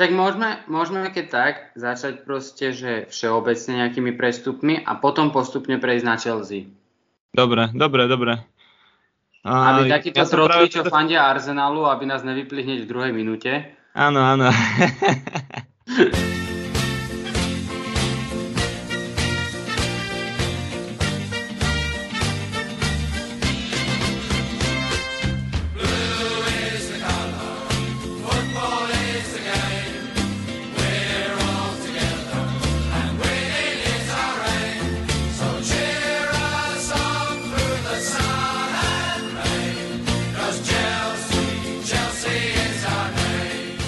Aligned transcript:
Tak 0.00 0.16
môžeme, 0.16 0.64
môžeme 0.64 1.12
keď 1.12 1.26
tak 1.28 1.54
začať 1.76 2.24
proste, 2.24 2.72
že 2.72 3.04
všeobecne 3.12 3.84
nejakými 3.84 4.16
prestupmi 4.16 4.80
a 4.80 4.96
potom 4.96 5.28
postupne 5.28 5.76
prejsť 5.76 6.04
na 6.08 6.16
Chelsea. 6.16 6.72
Dobre, 7.36 7.68
dobre, 7.76 8.08
dobre. 8.08 8.32
A, 9.44 9.76
aby 9.76 9.92
takíto 9.92 10.20
ja 10.20 10.24
trotli, 10.24 10.72
čo 10.72 10.88
fandia 10.88 11.28
Arsenalu, 11.28 11.84
aby 11.84 12.08
nás 12.08 12.24
nevypli 12.24 12.64
hneď 12.64 12.84
v 12.84 12.88
druhej 12.88 13.12
minúte. 13.12 13.76
Áno, 13.92 14.24
áno. 14.24 14.48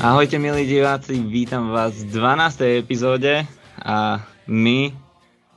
Ahojte 0.03 0.35
milí 0.35 0.67
diváci, 0.67 1.15
vítam 1.15 1.71
vás 1.71 1.95
v 2.03 2.11
12. 2.11 2.83
epizóde 2.83 3.47
a 3.87 4.19
my 4.51 4.91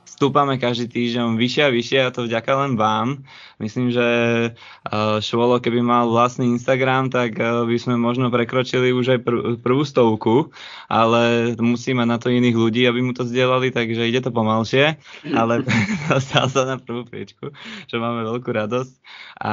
stúpame 0.06 0.54
každý 0.54 0.86
týždeň 0.86 1.34
vyššie 1.34 1.62
a 1.66 1.74
vyššie 1.74 1.98
a 2.06 2.14
to 2.14 2.30
vďaka 2.30 2.52
len 2.54 2.78
vám. 2.78 3.26
Myslím, 3.58 3.90
že 3.90 4.06
uh, 4.06 5.18
Švolo, 5.18 5.58
keby 5.58 5.82
mal 5.82 6.06
vlastný 6.06 6.46
Instagram, 6.54 7.10
tak 7.10 7.34
uh, 7.42 7.66
by 7.66 7.74
sme 7.74 7.98
možno 7.98 8.30
prekročili 8.30 8.94
už 8.94 9.18
aj 9.18 9.20
pr- 9.26 9.58
prvú 9.58 9.82
stovku, 9.82 10.54
ale 10.86 11.52
musí 11.58 11.90
mať 11.90 12.06
na 12.06 12.22
to 12.22 12.30
iných 12.30 12.54
ľudí, 12.54 12.86
aby 12.86 13.02
mu 13.02 13.18
to 13.18 13.26
zdieľali, 13.26 13.74
takže 13.74 14.06
ide 14.06 14.22
to 14.22 14.30
pomalšie, 14.30 14.94
ale 15.42 15.66
dostal 16.06 16.46
sa 16.46 16.62
na 16.62 16.78
prvú 16.78 17.02
priečku, 17.02 17.50
že 17.90 17.96
máme 17.98 18.22
veľkú 18.22 18.46
radosť 18.46 18.94
a 19.42 19.52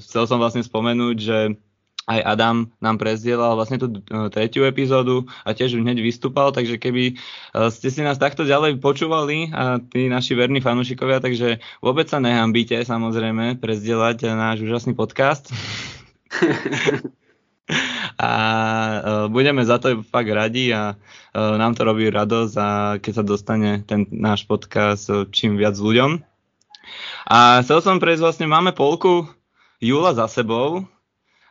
chcel 0.00 0.24
som 0.24 0.40
vlastne 0.40 0.64
spomenúť, 0.64 1.16
že 1.20 1.60
aj 2.04 2.20
Adam 2.20 2.68
nám 2.84 3.00
prezdielal 3.00 3.56
vlastne 3.56 3.80
tú 3.80 3.88
e, 3.88 3.98
tretiu 4.28 4.68
epizódu 4.68 5.24
a 5.40 5.56
tiež 5.56 5.80
hneď 5.80 6.04
vystúpal, 6.04 6.52
takže 6.52 6.76
keby 6.76 7.12
e, 7.12 7.14
ste 7.72 7.88
si 7.88 8.04
nás 8.04 8.20
takto 8.20 8.44
ďalej 8.44 8.76
počúvali 8.80 9.48
a 9.52 9.80
tí 9.80 10.12
naši 10.12 10.36
verní 10.36 10.60
fanúšikovia, 10.60 11.24
takže 11.24 11.64
vôbec 11.80 12.04
sa 12.04 12.20
nehambíte 12.20 12.76
samozrejme 12.84 13.56
prezdielať 13.56 14.36
náš 14.36 14.60
úžasný 14.68 14.92
podcast. 14.92 15.48
a 18.20 18.32
uh, 19.00 19.26
budeme 19.32 19.64
za 19.64 19.80
to 19.80 20.04
fakt 20.04 20.28
radi 20.28 20.68
a 20.68 21.00
nám 21.32 21.72
to 21.72 21.82
robí 21.82 22.12
radosť 22.12 22.54
a 22.60 22.68
keď 23.00 23.12
sa 23.16 23.24
dostane 23.24 23.70
ten 23.88 24.04
náš 24.12 24.44
podcast 24.44 25.08
čím 25.32 25.56
viac 25.56 25.74
ľuďom. 25.74 26.20
A 27.24 27.64
chcel 27.64 27.80
som 27.80 27.98
prejsť 27.98 28.22
vlastne, 28.22 28.46
máme 28.46 28.76
polku 28.76 29.24
júla 29.80 30.12
za 30.12 30.28
sebou, 30.28 30.84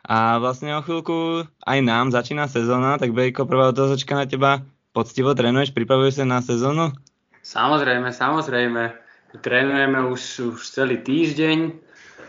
a 0.04 0.36
vlastne 0.36 0.76
o 0.76 0.84
chvíľku 0.84 1.48
aj 1.64 1.78
nám 1.80 2.12
začína 2.12 2.44
sezóna, 2.44 3.00
tak 3.00 3.16
Bejko, 3.16 3.48
prvá 3.48 3.72
otázočka 3.72 4.12
na 4.12 4.28
teba. 4.28 4.60
Poctivo 4.92 5.32
trénuješ, 5.32 5.72
pripravuješ 5.72 6.20
sa 6.20 6.24
na 6.28 6.44
sezónu? 6.44 6.92
Samozrejme, 7.40 8.12
samozrejme. 8.12 8.92
Trénujeme 9.40 9.98
už, 10.12 10.54
už 10.54 10.60
celý 10.68 11.00
týždeň. 11.00 11.72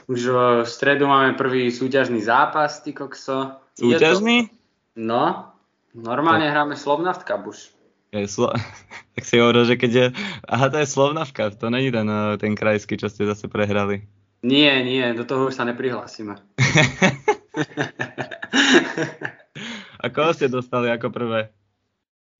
Už 0.07 0.21
v 0.63 0.69
stredu 0.69 1.05
máme 1.05 1.35
prvý 1.35 1.67
súťažný 1.67 2.23
zápas, 2.23 2.79
ty 2.79 2.95
kokso. 2.95 3.59
Súťažný? 3.75 4.47
To... 4.47 4.53
No, 4.95 5.23
normálne 5.91 6.47
tak. 6.47 6.53
hráme 6.55 6.75
Slovnaft 6.79 7.27
Cup 7.27 7.43
už. 7.43 7.75
Je 8.15 8.23
slo... 8.31 8.55
tak 9.19 9.23
si 9.27 9.35
hovoril, 9.35 9.67
že 9.67 9.75
keď 9.75 9.91
je... 9.91 10.05
Aha, 10.47 10.71
to 10.71 10.79
je 10.79 10.87
Slovnaft 10.87 11.35
Cup, 11.35 11.59
to 11.59 11.67
není 11.67 11.91
ten, 11.91 12.07
eh, 12.07 12.39
ten 12.39 12.55
krajský, 12.55 12.95
čo 12.95 13.11
ste 13.11 13.27
zase 13.27 13.51
prehrali. 13.51 14.07
Nie, 14.45 14.79
nie, 14.85 15.03
do 15.11 15.27
toho 15.27 15.51
už 15.51 15.57
sa 15.59 15.67
neprihlásime. 15.67 16.39
A 20.03 20.05
koho 20.11 20.31
ste 20.35 20.51
dostali 20.51 20.91
ako 20.91 21.09
prvé? 21.09 21.49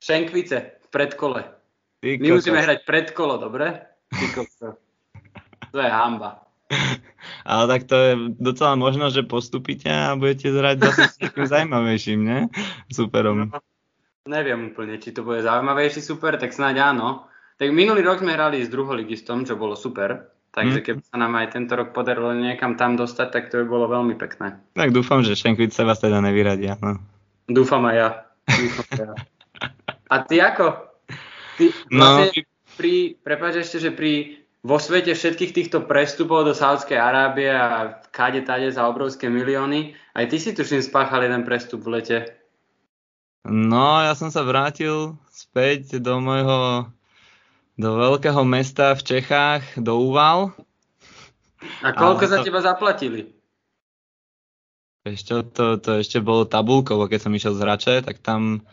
Šenkvice 0.03 0.85
v 0.85 0.87
predkole. 0.93 1.41
Ty 2.03 2.21
My 2.21 2.37
musíme 2.37 2.61
hrať 2.61 2.85
predkolo, 2.85 3.41
dobre? 3.41 3.81
To 5.73 5.77
je 5.81 5.89
hamba. 5.89 6.45
Ale 7.45 7.63
tak 7.67 7.81
to 7.89 7.95
je 7.95 8.11
docela 8.37 8.77
možno, 8.77 9.09
že 9.09 9.25
postupíte 9.25 9.89
a 9.89 10.17
budete 10.17 10.53
zrať 10.53 10.75
zase 10.81 11.01
s 11.09 11.17
takým 11.17 11.45
zaujímavejším, 11.45 12.19
ne? 12.21 12.39
Superom. 12.89 13.49
No, 13.49 13.59
neviem 14.29 14.73
úplne, 14.73 14.97
či 14.97 15.13
to 15.13 15.21
bude 15.21 15.45
zaujímavejší 15.45 16.01
super, 16.01 16.37
tak 16.37 16.53
snáď 16.53 16.93
áno. 16.93 17.29
Tak 17.55 17.71
minulý 17.71 18.03
rok 18.03 18.19
sme 18.19 18.35
hrali 18.35 18.65
s 18.65 18.69
druholigistom, 18.69 19.47
čo 19.47 19.55
bolo 19.55 19.79
super. 19.79 20.34
Takže 20.55 20.79
hmm. 20.79 20.87
keby 20.87 21.01
sa 21.03 21.19
nám 21.19 21.35
aj 21.35 21.47
tento 21.51 21.75
rok 21.75 21.91
podarilo 21.91 22.31
niekam 22.31 22.79
tam 22.79 22.95
dostať, 22.95 23.27
tak 23.27 23.43
to 23.51 23.59
by 23.59 23.65
bolo 23.67 23.91
veľmi 23.91 24.15
pekné. 24.15 24.55
Tak 24.79 24.95
dúfam, 24.95 25.19
že 25.19 25.35
Šenkvice 25.35 25.83
vás 25.83 25.99
teda 25.99 26.23
nevyradia. 26.23 26.79
No. 26.79 26.95
Dúfam 27.51 27.83
aj 27.91 27.95
ja. 27.99 28.09
Dúfam 28.47 28.87
aj 28.87 28.99
ja. 29.03 29.13
A 30.07 30.15
ty 30.23 30.39
ako? 30.39 30.95
Ty 31.59 31.65
no, 31.91 31.99
vlastne 31.99 32.27
no. 32.31 32.47
pri, 32.79 32.93
prepáč 33.19 33.67
ešte, 33.67 33.83
že 33.83 33.91
pri 33.91 34.39
vo 34.65 34.79
svete 34.79 35.11
všetkých 35.11 35.51
týchto 35.51 35.83
prestupov 35.85 36.47
do 36.47 36.55
Sádskej 36.55 36.97
Arábie 36.97 37.51
a 37.51 37.99
kade 38.15 38.41
tade 38.47 38.71
za 38.71 38.87
obrovské 38.87 39.27
milióny, 39.27 39.93
aj 40.15 40.25
ty 40.31 40.37
si 40.39 40.55
tuším 40.55 40.81
spáchal 40.81 41.27
jeden 41.27 41.43
prestup 41.43 41.83
v 41.83 41.99
lete. 41.99 42.17
No, 43.45 44.01
ja 44.01 44.17
som 44.17 44.33
sa 44.33 44.41
vrátil 44.41 45.19
späť 45.29 46.01
do 46.01 46.17
môjho 46.17 46.89
do 47.75 47.89
veľkého 47.99 48.41
mesta 48.47 48.95
v 48.95 49.01
Čechách, 49.03 49.79
do 49.79 49.99
Úval. 49.99 50.55
A 51.83 51.91
koľko 51.91 52.23
a 52.27 52.31
za 52.31 52.37
to... 52.39 52.45
teba 52.47 52.59
zaplatili? 52.63 53.35
Ešte, 55.05 55.45
to, 55.53 55.77
to 55.77 56.01
ešte 56.01 56.17
bolo 56.17 56.49
tabulkovo, 56.49 57.05
keď 57.05 57.19
som 57.29 57.35
išiel 57.37 57.53
z 57.53 57.61
Hrače, 57.61 57.95
tak 58.01 58.17
tam 58.25 58.65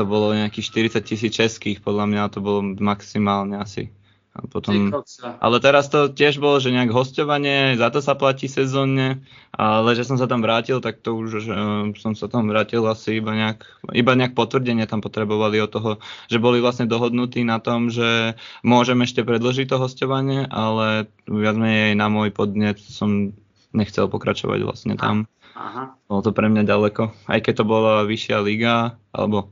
to 0.00 0.08
bolo 0.08 0.32
nejakých 0.32 0.94
40 0.96 1.04
tisíc 1.04 1.32
českých, 1.34 1.84
podľa 1.84 2.08
mňa 2.08 2.22
to 2.32 2.40
bolo 2.40 2.64
maximálne 2.78 3.58
asi. 3.58 3.92
A 4.38 4.46
potom, 4.46 4.94
ale 5.42 5.56
teraz 5.58 5.90
to 5.90 6.14
tiež 6.14 6.38
bolo, 6.38 6.62
že 6.62 6.70
nejak 6.70 6.94
hostovanie, 6.94 7.74
za 7.74 7.90
to 7.90 7.98
sa 7.98 8.14
platí 8.14 8.46
sezónne, 8.46 9.26
ale 9.50 9.98
že 9.98 10.06
som 10.06 10.14
sa 10.14 10.30
tam 10.30 10.46
vrátil, 10.46 10.78
tak 10.78 11.02
to 11.02 11.18
už 11.18 11.42
že, 11.42 11.50
uh, 11.50 11.90
som 11.98 12.14
sa 12.14 12.30
tam 12.30 12.46
vrátil 12.46 12.86
asi 12.86 13.18
iba 13.18 13.34
nejak, 13.34 13.66
iba 13.98 14.14
nejak 14.14 14.38
potvrdenie 14.38 14.86
tam 14.86 15.02
potrebovali 15.02 15.58
od 15.58 15.74
toho, 15.74 15.90
že 16.30 16.38
boli 16.38 16.62
vlastne 16.62 16.86
dohodnutí 16.86 17.42
na 17.42 17.58
tom, 17.58 17.90
že 17.90 18.38
môžem 18.62 19.02
ešte 19.02 19.26
predložiť 19.26 19.74
to 19.74 19.82
hostovanie, 19.82 20.46
ale 20.46 21.10
viac 21.26 21.58
menej 21.58 21.98
na 21.98 22.06
môj 22.06 22.30
podnet 22.30 22.78
som 22.78 23.34
nechcel 23.74 24.06
pokračovať 24.06 24.62
vlastne 24.62 24.94
tam. 24.94 25.26
Aha. 25.58 25.98
Bolo 26.06 26.22
to 26.22 26.30
pre 26.30 26.46
mňa 26.46 26.62
ďaleko, 26.62 27.10
aj 27.26 27.42
keď 27.42 27.54
to 27.58 27.64
bola 27.66 28.06
vyššia 28.06 28.38
liga, 28.38 28.94
alebo 29.10 29.50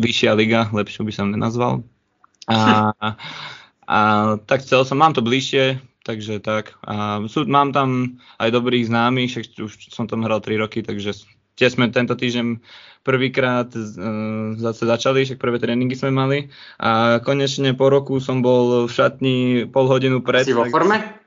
vyššia 0.00 0.32
liga, 0.32 0.72
lepšie 0.72 1.04
by 1.04 1.12
som 1.12 1.28
nenazval. 1.28 1.84
A, 2.48 2.92
a 3.88 3.98
tak 4.44 4.64
chcel 4.64 4.84
som, 4.84 5.00
mám 5.00 5.16
to 5.16 5.24
bližšie, 5.24 5.80
takže 6.04 6.40
tak. 6.44 6.76
A 6.84 7.24
sú, 7.28 7.48
mám 7.48 7.72
tam 7.72 8.20
aj 8.40 8.52
dobrých 8.52 8.88
známych, 8.88 9.30
však 9.32 9.44
už 9.64 9.72
som 9.92 10.04
tam 10.04 10.24
hral 10.24 10.40
3 10.44 10.60
roky, 10.60 10.84
takže 10.84 11.24
tie 11.54 11.68
sme 11.70 11.90
tento 11.90 12.18
týždeň 12.18 12.60
prvýkrát 13.06 13.68
uh, 13.72 13.84
zase 14.58 14.84
začali, 14.88 15.28
však 15.28 15.38
prvé 15.38 15.60
tréningy 15.60 15.94
sme 15.94 16.10
mali 16.10 16.38
a 16.80 17.20
konečne 17.22 17.76
po 17.76 17.92
roku 17.92 18.18
som 18.18 18.42
bol 18.42 18.88
v 18.88 18.90
šatni 18.90 19.36
pol 19.70 19.86
hodinu 19.86 20.24
pred. 20.24 20.48
Si 20.48 20.56
vo 20.56 20.66
forme? 20.66 21.23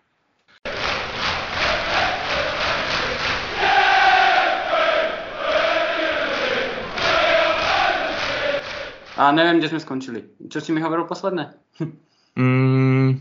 A 9.18 9.34
neviem, 9.34 9.58
kde 9.58 9.74
sme 9.74 9.82
skončili. 9.82 10.30
Čo 10.46 10.62
si 10.62 10.70
mi 10.70 10.80
hovoril 10.80 11.10
posledné? 11.10 11.58
mm, 12.38 13.18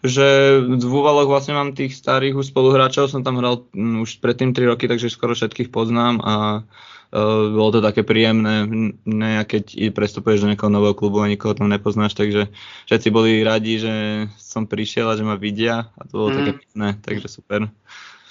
že 0.00 0.26
v 0.64 0.88
Úvaloch 0.88 1.28
vlastne 1.28 1.52
mám 1.52 1.76
tých 1.76 1.92
starých 1.92 2.40
už 2.40 2.48
spoluhráčov, 2.48 3.12
som 3.12 3.20
tam 3.20 3.36
hral 3.36 3.68
mm, 3.76 4.00
už 4.08 4.24
predtým 4.24 4.56
3 4.56 4.72
roky, 4.72 4.88
takže 4.88 5.12
skoro 5.12 5.36
všetkých 5.36 5.68
poznám 5.68 6.24
a 6.24 6.34
uh, 6.64 7.44
bolo 7.52 7.76
to 7.76 7.80
také 7.84 8.08
príjemné, 8.08 8.64
ne, 9.04 9.32
keď 9.44 9.92
prestupuješ 9.92 10.48
do 10.48 10.48
nejakého 10.48 10.72
nového 10.72 10.96
klubu 10.96 11.20
a 11.20 11.28
nikoho 11.28 11.52
tam 11.52 11.68
nepoznáš, 11.68 12.16
takže 12.16 12.48
všetci 12.88 13.08
boli 13.12 13.44
radi, 13.44 13.84
že 13.84 13.94
som 14.40 14.64
prišiel 14.64 15.12
a 15.12 15.18
že 15.20 15.28
ma 15.28 15.36
vidia 15.36 15.92
a 15.92 16.00
to 16.08 16.12
bolo 16.24 16.28
mm. 16.32 16.36
také 16.40 16.52
pekné, 16.56 16.88
takže 17.04 17.28
super. 17.28 17.68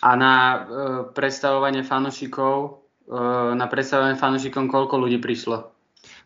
A 0.02 0.10
na 0.18 0.34
uh, 0.34 0.62
predstavovanie 1.14 1.86
fanúšikov, 1.86 2.82
uh, 3.06 3.54
na 3.54 3.70
predstavovanie 3.70 4.18
fanúšikom 4.18 4.66
koľko 4.66 4.98
ľudí 4.98 5.22
prišlo? 5.22 5.77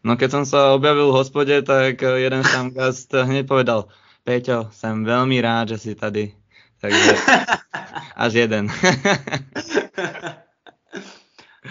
No 0.01 0.17
keď 0.17 0.29
som 0.33 0.43
sa 0.49 0.73
objavil 0.73 1.13
v 1.13 1.17
hospode, 1.17 1.55
tak 1.61 2.01
eh, 2.01 2.25
jeden 2.25 2.41
samgast 2.41 3.13
hneď 3.13 3.45
povedal, 3.45 3.89
Peťo, 4.25 4.69
som 4.73 5.05
veľmi 5.05 5.37
rád, 5.41 5.77
že 5.77 5.77
si 5.77 5.91
tady. 5.93 6.33
Takže 6.81 7.11
až 8.25 8.31
jeden. 8.33 8.69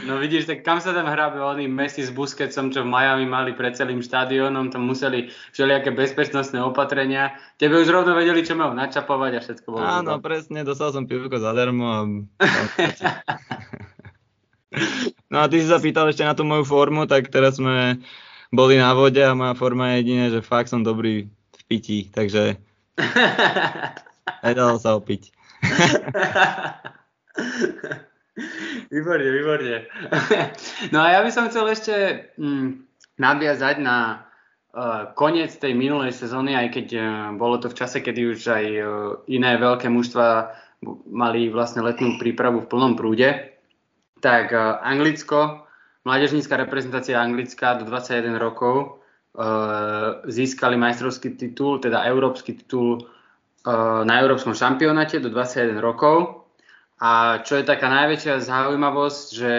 No 0.07 0.23
vidíš, 0.23 0.47
tak 0.47 0.63
kam 0.63 0.79
sa 0.79 0.95
tam 0.95 1.11
hrabe 1.11 1.43
oni 1.43 1.67
Messi 1.67 2.07
s 2.07 2.15
Busquetsom, 2.15 2.71
čo 2.71 2.87
v 2.87 2.91
Miami 2.95 3.27
mali 3.27 3.53
pred 3.59 3.75
celým 3.75 4.01
štadiónom, 4.01 4.71
tam 4.71 4.87
museli 4.87 5.35
všelijaké 5.51 5.91
bezpečnostné 5.91 6.63
opatrenia. 6.63 7.35
Tebe 7.59 7.75
už 7.83 7.91
rovno 7.91 8.15
vedeli, 8.15 8.47
čo 8.47 8.55
majú 8.55 8.71
načapovať 8.71 9.33
a 9.35 9.41
všetko 9.43 9.67
bolo. 9.67 9.83
Áno, 9.83 10.23
presne, 10.23 10.63
dostal 10.63 10.95
som 10.95 11.11
pivko 11.11 11.43
zadarmo 11.43 11.87
a... 11.91 12.01
no 15.33 15.43
a 15.43 15.49
ty 15.51 15.63
si 15.63 15.67
sa 15.67 15.83
pýtal 15.83 16.11
ešte 16.11 16.23
na 16.23 16.35
tú 16.35 16.47
moju 16.47 16.63
formu, 16.63 17.07
tak 17.07 17.31
teraz 17.31 17.59
sme 17.59 17.99
boli 18.51 18.79
na 18.79 18.95
vode 18.95 19.23
a 19.23 19.35
moja 19.35 19.55
forma 19.55 19.95
je 19.95 19.97
jediné, 20.03 20.31
že 20.31 20.47
fakt 20.47 20.71
som 20.71 20.83
dobrý 20.83 21.31
v 21.31 21.63
pití, 21.71 22.11
takže 22.11 22.59
nedalo 24.47 24.79
sa 24.79 24.99
opiť. 24.99 25.31
výborne, 28.95 29.29
výborne. 29.31 29.87
no 30.91 30.99
a 31.03 31.09
ja 31.15 31.23
by 31.23 31.31
som 31.31 31.49
chcel 31.51 31.69
ešte 31.71 31.95
mm, 32.39 32.69
nadviazať 33.19 33.79
na 33.83 34.27
uh, 34.75 35.15
koniec 35.15 35.55
tej 35.55 35.75
minulej 35.75 36.13
sezóny, 36.15 36.57
aj 36.59 36.71
keď 36.75 36.87
uh, 36.95 37.03
bolo 37.39 37.59
to 37.63 37.69
v 37.71 37.79
čase, 37.79 38.01
kedy 38.03 38.27
už 38.35 38.49
aj 38.51 38.65
uh, 38.67 38.83
iné 39.31 39.57
veľké 39.59 39.89
mužstva 39.91 40.55
mali 41.13 41.53
vlastne 41.53 41.85
letnú 41.85 42.17
prípravu 42.17 42.65
v 42.65 42.71
plnom 42.71 42.97
prúde. 42.97 43.50
Tak 44.21 44.53
uh, 44.53 44.85
Anglicko, 44.85 45.65
mládežnícka 46.05 46.57
reprezentácia 46.61 47.17
Anglická 47.17 47.81
do 47.81 47.89
21 47.89 48.37
rokov. 48.37 49.01
Uh, 49.31 50.21
získali 50.27 50.75
majstrovský 50.75 51.39
titul, 51.39 51.79
teda 51.79 52.03
európsky 52.05 52.53
titul 52.53 53.01
uh, 53.01 54.03
na 54.03 54.21
európskom 54.21 54.53
šampionáte 54.53 55.23
do 55.23 55.33
21 55.33 55.81
rokov. 55.81 56.45
A 57.01 57.41
čo 57.41 57.57
je 57.57 57.65
taká 57.65 57.89
najväčšia 57.89 58.45
zaujímavosť, 58.45 59.27
že 59.33 59.55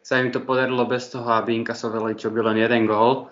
sa 0.00 0.22
im 0.22 0.32
to 0.32 0.40
podarilo 0.40 0.88
bez 0.88 1.12
toho, 1.12 1.28
aby 1.28 1.52
inkasovali 1.58 2.16
čo 2.16 2.32
by 2.32 2.40
len 2.40 2.62
jeden 2.62 2.88
gól. 2.88 3.28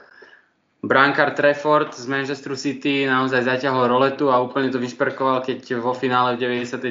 Brankár 0.84 1.32
Trefford 1.32 1.96
z 1.96 2.04
Manchester 2.04 2.52
City 2.60 3.08
naozaj 3.08 3.48
zaťahol 3.48 3.88
roletu 3.88 4.28
a 4.28 4.36
úplne 4.44 4.68
to 4.68 4.76
vyšperkoval, 4.76 5.40
keď 5.40 5.80
vo 5.80 5.96
finále 5.96 6.36
v 6.36 6.60
99. 6.60 6.84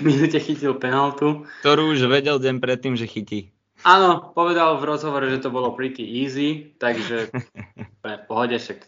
minúte 0.06 0.38
chytil 0.38 0.78
penaltu. 0.78 1.50
Ktorú 1.66 1.90
už 1.90 2.06
vedel 2.06 2.38
deň 2.38 2.62
predtým, 2.62 2.94
že 2.94 3.10
chytí. 3.10 3.50
Áno, 3.82 4.30
povedal 4.36 4.78
v 4.78 4.86
rozhovore, 4.86 5.26
že 5.26 5.42
to 5.42 5.50
bolo 5.50 5.74
pretty 5.74 6.04
easy, 6.04 6.70
takže 6.78 7.34
v 8.06 8.24
pohode 8.30 8.54
však. 8.54 8.86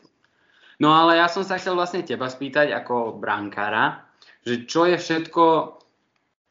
No 0.79 0.95
ale 0.95 1.19
ja 1.19 1.27
som 1.27 1.43
sa 1.43 1.59
chcel 1.59 1.75
vlastne 1.75 2.07
teba 2.07 2.31
spýtať 2.31 2.71
ako 2.71 3.19
brankára, 3.19 4.07
že 4.47 4.63
čo 4.69 4.87
je 4.87 4.95
všetko 4.95 5.43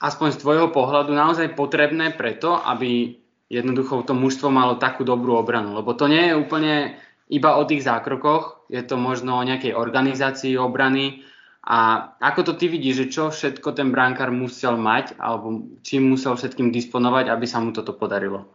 aspoň 0.04 0.28
z 0.36 0.42
tvojho 0.42 0.68
pohľadu 0.74 1.16
naozaj 1.16 1.54
potrebné 1.56 2.12
preto, 2.12 2.60
aby 2.60 3.22
jednoducho 3.52 4.04
to 4.04 4.16
mužstvo 4.18 4.50
malo 4.52 4.76
takú 4.76 5.08
dobrú 5.08 5.38
obranu? 5.38 5.78
Lebo 5.78 5.94
to 5.94 6.10
nie 6.10 6.32
je 6.32 6.40
úplne 6.40 6.98
iba 7.32 7.56
o 7.56 7.64
tých 7.64 7.88
zákrokoch, 7.88 8.68
je 8.68 8.84
to 8.84 9.00
možno 9.00 9.40
o 9.40 9.48
nejakej 9.48 9.72
organizácii 9.72 10.60
obrany. 10.60 11.24
A 11.62 12.12
ako 12.20 12.52
to 12.52 12.54
ty 12.58 12.68
vidíš, 12.68 13.06
že 13.06 13.12
čo 13.14 13.24
všetko 13.32 13.72
ten 13.78 13.94
brankár 13.94 14.34
musel 14.34 14.76
mať, 14.76 15.16
alebo 15.22 15.72
čím 15.86 16.12
musel 16.12 16.36
všetkým 16.36 16.74
disponovať, 16.74 17.30
aby 17.32 17.46
sa 17.48 17.62
mu 17.64 17.72
toto 17.72 17.94
podarilo? 17.96 18.50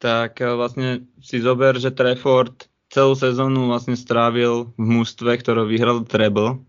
Tak 0.00 0.40
eh, 0.40 0.54
vlastne 0.56 1.10
si 1.20 1.42
zober, 1.42 1.76
že 1.76 1.92
Trefford 1.92 2.70
celú 2.88 3.18
sezónu 3.18 3.68
vlastne 3.68 3.98
strávil 3.98 4.72
v 4.78 4.86
mústve, 4.86 5.36
ktoré 5.36 5.66
vyhral 5.66 6.06
treble 6.06 6.62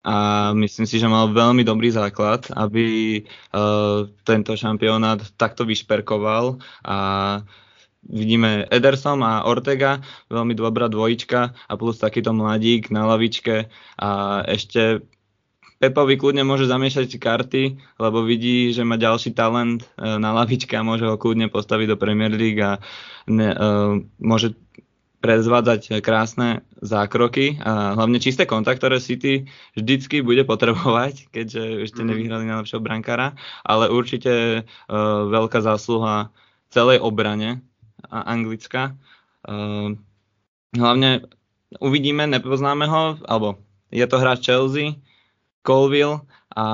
a 0.00 0.50
myslím 0.56 0.88
si, 0.88 0.96
že 0.96 1.12
mal 1.12 1.28
veľmi 1.28 1.60
dobrý 1.60 1.92
základ, 1.92 2.48
aby 2.56 3.20
uh, 3.20 4.08
tento 4.24 4.56
šampionát 4.56 5.20
takto 5.36 5.68
vyšperkoval 5.68 6.56
a 6.88 6.98
vidíme 8.06 8.64
Ederson 8.70 9.20
a 9.20 9.44
Ortega, 9.44 10.00
veľmi 10.32 10.56
dobrá 10.56 10.88
dvojička 10.88 11.40
a 11.52 11.72
plus 11.76 12.00
takýto 12.00 12.32
mladík 12.32 12.88
na 12.88 13.04
lavičke. 13.04 13.68
A 14.00 14.40
ešte 14.48 15.04
Pepovi 15.80 16.20
kľudne 16.20 16.44
môže 16.44 16.68
zamiešať 16.68 17.16
karty, 17.16 17.62
lebo 17.96 18.20
vidí, 18.20 18.68
že 18.68 18.84
má 18.84 19.00
ďalší 19.00 19.32
talent 19.32 19.88
e, 19.96 20.20
na 20.20 20.36
lavičke 20.36 20.76
a 20.76 20.84
môže 20.84 21.08
ho 21.08 21.16
kľudne 21.16 21.48
postaviť 21.48 21.86
do 21.88 21.96
Premier 21.96 22.28
League 22.28 22.60
a 22.60 22.76
ne, 23.24 23.48
uh, 23.48 23.96
môže 24.20 24.52
prezvádzať 25.20 26.00
krásne 26.00 26.64
zákroky 26.80 27.60
a 27.60 27.92
hlavne 27.96 28.20
čisté 28.20 28.48
kontakt, 28.48 28.80
ktoré 28.80 29.00
City 29.00 29.48
vždycky 29.76 30.24
bude 30.24 30.44
potrebovať, 30.48 31.28
keďže 31.32 31.88
ešte 31.88 32.00
mhm. 32.04 32.08
nevyhrali 32.12 32.44
najlepšieho 32.48 32.84
brankára, 32.84 33.36
ale 33.64 33.88
určite 33.88 34.64
uh, 34.64 34.96
veľká 35.32 35.64
zásluha 35.64 36.28
celej 36.68 37.00
obrane 37.00 37.64
anglická. 38.08 38.96
Uh, 39.44 39.96
hlavne 40.76 41.26
uvidíme, 41.78 42.26
nepoznáme 42.26 42.86
ho, 42.86 43.18
alebo 43.26 43.60
je 43.90 44.06
to 44.06 44.16
hráč 44.18 44.46
Chelsea, 44.46 44.98
Colville 45.66 46.24
a 46.54 46.64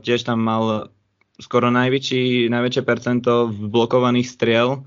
tiež 0.00 0.24
tam 0.24 0.44
mal 0.44 0.92
skoro 1.40 1.72
najväčší, 1.72 2.52
najväčšie 2.52 2.82
percento 2.84 3.48
blokovaných 3.48 4.28
striel 4.28 4.84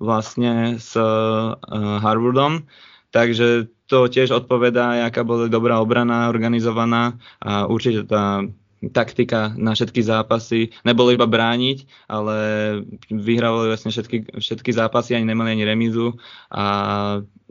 vlastne 0.00 0.80
s 0.80 0.96
uh, 0.96 1.54
Harvardom, 2.00 2.64
takže 3.12 3.68
to 3.90 4.06
tiež 4.06 4.30
odpovedá, 4.30 5.02
aká 5.04 5.26
bola 5.26 5.50
dobrá 5.50 5.82
obrana 5.82 6.30
organizovaná 6.30 7.18
a 7.42 7.66
určite 7.66 8.06
tá 8.06 8.46
taktika 8.88 9.52
na 9.60 9.76
všetky 9.76 10.00
zápasy 10.00 10.72
nebolo 10.88 11.12
iba 11.12 11.28
brániť, 11.28 12.08
ale 12.08 12.36
vyhrávali 13.12 13.68
vlastne 13.68 13.92
všetky, 13.92 14.40
všetky 14.40 14.72
zápasy, 14.72 15.12
ani 15.12 15.28
nemali 15.28 15.52
ani 15.52 15.68
remízu 15.68 16.16
a 16.48 16.64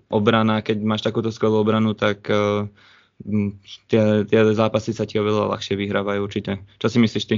obrana, 0.09 0.65
keď 0.65 0.77
máš 0.81 1.05
takúto 1.05 1.29
skvelú 1.29 1.61
obranu, 1.61 1.93
tak 1.93 2.25
uh, 2.33 2.65
tie, 3.85 4.25
tie 4.25 4.39
zápasy 4.57 4.97
sa 4.97 5.05
ti 5.05 5.21
oveľa 5.21 5.53
ľahšie 5.53 5.77
vyhrávajú 5.77 6.19
určite. 6.25 6.65
Čo 6.81 6.89
si 6.89 6.97
myslíš 6.97 7.25
ty? 7.29 7.37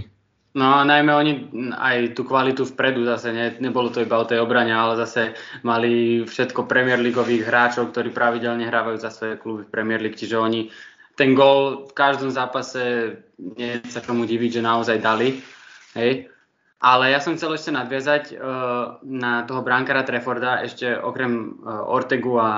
No 0.52 0.68
a 0.68 0.84
najmä 0.84 1.16
oni 1.16 1.34
aj 1.72 2.12
tú 2.12 2.28
kvalitu 2.28 2.68
vpredu 2.68 3.08
zase, 3.08 3.32
ne, 3.32 3.56
nebolo 3.64 3.88
to 3.88 4.04
iba 4.04 4.20
o 4.20 4.28
tej 4.28 4.44
obrane, 4.44 4.76
ale 4.76 5.00
zase 5.00 5.32
mali 5.64 6.24
všetko 6.28 6.68
Premier 6.68 7.00
Leagueových 7.00 7.48
hráčov, 7.48 7.96
ktorí 7.96 8.12
pravidelne 8.12 8.68
hrávajú 8.68 9.00
za 9.00 9.16
svoje 9.16 9.40
kluby 9.40 9.64
v 9.64 9.72
Premier 9.72 10.04
League, 10.04 10.20
čiže 10.20 10.36
oni 10.36 10.68
ten 11.16 11.36
gól 11.36 11.88
v 11.90 11.94
každom 11.94 12.32
zápase 12.32 13.16
nie 13.38 13.82
sa 13.90 14.00
tomu 14.00 14.24
diviť, 14.24 14.62
že 14.62 14.66
naozaj 14.66 14.98
dali. 15.02 15.42
Hej. 15.98 16.32
Ale 16.82 17.14
ja 17.14 17.22
som 17.22 17.38
chcel 17.38 17.54
ešte 17.54 17.70
nadviazať 17.70 18.24
uh, 18.34 18.98
na 19.06 19.46
toho 19.46 19.62
brankára 19.62 20.02
Trefforda, 20.02 20.66
ešte 20.66 20.90
okrem 20.98 21.62
uh, 21.62 21.86
Ortegu 21.86 22.42
a 22.42 22.50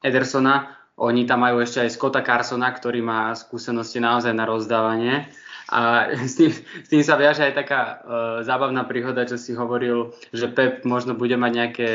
Edersona, 0.00 0.80
oni 1.00 1.24
tam 1.24 1.44
majú 1.44 1.64
ešte 1.64 1.84
aj 1.84 1.96
Scotta 1.96 2.20
Carsona, 2.20 2.68
ktorý 2.72 3.00
má 3.00 3.32
skúsenosti 3.32 4.00
naozaj 4.00 4.36
na 4.36 4.44
rozdávanie. 4.44 5.28
A 5.72 6.08
s 6.32 6.36
tým, 6.36 6.52
s 6.52 6.88
tým 6.88 7.04
sa 7.04 7.20
viaže 7.20 7.44
aj 7.44 7.56
taká 7.56 7.80
uh, 7.80 7.96
zábavná 8.40 8.88
príhoda, 8.88 9.28
čo 9.28 9.36
si 9.36 9.52
hovoril, 9.52 10.16
že 10.32 10.48
Pep 10.48 10.88
možno 10.88 11.12
bude 11.12 11.36
mať 11.36 11.52
nejaké 11.52 11.88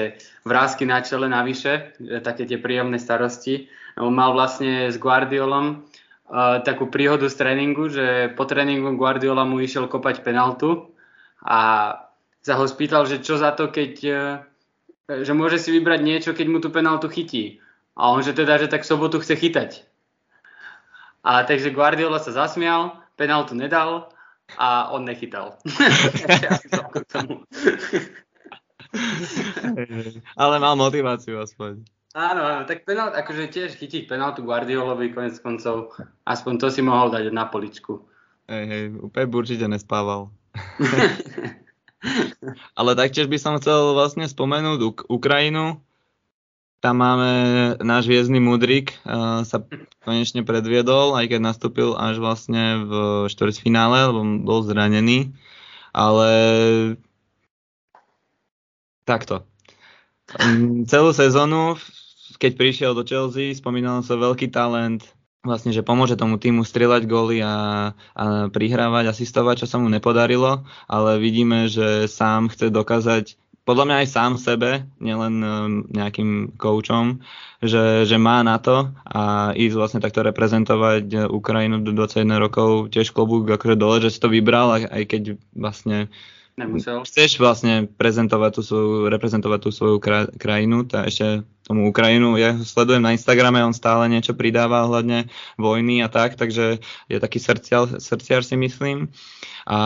vrázky 0.46 0.86
na 0.86 1.02
čele 1.02 1.26
navyše, 1.26 1.98
také 2.22 2.46
tie 2.46 2.62
príjemné 2.62 3.02
starosti. 3.02 3.70
On 3.96 4.12
mal 4.12 4.36
vlastne 4.36 4.92
s 4.92 5.00
Guardiolom 5.00 5.82
uh, 6.28 6.60
takú 6.64 6.92
príhodu 6.92 7.32
z 7.32 7.36
tréningu, 7.40 7.88
že 7.88 8.34
po 8.36 8.44
tréningu 8.44 8.92
Guardiola 9.00 9.48
mu 9.48 9.64
išiel 9.64 9.88
kopať 9.88 10.24
penaltu 10.24 10.92
a 11.40 11.92
sa 12.44 12.54
ho 12.60 12.66
spýtal, 12.68 13.08
že 13.08 13.24
čo 13.24 13.40
za 13.40 13.56
to, 13.56 13.72
keď 13.72 13.94
uh, 14.06 14.44
že 15.08 15.34
môže 15.38 15.62
si 15.62 15.70
vybrať 15.70 16.02
niečo, 16.02 16.34
keď 16.34 16.48
mu 16.50 16.58
tú 16.58 16.74
penaltu 16.74 17.06
chytí. 17.08 17.62
A 17.96 18.10
on, 18.12 18.26
že 18.26 18.34
teda, 18.34 18.58
že 18.58 18.68
tak 18.68 18.84
v 18.84 18.90
sobotu 18.90 19.22
chce 19.22 19.38
chytať. 19.38 19.86
A 21.24 21.46
takže 21.46 21.72
Guardiola 21.72 22.20
sa 22.20 22.34
zasmial 22.34 22.98
penaltu 23.16 23.56
nedal 23.56 24.10
a 24.58 24.92
on 24.92 25.06
nechytal. 25.06 25.58
Ale 30.42 30.60
mal 30.60 30.76
motiváciu 30.76 31.40
aspoň. 31.42 31.95
Áno, 32.16 32.48
áno, 32.48 32.64
tak 32.64 32.88
penalt, 32.88 33.12
akože 33.12 33.52
tiež 33.52 33.76
chytiť 33.76 34.08
penaltu 34.08 34.40
Guardiolovi 34.48 35.12
konec 35.12 35.36
koncov, 35.44 35.92
aspoň 36.24 36.54
to 36.64 36.68
si 36.72 36.80
mohol 36.80 37.12
dať 37.12 37.28
na 37.36 37.52
poličku. 37.52 38.08
Hej, 38.48 38.64
hej, 38.72 38.84
úplne 39.04 39.36
určite 39.36 39.68
nespával. 39.68 40.32
Ale 42.80 42.96
taktiež 42.96 43.28
by 43.28 43.36
som 43.36 43.60
chcel 43.60 43.92
vlastne 43.92 44.32
spomenúť 44.32 44.80
Uk- 44.80 45.08
Ukrajinu, 45.12 45.84
tam 46.80 47.02
máme 47.02 47.32
náš 47.82 48.06
viezdny 48.06 48.38
Mudrik, 48.38 48.94
uh, 49.04 49.42
sa 49.42 49.66
konečne 50.06 50.46
predviedol, 50.46 51.18
aj 51.18 51.34
keď 51.34 51.40
nastúpil 51.42 51.98
až 51.98 52.22
vlastne 52.22 52.86
v 52.86 52.92
štvrťfinále, 53.26 54.14
lebo 54.14 54.22
bol 54.46 54.62
zranený. 54.62 55.34
Ale 55.92 56.30
takto. 59.02 59.42
Um, 60.38 60.86
celú 60.86 61.10
sezónu, 61.10 61.82
keď 62.38 62.52
prišiel 62.60 62.92
do 62.94 63.08
Chelsea, 63.08 63.56
spomínal 63.56 64.04
sa 64.06 64.20
veľký 64.20 64.52
talent, 64.52 65.04
vlastne, 65.46 65.70
že 65.70 65.86
pomôže 65.86 66.18
tomu 66.18 66.42
týmu 66.42 66.66
strieľať 66.66 67.06
góly 67.06 67.40
a, 67.46 67.94
a 68.18 68.50
prihrávať, 68.50 69.14
asistovať, 69.14 69.64
čo 69.64 69.68
sa 69.70 69.78
mu 69.78 69.88
nepodarilo, 69.88 70.66
ale 70.90 71.22
vidíme, 71.22 71.70
že 71.70 72.10
sám 72.10 72.50
chce 72.50 72.74
dokázať 72.74 73.38
podľa 73.66 73.86
mňa 73.90 73.96
aj 74.06 74.08
sám 74.14 74.32
sebe, 74.38 74.86
nielen 75.02 75.42
um, 75.42 75.50
nejakým 75.90 76.54
koučom, 76.54 77.26
že, 77.66 78.06
že 78.06 78.18
má 78.22 78.46
na 78.46 78.62
to 78.62 78.94
a 79.10 79.52
ísť 79.58 79.76
vlastne 79.76 80.00
takto 80.06 80.22
reprezentovať 80.22 81.34
Ukrajinu 81.34 81.82
do 81.82 81.90
21 81.98 82.38
rokov, 82.38 82.94
tiež 82.94 83.10
klobúk 83.10 83.50
akože 83.50 83.74
dole, 83.74 83.98
že 84.06 84.14
si 84.14 84.22
to 84.22 84.30
vybral, 84.30 84.70
aj 84.86 85.04
keď 85.10 85.42
vlastne 85.58 86.14
Nemusel. 86.56 87.04
Chceš 87.04 87.36
vlastne 87.44 87.84
prezentovať 87.84 88.52
tú 88.56 88.62
svoju, 88.64 89.12
reprezentovať 89.12 89.60
tú 89.60 89.70
svoju 89.76 90.00
krajinu, 90.40 90.88
tá 90.88 91.04
ešte 91.04 91.44
tomu 91.68 91.92
Ukrajinu, 91.92 92.40
ja 92.40 92.56
ho 92.56 92.64
sledujem 92.64 93.04
na 93.04 93.12
Instagrame, 93.12 93.60
on 93.60 93.76
stále 93.76 94.08
niečo 94.08 94.32
pridáva 94.32 94.88
ohľadne 94.88 95.28
vojny 95.60 96.00
a 96.00 96.08
tak, 96.08 96.40
takže 96.40 96.80
je 97.12 97.18
taký 97.20 97.44
srdciar, 97.44 98.00
srdciar 98.00 98.48
si 98.48 98.56
myslím. 98.56 99.12
A 99.68 99.80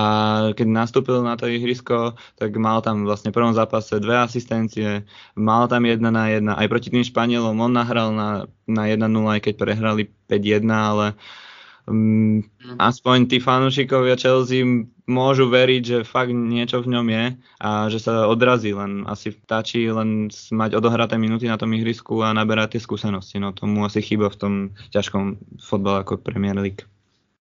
keď 0.54 0.68
nastúpil 0.70 1.26
na 1.26 1.40
to 1.40 1.50
ihrisko, 1.50 2.14
tak 2.38 2.54
mal 2.60 2.86
tam 2.86 3.02
vlastne 3.02 3.34
v 3.34 3.38
prvom 3.42 3.56
zápase 3.58 3.98
dve 3.98 4.22
asistencie, 4.22 5.10
mal 5.34 5.66
tam 5.72 5.90
jedna 5.90 6.14
na 6.14 6.30
jedna, 6.30 6.54
aj 6.54 6.70
proti 6.70 6.94
tým 6.94 7.02
Španielom 7.02 7.58
on 7.58 7.74
nahral 7.74 8.14
na, 8.14 8.46
na 8.70 8.86
1-0, 8.86 9.10
aj 9.10 9.42
keď 9.42 9.54
prehrali 9.58 10.14
5-1, 10.30 10.70
ale 10.70 11.18
um, 11.90 12.46
aspoň 12.78 13.26
tí 13.26 13.42
fanúšikovia 13.42 14.20
Chelsea 14.20 14.62
môžu 15.10 15.50
veriť, 15.50 15.82
že 15.82 15.98
fakt 16.06 16.30
niečo 16.30 16.86
v 16.86 16.94
ňom 16.94 17.08
je 17.10 17.26
a 17.58 17.70
že 17.90 18.00
sa 18.00 18.30
odrazí, 18.30 18.72
len 18.72 19.10
asi 19.10 19.34
stačí 19.34 19.90
len 19.90 20.30
mať 20.32 20.78
odohraté 20.78 21.18
minúty 21.18 21.50
na 21.50 21.58
tom 21.58 21.74
ihrisku 21.74 22.22
a 22.22 22.32
naberať 22.32 22.78
tie 22.78 22.86
skúsenosti. 22.86 23.42
No 23.42 23.52
tomu 23.52 23.82
asi 23.82 24.06
chýba 24.06 24.30
v 24.30 24.40
tom 24.40 24.54
ťažkom 24.94 25.42
fotbale 25.58 26.06
ako 26.06 26.22
Premier 26.22 26.56
League. 26.56 26.86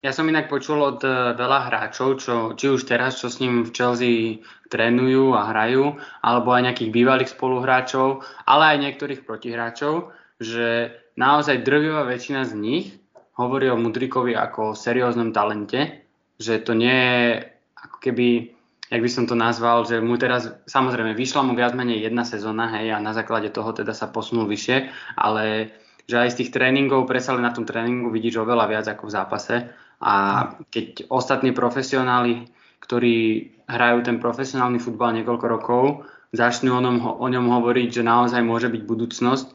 Ja 0.04 0.12
som 0.12 0.28
inak 0.28 0.52
počul 0.52 0.84
od 0.84 1.00
e, 1.00 1.32
veľa 1.32 1.72
hráčov, 1.72 2.20
čo, 2.20 2.52
či 2.52 2.68
už 2.68 2.84
teraz, 2.84 3.24
čo 3.24 3.32
s 3.32 3.40
ním 3.40 3.64
v 3.64 3.72
Chelsea 3.72 4.44
trénujú 4.68 5.32
a 5.32 5.48
hrajú, 5.48 5.96
alebo 6.20 6.52
aj 6.52 6.68
nejakých 6.68 6.92
bývalých 6.92 7.32
spoluhráčov, 7.32 8.20
ale 8.44 8.76
aj 8.76 8.82
niektorých 8.84 9.24
protihráčov, 9.24 10.12
že 10.36 10.92
naozaj 11.16 11.64
drvivá 11.64 12.04
väčšina 12.04 12.44
z 12.44 12.52
nich 12.52 12.86
hovorí 13.40 13.72
o 13.72 13.80
Mudrikovi 13.80 14.36
ako 14.36 14.76
o 14.76 14.76
serióznom 14.76 15.32
talente, 15.32 16.04
že 16.36 16.60
to 16.60 16.76
nie 16.76 16.92
je 16.92 17.53
ako 17.84 17.98
keby, 18.00 18.56
jak 18.88 19.00
by 19.04 19.10
som 19.12 19.24
to 19.28 19.36
nazval, 19.36 19.84
že 19.84 20.00
mu 20.00 20.16
teraz, 20.16 20.48
samozrejme, 20.64 21.12
vyšla 21.12 21.44
mu 21.44 21.52
viac 21.52 21.76
menej 21.76 22.08
jedna 22.08 22.24
sezóna, 22.24 22.72
hej, 22.80 22.96
a 22.96 22.98
na 22.98 23.12
základe 23.12 23.52
toho 23.52 23.70
teda 23.76 23.92
sa 23.92 24.08
posunul 24.08 24.48
vyššie, 24.48 24.90
ale 25.20 25.76
že 26.04 26.20
aj 26.20 26.36
z 26.36 26.38
tých 26.44 26.50
tréningov, 26.52 27.08
predsa 27.08 27.32
len 27.32 27.44
na 27.44 27.52
tom 27.52 27.64
tréningu 27.64 28.12
vidíš 28.12 28.44
oveľa 28.44 28.68
viac 28.68 28.86
ako 28.88 29.08
v 29.08 29.14
zápase. 29.14 29.56
A 30.04 30.14
keď 30.68 31.08
ostatní 31.08 31.56
profesionáli, 31.56 32.44
ktorí 32.84 33.48
hrajú 33.64 34.04
ten 34.04 34.20
profesionálny 34.20 34.76
futbal 34.76 35.16
niekoľko 35.16 35.46
rokov, 35.48 35.84
začnú 36.36 36.76
o 36.76 36.82
ňom, 36.84 36.96
o 37.00 37.26
ňom 37.30 37.46
hovoriť, 37.48 37.88
že 37.88 38.02
naozaj 38.04 38.44
môže 38.44 38.68
byť 38.68 38.82
budúcnosť, 38.84 39.46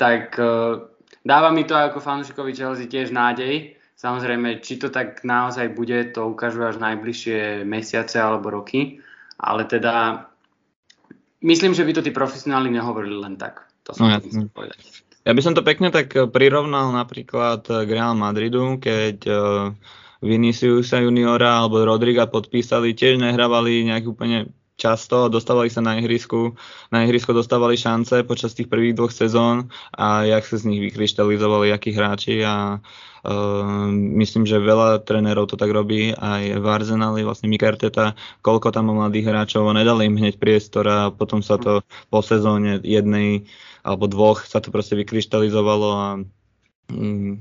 tak 0.00 0.40
uh, 0.40 0.88
dáva 1.20 1.52
mi 1.52 1.68
to 1.68 1.76
ako 1.76 2.00
fanúšikovi 2.00 2.56
Chelsea 2.56 2.88
tiež 2.88 3.12
nádej, 3.12 3.76
Samozrejme, 4.00 4.64
či 4.64 4.80
to 4.80 4.88
tak 4.88 5.20
naozaj 5.28 5.76
bude, 5.76 6.08
to 6.16 6.24
ukážu 6.24 6.64
až 6.64 6.80
najbližšie 6.80 7.68
mesiace 7.68 8.16
alebo 8.16 8.48
roky, 8.48 9.04
ale 9.36 9.68
teda 9.68 10.24
myslím, 11.44 11.76
že 11.76 11.84
by 11.84 11.92
to 11.92 12.00
tí 12.00 12.08
profesionáli 12.08 12.72
nehovorili 12.72 13.20
len 13.20 13.36
tak. 13.36 13.68
To 13.84 13.92
som 13.92 14.08
no, 14.08 14.16
ja, 14.16 14.24
povedať. 14.56 15.04
Ja 15.28 15.36
by 15.36 15.40
som 15.44 15.52
to 15.52 15.60
pekne 15.60 15.92
tak 15.92 16.16
prirovnal 16.32 16.96
napríklad 16.96 17.68
k 17.68 17.88
Real 17.92 18.16
Madridu, 18.16 18.80
keď 18.80 19.16
uh, 19.28 19.36
Viniciusa 20.24 21.04
juniora 21.04 21.60
alebo 21.60 21.84
Rodriga 21.84 22.24
podpísali, 22.24 22.96
tiež 22.96 23.20
nehrávali 23.20 23.84
nejak 23.84 24.08
úplne 24.08 24.48
často, 24.80 25.28
dostávali 25.28 25.68
sa 25.68 25.84
na 25.84 26.00
ihrisku, 26.00 26.56
na 26.88 27.04
ihrisko 27.04 27.36
dostávali 27.36 27.76
šance 27.76 28.24
počas 28.24 28.56
tých 28.56 28.72
prvých 28.72 28.96
dvoch 28.96 29.12
sezón 29.12 29.68
a 29.92 30.24
jak 30.24 30.48
sa 30.48 30.56
z 30.56 30.72
nich 30.72 30.80
vykryštalizovali 30.88 31.68
akí 31.68 31.92
hráči 31.92 32.40
a 32.40 32.80
myslím, 34.16 34.48
že 34.48 34.56
veľa 34.56 35.04
trénerov 35.04 35.44
to 35.50 35.60
tak 35.60 35.68
robí, 35.68 36.16
aj 36.16 36.56
v 36.56 36.66
Arsenali, 36.66 37.20
vlastne 37.20 37.52
Mikarteta, 37.52 38.16
koľko 38.40 38.72
tam 38.72 38.88
mladých 38.92 39.28
hráčov 39.28 39.68
a 39.68 39.76
nedali 39.76 40.08
im 40.08 40.16
hneď 40.16 40.40
priestor 40.40 40.84
a 40.88 40.98
potom 41.12 41.44
sa 41.44 41.60
to 41.60 41.84
po 42.08 42.24
sezóne 42.24 42.80
jednej 42.80 43.44
alebo 43.84 44.08
dvoch 44.08 44.44
sa 44.44 44.60
to 44.60 44.72
proste 44.72 44.96
vykryštalizovalo 44.96 45.88
a 45.92 46.06
um, 46.92 47.40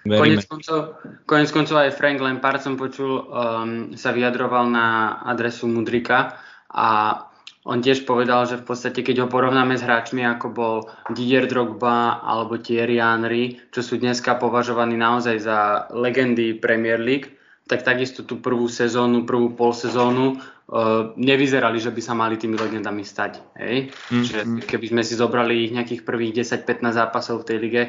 Konec 0.00 0.48
koncov, 0.48 0.96
konec 1.28 1.52
koncov 1.52 1.76
aj 1.76 1.92
Frank 1.92 2.24
Lampard 2.24 2.64
som 2.64 2.80
počul, 2.80 3.20
um, 3.20 3.92
sa 4.00 4.16
vyjadroval 4.16 4.72
na 4.72 5.20
adresu 5.28 5.68
Mudrika 5.68 6.40
a 6.72 7.20
on 7.68 7.84
tiež 7.84 8.08
povedal, 8.08 8.48
že 8.48 8.56
v 8.56 8.64
podstate 8.64 9.04
keď 9.04 9.24
ho 9.24 9.28
porovnáme 9.28 9.76
s 9.76 9.84
hráčmi 9.84 10.24
ako 10.24 10.46
bol 10.48 10.76
Didier 11.12 11.44
Drogba 11.44 12.24
alebo 12.24 12.56
Thierry 12.56 12.96
Henry, 12.96 13.60
čo 13.68 13.84
sú 13.84 14.00
dneska 14.00 14.40
považovaní 14.40 14.96
naozaj 14.96 15.36
za 15.44 15.58
legendy 15.92 16.56
Premier 16.56 16.96
League, 16.96 17.36
tak 17.68 17.84
takisto 17.84 18.24
tú 18.24 18.40
prvú 18.40 18.66
sezónu, 18.66 19.28
prvú 19.28 19.54
polsezónu 19.54 20.40
uh, 20.40 21.14
nevyzerali, 21.14 21.78
že 21.78 21.94
by 21.94 22.00
sa 22.02 22.18
mali 22.18 22.34
tými 22.40 22.58
legendami 22.58 23.04
stať. 23.06 23.38
Hej? 23.60 23.94
Mm, 24.10 24.24
Čiže 24.26 24.40
keby 24.66 24.86
sme 24.90 25.02
si 25.06 25.14
zobrali 25.14 25.68
ich 25.68 25.72
nejakých 25.76 26.02
prvých 26.02 26.42
10-15 26.42 26.96
zápasov 26.96 27.44
v 27.44 27.46
tej 27.46 27.58
lige, 27.62 27.82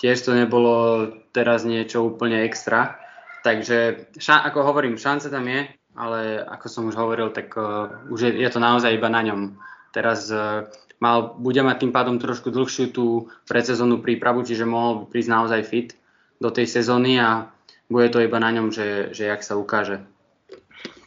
tiež 0.00 0.24
to 0.26 0.34
nebolo 0.34 1.06
teraz 1.30 1.62
niečo 1.62 2.02
úplne 2.02 2.42
extra. 2.42 2.98
Takže 3.46 4.10
ša- 4.18 4.42
ako 4.50 4.66
hovorím, 4.66 4.98
šance 4.98 5.30
tam 5.30 5.46
je, 5.46 5.70
ale 5.98 6.38
ako 6.46 6.66
som 6.70 6.86
už 6.86 6.94
hovoril, 6.94 7.34
tak 7.34 7.50
uh, 7.58 7.90
už 8.06 8.30
je, 8.30 8.32
je 8.38 8.48
to 8.54 8.62
naozaj 8.62 8.94
iba 8.94 9.10
na 9.10 9.26
ňom. 9.26 9.58
Teraz 9.90 10.30
uh, 10.30 10.70
mal, 11.02 11.34
bude 11.34 11.58
mať 11.66 11.82
tým 11.82 11.92
pádom 11.92 12.22
trošku 12.22 12.54
dlhšiu 12.54 12.94
tú 12.94 13.26
predsezónnu 13.50 13.98
prípravu, 13.98 14.46
čiže 14.46 14.62
mohol 14.62 15.10
prísť 15.10 15.30
naozaj 15.34 15.60
fit 15.66 15.98
do 16.38 16.54
tej 16.54 16.70
sezóny 16.70 17.18
a 17.18 17.50
bude 17.90 18.14
to 18.14 18.22
iba 18.22 18.38
na 18.38 18.54
ňom, 18.54 18.70
že, 18.70 19.10
že 19.10 19.26
jak 19.26 19.42
sa 19.42 19.58
ukáže. 19.58 20.06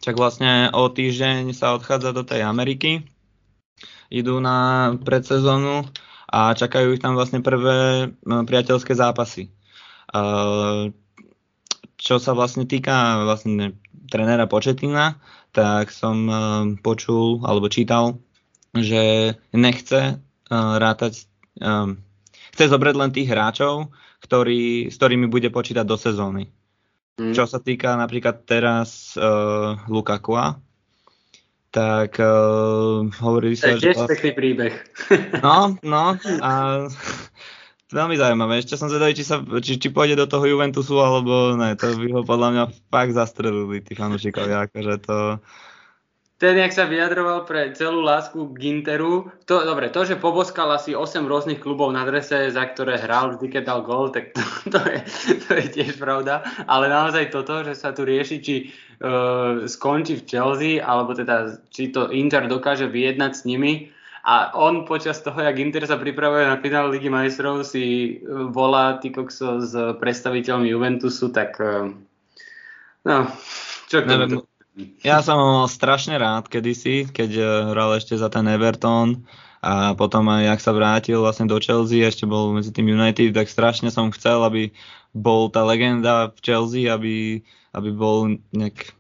Čak 0.01 0.17
vlastne 0.17 0.67
o 0.75 0.89
týždeň 0.89 1.55
sa 1.55 1.77
odchádza 1.77 2.12
do 2.12 2.25
tej 2.25 2.43
Ameriky, 2.43 3.05
idú 4.12 4.43
na 4.43 4.91
predsezónu 5.00 5.88
a 6.27 6.57
čakajú 6.57 6.98
ich 6.98 7.03
tam 7.03 7.15
vlastne 7.15 7.39
prvé 7.39 8.10
priateľské 8.25 8.98
zápasy. 8.98 9.53
Čo 12.01 12.15
sa 12.17 12.31
vlastne 12.33 12.65
týka 12.65 13.24
vlastne 13.29 13.77
trénera 14.12 14.46
Početina, 14.46 15.15
tak 15.56 15.96
som 15.96 16.27
uh, 16.27 16.38
počul 16.84 17.39
alebo 17.48 17.72
čítal, 17.72 18.20
že 18.75 19.34
nechce 19.56 20.20
uh, 20.20 20.75
rátať, 20.75 21.24
um, 21.63 21.96
chce 22.51 22.68
zobrať 22.68 22.96
len 23.00 23.12
tých 23.15 23.32
hráčov, 23.32 23.96
ktorý, 24.20 24.91
s 24.91 25.00
ktorými 25.00 25.32
bude 25.32 25.48
počítať 25.48 25.88
do 25.88 25.96
sezóny. 25.96 26.51
Mm. 27.15 27.32
Čo 27.32 27.48
sa 27.48 27.63
týka 27.63 27.96
napríklad 27.96 28.44
teraz 28.44 29.15
uh, 29.15 29.80
Lukakua, 29.88 30.60
tak 31.72 32.20
uh, 32.20 33.08
hovorili 33.24 33.56
sa, 33.56 33.80
že... 33.80 33.96
To 33.96 34.12
je 34.12 34.36
príbeh. 34.36 34.75
no, 35.39 35.80
no, 35.82 36.20
a 36.48 36.51
veľmi 37.91 38.15
zaujímavé. 38.15 38.63
Ešte 38.63 38.79
som 38.79 38.88
zvedavý, 38.88 39.13
či, 39.13 39.27
sa, 39.27 39.43
či, 39.43 39.77
či 39.77 39.88
pôjde 39.91 40.15
do 40.17 40.27
toho 40.27 40.48
Juventusu, 40.48 40.98
alebo 40.98 41.53
ne. 41.60 41.75
To 41.75 41.95
by 41.95 42.07
ho 42.15 42.21
podľa 42.24 42.50
mňa 42.55 42.63
fakt 42.89 43.13
zastrelili, 43.13 43.83
tí 43.83 43.93
fanúšikovia. 43.93 44.67
Akože 44.67 44.93
to... 45.03 45.15
Ten, 46.41 46.57
jak 46.57 46.74
sa 46.74 46.89
vyjadroval 46.89 47.45
pre 47.45 47.69
celú 47.77 48.01
lásku 48.01 48.33
k 48.33 48.57
Ginteru, 48.57 49.29
to, 49.45 49.62
dobre, 49.62 49.93
to, 49.93 50.10
že 50.10 50.17
poboskal 50.17 50.74
asi 50.74 50.98
8 50.98 51.21
rôznych 51.29 51.62
klubov 51.62 51.93
na 51.93 52.01
drese, 52.01 52.50
za 52.50 52.65
ktoré 52.65 52.98
hral, 52.98 53.38
vždy 53.38 53.45
keď 53.45 53.63
dal 53.69 53.86
gol, 53.86 54.10
tak 54.10 54.33
to, 54.33 54.41
to, 54.74 54.81
je, 54.81 55.00
to 55.45 55.50
je 55.53 55.65
tiež 55.69 56.01
pravda. 56.01 56.41
Ale 56.65 56.89
naozaj 56.89 57.29
toto, 57.29 57.62
že 57.62 57.77
sa 57.77 57.93
tu 57.93 58.10
rieši, 58.10 58.41
či 58.41 58.74
uh, 59.05 59.69
skončí 59.69 60.17
v 60.17 60.25
Chelsea, 60.25 60.74
alebo 60.81 61.13
teda, 61.13 61.62
či 61.69 61.93
to 61.93 62.10
Inter 62.10 62.50
dokáže 62.50 62.89
vyjednať 62.89 63.31
s 63.38 63.45
nimi, 63.45 63.93
a 64.22 64.54
on 64.54 64.86
počas 64.86 65.18
toho, 65.25 65.42
jak 65.42 65.58
Inter 65.58 65.90
sa 65.90 65.98
pripravuje 65.98 66.46
na 66.46 66.62
finále 66.62 66.94
Ligy 66.94 67.10
majstrov, 67.10 67.66
si 67.66 67.84
e, 68.22 68.30
volá 68.54 69.01
ty 69.01 69.10
kokso 69.10 69.58
s 69.66 69.74
predstaviteľmi 69.74 70.70
Juventusu, 70.70 71.34
tak 71.34 71.58
e, 71.58 71.98
no, 73.06 73.18
čo 73.90 74.06
Neviem, 74.06 74.46
Ja 75.01 75.25
som 75.25 75.38
ho 75.42 75.66
strašne 75.66 76.22
rád 76.22 76.54
kedysi, 76.54 77.10
keď 77.10 77.30
e, 77.34 77.44
hral 77.74 77.98
ešte 77.98 78.13
za 78.13 78.30
ten 78.30 78.46
Everton 78.46 79.25
a 79.62 79.98
potom 79.98 80.30
aj, 80.30 80.54
jak 80.54 80.62
sa 80.62 80.72
vrátil 80.74 81.18
vlastne 81.22 81.50
do 81.50 81.58
Chelsea, 81.58 82.06
ešte 82.06 82.30
bol 82.30 82.54
medzi 82.54 82.70
tým 82.70 82.94
United, 82.94 83.34
tak 83.34 83.50
strašne 83.50 83.90
som 83.90 84.13
chcel, 84.13 84.42
aby 84.46 84.70
bol 85.18 85.50
tá 85.50 85.66
legenda 85.66 86.30
v 86.30 86.40
Chelsea, 86.46 86.86
aby, 86.86 87.42
aby 87.74 87.90
bol 87.90 88.38
nejak 88.54 88.94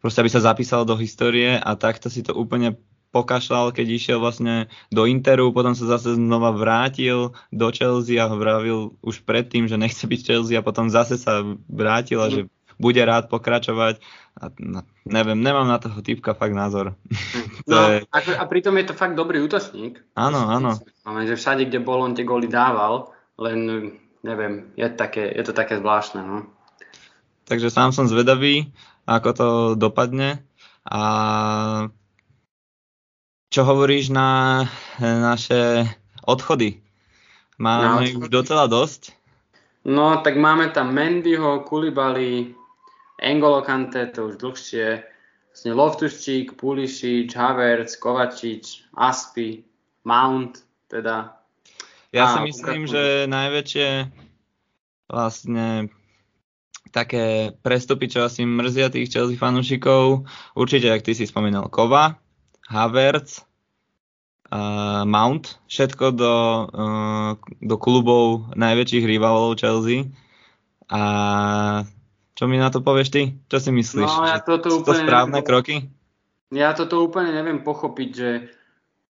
proste 0.00 0.24
aby 0.24 0.32
sa 0.32 0.40
zapísal 0.40 0.88
do 0.88 0.96
histórie 0.96 1.60
a 1.60 1.76
takto 1.76 2.08
si 2.08 2.24
to 2.24 2.32
úplne 2.32 2.80
pokašľal, 3.10 3.74
keď 3.74 3.86
išiel 3.90 4.18
vlastne 4.22 4.70
do 4.90 5.06
Interu, 5.06 5.50
potom 5.50 5.74
sa 5.74 5.98
zase 5.98 6.14
znova 6.14 6.54
vrátil 6.54 7.34
do 7.50 7.68
Chelsea 7.74 8.18
a 8.18 8.30
vravil 8.30 8.94
už 9.02 9.26
predtým, 9.26 9.66
že 9.66 9.78
nechce 9.78 10.02
byť 10.06 10.20
Chelsea 10.22 10.56
a 10.58 10.66
potom 10.66 10.86
zase 10.90 11.18
sa 11.18 11.42
vrátil 11.66 12.22
a 12.22 12.30
že 12.30 12.46
bude 12.80 13.02
rád 13.04 13.28
pokračovať. 13.28 14.00
A, 14.40 14.48
no, 14.56 14.80
neviem, 15.04 15.36
nemám 15.36 15.68
na 15.68 15.76
toho 15.76 16.00
typka 16.00 16.32
fakt 16.32 16.56
názor. 16.56 16.96
No, 17.70 17.86
je... 17.86 18.02
a, 18.10 18.44
pritom 18.50 18.74
je 18.82 18.90
to 18.90 18.98
fakt 18.98 19.14
dobrý 19.14 19.38
útočník. 19.46 20.02
Áno, 20.18 20.50
áno. 20.50 20.74
Máme, 21.06 21.22
že 21.28 21.38
všade, 21.38 21.70
kde 21.70 21.78
bol, 21.78 22.02
on 22.02 22.18
tie 22.18 22.26
góly 22.26 22.50
dával, 22.50 23.14
len 23.38 23.94
neviem, 24.26 24.74
je, 24.74 24.90
také, 24.90 25.30
je 25.30 25.44
to 25.46 25.54
také 25.54 25.78
zvláštne. 25.78 26.24
No. 26.24 26.50
Takže 27.46 27.70
sám 27.70 27.94
som 27.94 28.10
zvedavý, 28.10 28.74
ako 29.06 29.28
to 29.30 29.48
dopadne. 29.78 30.42
A 30.82 31.02
čo 33.50 33.66
hovoríš 33.66 34.14
na 34.14 34.62
naše 35.02 35.90
odchody? 36.22 36.78
Máme 37.58 37.84
no, 37.84 38.22
už 38.22 38.30
docela 38.30 38.70
dosť? 38.70 39.12
No, 39.84 40.22
tak 40.22 40.38
máme 40.38 40.70
tam 40.70 40.94
Mendyho, 40.94 41.66
Kulibali, 41.66 42.54
Engolo 43.20 43.60
Kante, 43.60 44.08
to 44.14 44.32
už 44.32 44.40
dlhšie, 44.40 45.02
vlastne 45.50 45.72
Loftuščík, 45.74 46.56
Pulišič, 46.56 47.34
Havertz, 47.34 47.98
Kovačič, 47.98 48.86
Aspi, 48.96 49.66
Mount, 50.06 50.62
teda. 50.88 51.36
Ja 52.14 52.32
si 52.32 52.48
myslím, 52.48 52.86
že 52.86 53.28
najväčšie 53.28 53.88
vlastne 55.10 55.90
také 56.94 57.54
prestupy, 57.60 58.06
čo 58.08 58.24
asi 58.24 58.46
mrzia 58.46 58.88
tých 58.88 59.10
Chelsea 59.10 59.38
fanúšikov, 59.38 60.24
určite, 60.54 60.90
ak 60.90 61.04
ty 61.04 61.12
si 61.18 61.26
spomínal, 61.26 61.68
Kova, 61.68 62.18
Havertz, 62.70 63.42
uh, 64.54 65.02
Mount, 65.02 65.58
všetko 65.66 66.06
do, 66.14 66.34
uh, 66.70 67.30
do 67.58 67.76
klubov 67.76 68.54
najväčších 68.54 69.04
rivalov 69.10 69.58
Chelsea. 69.58 70.06
A 70.86 71.02
čo 72.38 72.46
mi 72.46 72.56
na 72.62 72.70
to 72.70 72.78
povieš 72.78 73.08
ty? 73.10 73.22
Čo 73.50 73.58
si 73.58 73.70
myslíš? 73.74 74.06
No, 74.06 74.26
ja 74.26 74.38
toto 74.38 74.80
úplne 74.80 74.86
to 74.86 74.92
správne 75.02 75.38
neviem, 75.42 75.48
kroky? 75.50 75.74
Ja 76.54 76.70
toto 76.72 77.02
úplne 77.02 77.34
neviem 77.34 77.60
pochopiť, 77.66 78.10
že 78.14 78.30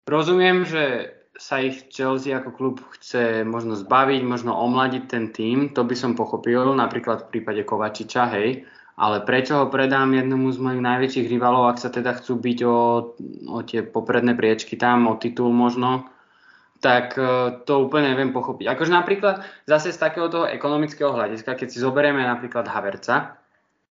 rozumiem, 0.05 0.69
že 0.69 1.17
sa 1.37 1.61
ich 1.61 1.93
Chelsea 1.93 2.33
ako 2.33 2.51
klub 2.53 2.77
chce 2.97 3.45
možno 3.45 3.77
zbaviť, 3.77 4.25
možno 4.25 4.57
omladiť 4.57 5.05
ten 5.05 5.25
tým, 5.37 5.77
to 5.77 5.85
by 5.85 5.93
som 5.93 6.17
pochopil, 6.17 6.73
napríklad 6.73 7.29
v 7.29 7.31
prípade 7.37 7.61
Kovačiča, 7.61 8.25
hej, 8.33 8.65
ale 8.97 9.21
prečo 9.29 9.61
ho 9.61 9.67
predám 9.69 10.17
jednomu 10.17 10.49
z 10.49 10.59
mojich 10.59 10.81
najväčších 10.81 11.29
rivalov, 11.29 11.69
ak 11.69 11.79
sa 11.79 11.93
teda 11.93 12.17
chcú 12.17 12.41
byť 12.41 12.59
o, 12.65 12.79
o 13.53 13.59
tie 13.61 13.85
popredné 13.85 14.33
priečky 14.33 14.81
tam, 14.81 15.05
o 15.05 15.21
titul 15.21 15.53
možno, 15.53 16.09
tak 16.81 17.13
e, 17.21 17.61
to 17.69 17.85
úplne 17.85 18.17
neviem 18.17 18.33
pochopiť. 18.33 18.73
Akože 18.73 18.93
napríklad 18.93 19.45
zase 19.69 19.93
z 19.93 20.01
takého 20.01 20.33
toho 20.33 20.49
ekonomického 20.49 21.13
hľadiska, 21.13 21.61
keď 21.61 21.69
si 21.69 21.79
zoberieme 21.85 22.25
napríklad 22.25 22.65
Haverca, 22.73 23.37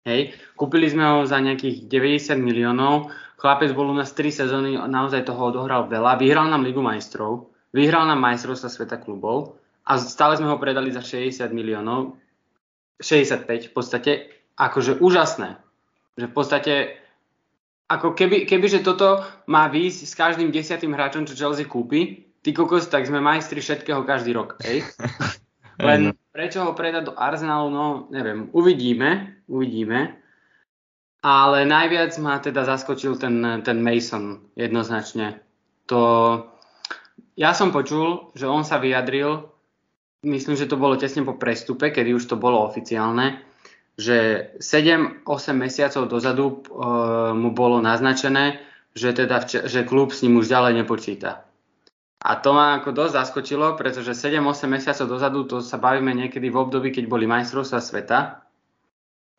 hej, 0.02 0.34
kúpili 0.58 0.90
sme 0.90 1.06
ho 1.06 1.18
za 1.22 1.38
nejakých 1.38 1.86
90 1.86 2.34
miliónov, 2.42 3.14
chlapec 3.38 3.70
bol 3.78 3.90
u 3.90 3.94
nás 3.94 4.10
3 4.10 4.34
sezóny, 4.34 4.74
naozaj 4.74 5.30
toho 5.30 5.54
odohral 5.54 5.86
veľa, 5.86 6.18
vyhral 6.18 6.50
nám 6.50 6.66
Ligu 6.66 6.82
majstrov, 6.82 7.54
vyhral 7.70 8.02
nám 8.10 8.18
majstrovstva 8.18 8.66
sveta 8.66 8.98
klubov 8.98 9.62
a 9.86 9.94
stále 9.94 10.34
sme 10.34 10.50
ho 10.50 10.58
predali 10.58 10.90
za 10.90 11.06
60 11.06 11.54
miliónov, 11.54 12.18
65 12.98 13.70
v 13.70 13.72
podstate, 13.72 14.12
akože 14.58 14.98
úžasné. 14.98 15.56
Že 16.18 16.26
v 16.26 16.34
podstate, 16.34 16.74
ako 17.86 18.18
keby, 18.18 18.44
keby 18.44 18.66
že 18.66 18.82
toto 18.82 19.22
má 19.46 19.70
výjsť 19.70 20.00
s 20.02 20.14
každým 20.18 20.50
desiatým 20.50 20.92
hráčom, 20.92 21.24
čo 21.24 21.38
Chelsea 21.38 21.64
kúpi, 21.64 22.26
ty 22.42 22.50
kokos, 22.50 22.90
tak 22.90 23.06
sme 23.06 23.22
majstri 23.22 23.62
všetkého 23.62 24.02
každý 24.02 24.34
rok, 24.34 24.58
hej? 24.66 24.82
Len 25.78 26.10
prečo 26.34 26.66
ho 26.66 26.74
predať 26.74 27.10
do 27.10 27.14
Arsenalu, 27.14 27.70
no 27.70 27.86
neviem, 28.10 28.50
uvidíme, 28.50 29.38
uvidíme. 29.46 30.18
Ale 31.22 31.66
najviac 31.66 32.14
ma 32.22 32.38
teda 32.38 32.62
zaskočil 32.62 33.18
ten, 33.18 33.42
ten 33.66 33.78
Mason 33.82 34.54
jednoznačne. 34.54 35.42
To, 35.90 36.02
ja 37.34 37.54
som 37.54 37.74
počul, 37.74 38.30
že 38.38 38.46
on 38.46 38.62
sa 38.62 38.78
vyjadril, 38.78 39.50
myslím, 40.22 40.54
že 40.54 40.70
to 40.70 40.78
bolo 40.78 40.94
tesne 40.94 41.26
po 41.26 41.34
prestupe, 41.34 41.90
kedy 41.90 42.14
už 42.14 42.26
to 42.26 42.36
bolo 42.38 42.62
oficiálne, 42.66 43.42
že 43.98 44.50
7-8 44.62 45.26
mesiacov 45.58 46.06
dozadu 46.06 46.46
e, 46.46 46.56
mu 47.34 47.50
bolo 47.50 47.82
naznačené, 47.82 48.62
že, 48.94 49.10
teda, 49.10 49.42
že 49.44 49.82
klub 49.82 50.14
s 50.14 50.22
ním 50.22 50.38
už 50.38 50.46
ďalej 50.46 50.86
nepočíta. 50.86 51.42
A 52.18 52.30
to 52.38 52.50
ma 52.54 52.78
ako 52.78 52.94
dosť 52.94 53.14
zaskočilo, 53.14 53.74
pretože 53.74 54.14
7-8 54.14 54.70
mesiacov 54.70 55.06
dozadu, 55.06 55.38
to 55.46 55.56
sa 55.62 55.82
bavíme 55.82 56.14
niekedy 56.14 56.50
v 56.50 56.60
období, 56.62 56.94
keď 56.94 57.04
boli 57.10 57.26
majstrovstvá 57.26 57.78
sveta. 57.82 58.18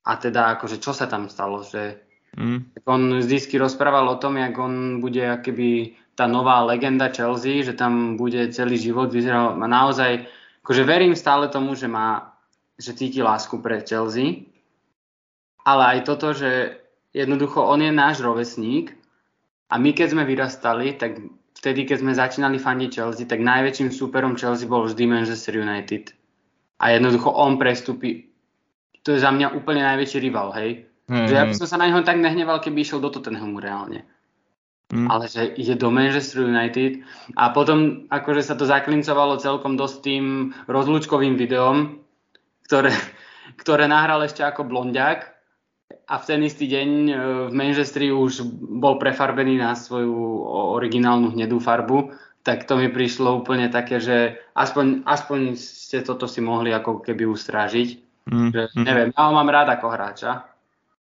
A 0.03 0.11
teda 0.15 0.55
akože 0.59 0.79
čo 0.79 0.95
sa 0.95 1.07
tam 1.07 1.27
stalo, 1.27 1.63
že 1.63 1.99
mm. 2.35 2.87
on 2.87 3.19
vždy 3.19 3.59
rozprával 3.59 4.07
o 4.07 4.19
tom, 4.19 4.39
jak 4.39 4.55
on 4.55 5.03
bude 5.03 5.19
akoby 5.23 5.99
tá 6.15 6.27
nová 6.27 6.63
legenda 6.67 7.11
Chelsea, 7.11 7.63
že 7.63 7.75
tam 7.75 8.15
bude 8.15 8.47
celý 8.51 8.79
život 8.79 9.11
vyzeral. 9.11 9.59
Naozaj, 9.59 10.27
akože 10.63 10.83
verím 10.83 11.15
stále 11.19 11.47
tomu, 11.51 11.75
že 11.75 11.87
má 11.87 12.35
že 12.79 12.95
cíti 12.95 13.19
lásku 13.19 13.59
pre 13.59 13.83
Chelsea, 13.83 14.47
ale 15.63 15.83
aj 15.97 15.99
toto, 16.07 16.31
že 16.31 16.79
jednoducho 17.11 17.63
on 17.63 17.81
je 17.81 17.91
náš 17.91 18.21
rovesník 18.21 18.95
a 19.69 19.77
my 19.77 19.93
keď 19.93 20.07
sme 20.13 20.23
vyrastali, 20.25 20.97
tak 20.97 21.19
vtedy, 21.59 21.85
keď 21.85 21.97
sme 21.99 22.13
začínali 22.15 22.57
fandiť 22.57 22.89
Chelsea, 22.89 23.27
tak 23.27 23.43
najväčším 23.43 23.91
súperom 23.91 24.39
Chelsea 24.39 24.69
bol 24.69 24.87
vždy 24.87 25.03
Manchester 25.05 25.59
United. 25.59 26.15
A 26.79 26.95
jednoducho 26.95 27.29
on 27.35 27.59
prestupí, 27.59 28.31
to 29.03 29.11
je 29.11 29.19
za 29.19 29.29
mňa 29.35 29.51
úplne 29.51 29.83
najväčší 29.83 30.23
rival, 30.23 30.55
hej. 30.55 30.87
Mm, 31.09 31.27
že 31.27 31.33
ja 31.35 31.43
by 31.43 31.53
som 31.57 31.67
sa 31.67 31.81
na 31.81 31.89
neho 31.89 32.05
tak 32.05 32.21
nehneval, 32.21 32.61
keby 32.61 32.85
išiel 32.85 33.03
do 33.03 33.09
Tottenhamu 33.11 33.59
reálne. 33.59 34.05
Mm. 34.89 35.05
Ale 35.05 35.25
že 35.29 35.53
ide 35.57 35.75
do 35.77 35.93
Manchester 35.93 36.45
United 36.45 37.05
a 37.37 37.53
potom 37.53 38.09
akože 38.09 38.41
sa 38.41 38.55
to 38.57 38.65
zaklincovalo 38.65 39.37
celkom 39.37 39.77
dosť 39.77 39.95
tým 40.01 40.25
rozlúčkovým 40.65 41.37
videom, 41.37 42.01
ktoré, 42.65 42.93
ktoré 43.61 43.85
nahral 43.89 44.23
ešte 44.23 44.45
ako 44.45 44.65
blondiak 44.65 45.38
a 46.09 46.17
v 46.17 46.23
ten 46.25 46.41
istý 46.41 46.65
deň 46.65 46.89
e, 46.89 47.13
v 47.49 47.53
Manchesteri 47.53 48.09
už 48.09 48.45
bol 48.81 48.97
prefarbený 48.97 49.61
na 49.61 49.77
svoju 49.77 50.13
originálnu 50.77 51.37
hnedú 51.37 51.61
farbu, 51.61 52.13
tak 52.41 52.65
to 52.65 52.81
mi 52.81 52.89
prišlo 52.89 53.45
úplne 53.45 53.69
také, 53.69 54.01
že 54.01 54.41
aspoň, 54.57 55.05
aspoň 55.05 55.53
ste 55.53 56.01
toto 56.01 56.25
si 56.25 56.41
mohli 56.41 56.73
ako 56.73 57.05
keby 57.05 57.29
ustrážiť. 57.29 57.89
Mm. 58.25 58.49
Že, 58.53 58.61
mm. 58.73 58.85
neviem, 58.85 59.09
ja 59.13 59.21
ho 59.29 59.31
mám 59.33 59.49
rád 59.49 59.69
ako 59.69 59.87
hráča 59.93 60.49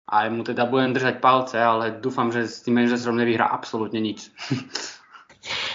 a 0.07 0.15
mu 0.31 0.47
teda 0.47 0.71
budem 0.71 0.95
držať 0.95 1.19
palce, 1.19 1.59
ale 1.59 1.99
dúfam, 1.99 2.31
že 2.31 2.47
s 2.47 2.63
tým 2.63 2.79
Manchesterom 2.79 3.19
nevyhrá 3.19 3.51
absolútne 3.51 3.99
nič. 3.99 4.31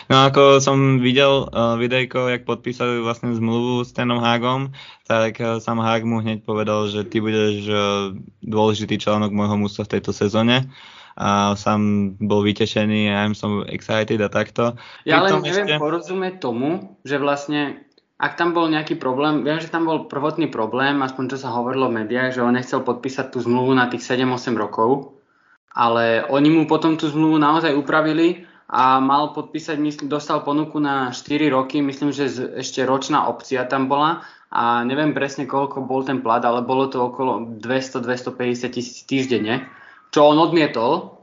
No 0.07 0.23
ako 0.23 0.63
som 0.63 1.03
videl 1.03 1.51
uh, 1.51 1.75
videjko, 1.75 2.31
jak 2.31 2.47
podpísali 2.47 3.03
vlastne 3.03 3.35
zmluvu 3.35 3.83
s 3.83 3.91
Tenom 3.91 4.23
Hagom, 4.23 4.71
tak 5.03 5.43
uh, 5.43 5.59
sám 5.59 5.83
Hag 5.83 6.07
mu 6.07 6.23
hneď 6.23 6.47
povedal, 6.47 6.87
že 6.87 7.03
ty 7.03 7.19
budeš 7.19 7.67
uh, 7.67 8.15
dôležitý 8.43 8.95
článok 8.95 9.35
môjho 9.35 9.59
mústva 9.59 9.83
v 9.83 9.99
tejto 9.99 10.15
sezóne 10.15 10.71
a 11.17 11.57
sám 11.57 12.13
bol 12.21 12.45
vytešený 12.45 13.09
a 13.09 13.25
I'm 13.25 13.33
so 13.33 13.65
excited 13.65 14.21
a 14.21 14.29
takto. 14.29 14.77
Ja 15.01 15.25
len 15.25 15.41
neviem 15.41 15.65
ešte... 15.65 15.81
porozumieť 15.81 16.37
tomu, 16.37 16.95
že 17.01 17.17
vlastne 17.17 17.83
ak 18.17 18.33
tam 18.37 18.53
bol 18.53 18.69
nejaký 18.69 18.97
problém, 18.97 19.45
viem, 19.45 19.61
že 19.61 19.69
tam 19.69 19.85
bol 19.85 20.09
prvotný 20.09 20.49
problém, 20.49 21.01
aspoň 21.05 21.33
čo 21.33 21.37
sa 21.37 21.53
hovorilo 21.53 21.89
v 21.89 22.01
médiách, 22.01 22.37
že 22.37 22.41
on 22.45 22.53
nechcel 22.53 22.81
podpísať 22.81 23.29
tú 23.29 23.41
zmluvu 23.41 23.77
na 23.77 23.89
tých 23.89 24.01
7-8 24.01 24.57
rokov, 24.57 25.21
ale 25.69 26.25
oni 26.25 26.49
mu 26.49 26.65
potom 26.65 26.97
tú 26.97 27.09
zmluvu 27.09 27.37
naozaj 27.37 27.77
upravili 27.77 28.45
a 28.67 28.99
mal 28.99 29.31
podpísať, 29.31 29.79
myslím, 29.79 30.07
dostal 30.11 30.43
ponuku 30.43 30.75
na 30.83 31.15
4 31.15 31.47
roky, 31.55 31.79
myslím, 31.79 32.11
že 32.11 32.27
z, 32.27 32.37
ešte 32.59 32.83
ročná 32.83 33.31
opcia 33.31 33.63
tam 33.63 33.87
bola 33.87 34.27
a 34.51 34.83
neviem 34.83 35.15
presne 35.15 35.47
koľko 35.47 35.87
bol 35.87 36.03
ten 36.03 36.19
plat, 36.19 36.43
ale 36.43 36.67
bolo 36.67 36.91
to 36.91 37.07
okolo 37.07 37.59
200-250 37.63 38.75
tisíc 38.75 39.07
týždenne, 39.07 39.71
čo 40.11 40.27
on 40.27 40.39
odmietol 40.39 41.15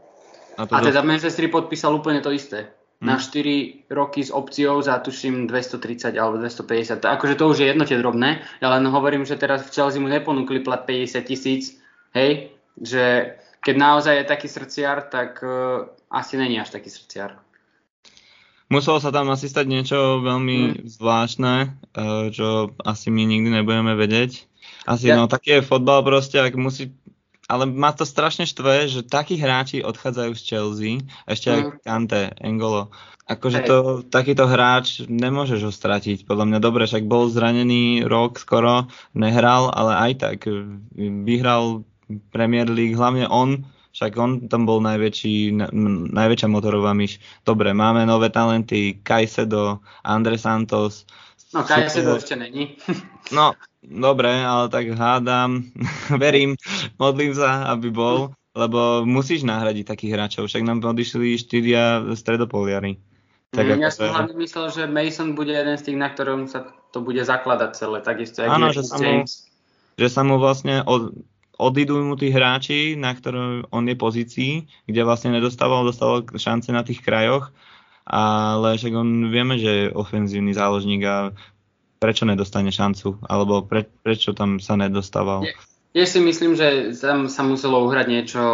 a, 0.57 0.65
a 0.65 0.79
teda 0.81 1.05
Manchester 1.05 1.51
podpísal 1.53 1.93
úplne 1.93 2.25
to 2.25 2.33
isté. 2.33 2.73
Hmm. 3.05 3.13
Na 3.13 3.17
4 3.21 3.93
roky 3.93 4.25
s 4.25 4.33
opciou 4.33 4.81
za 4.81 5.03
tuším 5.05 5.45
230 5.45 6.17
alebo 6.17 6.41
250. 6.41 7.05
To, 7.05 7.07
akože 7.13 7.35
to 7.37 7.45
už 7.53 7.59
je 7.61 7.67
jednote 7.69 7.93
drobné, 8.01 8.41
ja 8.65 8.69
len 8.73 8.89
hovorím, 8.89 9.29
že 9.29 9.37
teraz 9.37 9.69
v 9.69 9.73
Chelsea 9.75 10.01
mu 10.01 10.09
neponúkli 10.09 10.65
plat 10.65 10.89
50 10.89 11.29
tisíc, 11.29 11.77
hej, 12.17 12.57
že 12.81 13.37
keď 13.65 13.75
naozaj 13.81 14.15
je 14.21 14.31
taký 14.31 14.49
srdciar, 14.53 15.09
tak 15.09 15.41
uh, 15.41 15.89
asi 16.13 16.37
není 16.37 16.61
až 16.61 16.77
taký 16.77 16.93
srdciar. 16.93 17.41
Muselo 18.69 19.01
sa 19.01 19.09
tam 19.09 19.33
asi 19.33 19.49
stať 19.49 19.67
niečo 19.69 20.21
veľmi 20.21 20.59
mm. 20.61 20.75
zvláštne, 20.89 21.55
uh, 21.73 22.29
čo 22.29 22.77
asi 22.85 23.09
my 23.09 23.25
nikdy 23.25 23.49
nebudeme 23.49 23.97
vedieť. 23.97 24.45
Asi 24.85 25.09
ja. 25.09 25.17
no, 25.17 25.25
taký 25.25 25.61
je 25.61 25.67
fotbal 25.67 26.05
proste, 26.05 26.37
ak 26.37 26.53
musí 26.61 26.93
ale 27.45 27.69
ma 27.69 27.93
to 27.93 28.09
strašne 28.09 28.49
štve, 28.49 28.89
že 28.89 29.01
takí 29.05 29.37
hráči 29.37 29.85
odchádzajú 29.85 30.33
z 30.33 30.43
Chelsea, 30.49 30.93
ešte 31.29 31.53
aj 31.53 31.61
mm. 31.61 31.71
Kante, 31.85 32.23
Engolo. 32.41 32.89
Akože 33.25 33.65
to, 33.65 33.77
takýto 34.05 34.45
hráč 34.45 35.01
nemôžeš 35.09 35.61
ho 35.65 35.73
stratiť. 35.73 36.29
Podľa 36.29 36.45
mňa 36.45 36.59
dobre, 36.61 36.85
však 36.85 37.09
bol 37.09 37.33
zranený 37.33 38.05
rok 38.05 38.37
skoro, 38.37 38.93
nehral, 39.17 39.73
ale 39.73 39.93
aj 39.97 40.13
tak 40.21 40.39
vyhral 41.25 41.89
Premier 42.33 42.69
League, 42.69 42.97
hlavne 42.97 43.29
on, 43.29 43.65
však 43.95 44.13
on 44.19 44.31
tam 44.51 44.67
bol 44.67 44.83
najväčší, 44.83 45.55
najväčšia 46.11 46.49
motorová 46.51 46.91
myš. 46.99 47.23
Dobre, 47.47 47.71
máme 47.71 48.03
nové 48.03 48.27
talenty, 48.27 48.99
Kajsedo, 49.07 49.79
Andre 50.03 50.35
Santos. 50.35 51.07
No 51.55 51.63
Kajsedo 51.63 52.19
ešte 52.19 52.35
není. 52.35 52.75
no, 53.37 53.55
dobre, 53.87 54.35
ale 54.43 54.67
tak 54.67 54.91
hádam, 54.99 55.71
verím, 56.23 56.59
modlím 56.99 57.39
sa, 57.39 57.71
aby 57.71 57.95
bol, 57.95 58.35
lebo 58.59 59.07
musíš 59.07 59.47
nahradiť 59.47 59.87
takých 59.87 60.13
hráčov, 60.19 60.51
však 60.51 60.67
nám 60.67 60.83
odišli 60.83 61.39
štyria 61.39 62.03
stredopoliari. 62.19 62.99
Tak 63.55 63.79
mm, 63.79 63.79
ja 63.79 63.91
som 63.95 64.11
hlavne 64.11 64.35
myslel, 64.43 64.67
že 64.75 64.83
Mason 64.91 65.39
bude 65.39 65.55
jeden 65.55 65.79
z 65.79 65.87
tých, 65.87 65.99
na 65.99 66.11
ktorom 66.11 66.51
sa 66.51 66.67
to 66.91 66.99
bude 66.99 67.23
zakladať 67.23 67.79
celé, 67.79 68.03
takisto 68.03 68.43
Áno, 68.43 68.75
že 68.75 68.83
sa, 68.83 68.99
mu, 68.99 69.23
že 69.95 70.09
sa 70.11 70.23
mu 70.27 70.43
vlastne 70.43 70.83
od, 70.83 71.15
odídu 71.59 72.01
mu 72.03 72.15
tí 72.19 72.31
hráči, 72.31 72.99
na 72.99 73.15
ktorom 73.15 73.69
on 73.71 73.85
je 73.87 73.97
pozícii, 73.97 74.53
kde 74.87 75.01
vlastne 75.07 75.35
nedostával, 75.35 75.87
dostával 75.87 76.27
šance 76.35 76.73
na 76.75 76.83
tých 76.83 77.01
krajoch, 77.01 77.55
ale 78.05 78.77
však 78.77 78.93
on 78.93 79.33
vieme, 79.33 79.57
že 79.57 79.71
je 79.71 79.95
ofenzívny 79.97 80.53
záložník 80.53 81.03
a 81.07 81.17
prečo 82.03 82.29
nedostane 82.29 82.69
šancu, 82.69 83.17
alebo 83.25 83.65
pre, 83.65 83.89
prečo 84.05 84.37
tam 84.37 84.61
sa 84.61 84.77
nedostával. 84.77 85.49
Ja 85.95 86.05
si 86.05 86.19
myslím, 86.19 86.59
že 86.59 86.93
tam 86.99 87.31
sa 87.31 87.47
muselo 87.47 87.87
uhrať 87.87 88.07
niečo, 88.11 88.45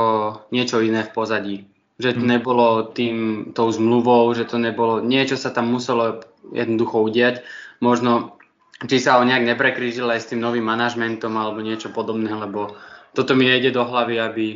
niečo 0.55 0.79
iné 0.85 1.03
v 1.09 1.15
pozadí 1.15 1.57
že 2.01 2.17
to 2.17 2.25
mhm. 2.25 2.31
nebolo 2.33 2.67
tým, 2.97 3.17
tou 3.53 3.69
zmluvou, 3.69 4.33
že 4.33 4.49
to 4.49 4.57
nebolo, 4.57 5.05
niečo 5.05 5.37
sa 5.37 5.53
tam 5.53 5.69
muselo 5.69 6.25
jednoducho 6.49 7.05
udiať. 7.05 7.45
Možno, 7.85 8.39
či 8.81 8.97
sa 8.97 9.21
ho 9.21 9.23
nejak 9.29 9.45
neprekrížil 9.45 10.09
aj 10.09 10.21
s 10.25 10.29
tým 10.33 10.40
novým 10.40 10.64
manažmentom 10.64 11.33
alebo 11.37 11.61
niečo 11.61 11.93
podobné, 11.93 12.33
lebo 12.33 12.77
toto 13.12 13.37
mi 13.37 13.45
nejde 13.45 13.77
do 13.77 13.85
hlavy, 13.85 14.16
aby, 14.16 14.47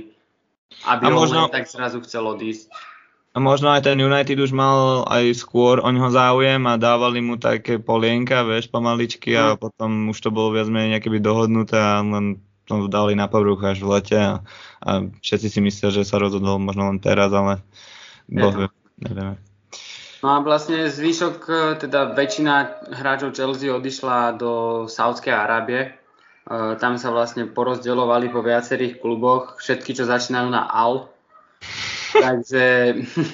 aby 0.88 1.04
a 1.04 1.08
možno, 1.12 1.52
tak 1.52 1.68
zrazu 1.68 2.00
chcel 2.00 2.24
odísť. 2.24 2.72
A 3.34 3.42
možno 3.42 3.74
aj 3.74 3.90
ten 3.90 3.98
United 3.98 4.38
už 4.38 4.54
mal 4.54 5.02
aj 5.10 5.34
skôr 5.34 5.82
o 5.82 5.88
neho 5.90 6.06
záujem 6.06 6.62
a 6.70 6.78
dávali 6.78 7.18
mu 7.18 7.34
také 7.34 7.82
polienka, 7.82 8.46
vieš, 8.46 8.70
pomaličky 8.70 9.34
a 9.34 9.44
mm. 9.54 9.58
potom 9.58 9.90
už 10.14 10.18
to 10.22 10.30
bolo 10.30 10.54
viac 10.54 10.70
menej 10.70 10.96
nejaké 10.96 11.10
dohodnuté 11.18 11.74
a 11.74 11.98
len 11.98 12.38
to 12.64 12.88
dali 12.88 13.12
na 13.18 13.28
povrch 13.28 13.76
až 13.76 13.82
v 13.82 13.90
lete 13.90 14.16
a, 14.16 14.32
a 14.80 14.90
všetci 15.20 15.48
si 15.50 15.60
myslia, 15.60 15.90
že 15.92 16.06
sa 16.06 16.16
rozhodol 16.22 16.62
možno 16.62 16.88
len 16.88 17.02
teraz, 17.02 17.28
ale 17.34 17.60
boh, 18.30 18.70
nevieme. 19.02 19.36
No 20.24 20.32
a 20.32 20.40
vlastne 20.40 20.88
zvyšok, 20.88 21.36
e, 21.44 21.52
teda 21.84 22.16
väčšina 22.16 22.80
hráčov 22.96 23.36
Chelsea 23.36 23.68
odišla 23.68 24.40
do 24.40 24.52
Saudskej 24.88 25.36
Arábie. 25.36 25.80
E, 25.84 26.80
tam 26.80 26.96
sa 26.96 27.12
vlastne 27.12 27.44
porozdeľovali 27.44 28.32
po 28.32 28.40
viacerých 28.40 29.04
kluboch, 29.04 29.60
všetky, 29.60 29.92
čo 29.92 30.08
začínajú 30.08 30.48
na 30.48 30.64
Al. 30.64 31.12
Takže, 32.24 32.64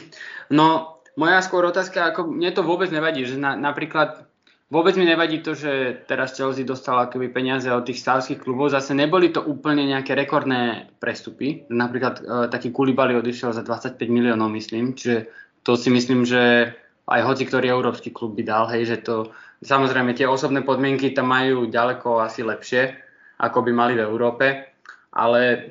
no, 0.58 0.98
moja 1.14 1.38
skôr 1.46 1.62
otázka, 1.70 2.10
ako 2.10 2.26
mne 2.26 2.50
to 2.58 2.66
vôbec 2.66 2.90
nevadí, 2.90 3.22
že 3.22 3.38
na, 3.38 3.54
napríklad 3.54 4.26
Vôbec 4.70 4.94
mi 4.94 5.02
nevadí 5.02 5.42
to, 5.42 5.58
že 5.58 6.06
teraz 6.06 6.38
Chelsea 6.38 6.62
dostala 6.62 7.10
akoby 7.10 7.26
peniaze 7.34 7.66
od 7.74 7.82
tých 7.82 8.06
stavských 8.06 8.38
klubov. 8.38 8.70
Zase 8.70 8.94
neboli 8.94 9.34
to 9.34 9.42
úplne 9.42 9.82
nejaké 9.82 10.14
rekordné 10.14 10.94
prestupy. 11.02 11.66
Napríklad 11.66 12.22
e, 12.22 12.46
taký 12.46 12.70
Kulibali 12.70 13.18
odišiel 13.18 13.50
za 13.50 13.66
25 13.66 13.98
miliónov, 14.06 14.46
myslím. 14.54 14.94
Čiže 14.94 15.26
to 15.70 15.78
si 15.78 15.86
myslím, 15.86 16.26
že 16.26 16.74
aj 17.06 17.22
hoci 17.22 17.46
ktorý 17.46 17.70
európsky 17.70 18.10
klub 18.10 18.34
by 18.34 18.42
dal, 18.42 18.66
hej, 18.74 18.90
že 18.90 19.06
to, 19.06 19.30
samozrejme 19.62 20.18
tie 20.18 20.26
osobné 20.26 20.66
podmienky 20.66 21.14
tam 21.14 21.30
majú 21.30 21.70
ďaleko 21.70 22.18
asi 22.18 22.42
lepšie, 22.42 22.98
ako 23.38 23.62
by 23.62 23.70
mali 23.70 23.94
v 23.94 24.02
Európe, 24.02 24.66
ale 25.14 25.70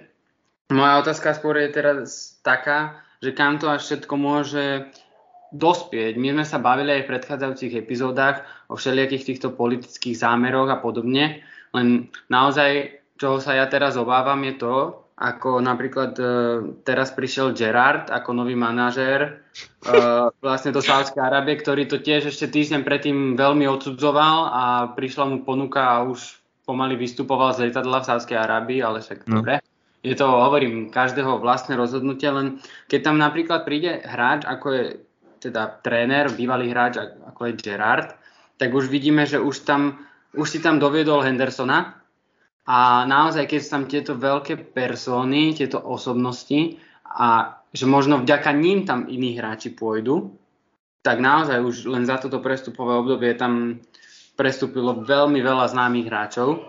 moja 0.71 1.03
otázka 1.03 1.35
skôr 1.35 1.59
je 1.59 1.75
teraz 1.75 2.39
taká, 2.39 3.03
že 3.19 3.35
kam 3.35 3.59
to 3.59 3.67
až 3.67 3.83
všetko 3.83 4.15
môže 4.15 4.88
dospieť. 5.51 6.15
My 6.15 6.31
sme 6.39 6.45
sa 6.47 6.63
bavili 6.63 6.95
aj 6.95 7.03
v 7.03 7.12
predchádzajúcich 7.19 7.73
epizódach 7.75 8.47
o 8.71 8.79
všelijakých 8.79 9.35
týchto 9.35 9.51
politických 9.51 10.15
zámeroch 10.15 10.71
a 10.71 10.79
podobne, 10.79 11.43
len 11.75 12.07
naozaj, 12.31 13.03
čoho 13.19 13.43
sa 13.43 13.51
ja 13.51 13.67
teraz 13.67 13.99
obávam, 13.99 14.39
je 14.47 14.55
to, 14.55 14.75
ako 15.19 15.60
napríklad 15.60 16.15
e, 16.15 16.23
teraz 16.88 17.12
prišiel 17.12 17.51
Gerard 17.51 18.08
ako 18.08 18.32
nový 18.32 18.55
manažér 18.55 19.19
e, 19.27 19.29
vlastne 20.39 20.71
do 20.71 20.79
Sávskej 20.79 21.19
Arábie, 21.19 21.60
ktorý 21.60 21.91
to 21.91 21.99
tiež 21.99 22.32
ešte 22.32 22.47
týždeň 22.47 22.88
predtým 22.88 23.36
veľmi 23.36 23.67
odsudzoval 23.67 24.47
a 24.47 24.63
prišla 24.95 25.27
mu 25.27 25.43
ponuka 25.43 25.84
a 25.84 26.08
už 26.08 26.39
pomaly 26.63 26.95
vystupoval 26.95 27.51
z 27.51 27.67
lietadla 27.67 27.99
v 27.99 28.08
Sávskej 28.08 28.38
Arábii, 28.39 28.79
ale 28.79 29.03
však 29.03 29.27
no. 29.27 29.43
dobre. 29.43 29.60
Je 29.99 30.15
to, 30.15 30.23
hovorím, 30.23 30.88
každého 30.88 31.43
vlastné 31.43 31.75
rozhodnutie, 31.75 32.32
len 32.32 32.63
keď 32.88 33.12
tam 33.12 33.19
napríklad 33.19 33.67
príde 33.67 33.99
hráč, 33.99 34.47
ako 34.47 34.67
je 34.71 34.86
teda 35.43 35.84
tréner, 35.84 36.32
bývalý 36.32 36.71
hráč 36.71 37.03
ako 37.03 37.51
je 37.51 37.60
Gerard, 37.60 38.15
tak 38.55 38.71
už 38.71 38.88
vidíme, 38.88 39.27
že 39.27 39.43
už, 39.43 39.67
tam, 39.67 39.99
už 40.32 40.47
si 40.47 40.60
tam 40.63 40.79
doviedol 40.79 41.27
Hendersona 41.27 41.98
a 42.69 43.01
naozaj, 43.10 43.49
keď 43.49 43.60
sú 43.65 43.69
tam 43.73 43.86
tieto 43.89 44.13
veľké 44.13 44.77
persóny, 44.77 45.58
tieto 45.58 45.82
osobnosti 45.82 46.77
a 47.01 47.58
že 47.73 47.89
možno 47.89 48.21
vďaka 48.21 48.53
ním 48.53 48.86
tam 48.86 49.10
iní 49.10 49.34
hráči 49.34 49.73
pôjdu, 49.73 50.38
tak 51.01 51.17
naozaj 51.17 51.65
už 51.65 51.89
len 51.89 52.05
za 52.05 52.21
toto 52.21 52.38
prestupové 52.38 52.93
obdobie 53.01 53.34
tam 53.34 53.82
prestúpilo 54.38 55.01
veľmi 55.01 55.41
veľa 55.41 55.65
známych 55.65 56.05
hráčov. 56.13 56.62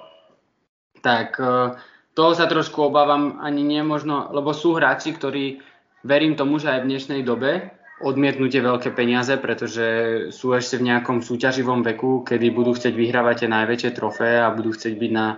Tak 1.05 1.37
e, 1.37 1.77
toho 2.17 2.33
sa 2.33 2.49
trošku 2.49 2.81
obávam, 2.81 3.37
ani 3.45 3.61
nemožno, 3.61 4.33
lebo 4.33 4.57
sú 4.57 4.81
hráči, 4.81 5.13
ktorí 5.13 5.61
verím 6.01 6.33
tomu, 6.33 6.57
že 6.57 6.73
aj 6.73 6.81
v 6.81 6.89
dnešnej 6.97 7.21
dobe 7.29 7.77
odmietnutie 8.01 8.65
veľké 8.65 8.97
peniaze, 8.97 9.37
pretože 9.37 9.87
sú 10.33 10.57
ešte 10.57 10.81
v 10.81 10.89
nejakom 10.89 11.21
súťaživom 11.21 11.85
veku, 11.85 12.25
kedy 12.25 12.49
budú 12.49 12.73
chcieť 12.73 12.97
vyhrávať 12.97 13.45
tie 13.45 13.49
najväčšie 13.53 13.91
trofé 13.93 14.41
a 14.41 14.49
budú 14.49 14.73
chcieť 14.73 14.97
byť 14.97 15.13
na, 15.13 15.37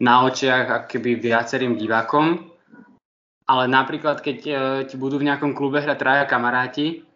na 0.00 0.24
očiach 0.28 0.88
keby 0.88 1.20
viacerým 1.20 1.76
divákom. 1.80 2.52
Ale 3.46 3.70
napríklad, 3.70 4.20
keď 4.20 4.38
e, 4.42 4.52
ti 4.90 4.98
budú 4.98 5.22
v 5.22 5.30
nejakom 5.30 5.54
klube 5.54 5.78
hrať 5.78 5.98
traja 6.02 6.24
kamaráti 6.26 7.06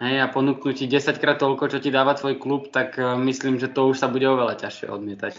hej, 0.00 0.16
a 0.16 0.32
ponúknú 0.32 0.72
ti 0.72 0.88
10 0.88 1.20
krát 1.20 1.36
toľko, 1.36 1.76
čo 1.76 1.78
ti 1.78 1.92
dáva 1.92 2.16
tvoj 2.16 2.40
klub, 2.40 2.72
tak 2.72 2.96
e, 2.96 3.04
myslím, 3.28 3.60
že 3.60 3.68
to 3.68 3.92
už 3.92 4.00
sa 4.00 4.08
bude 4.08 4.24
oveľa 4.24 4.64
ťažšie 4.64 4.88
odmietať. 4.88 5.36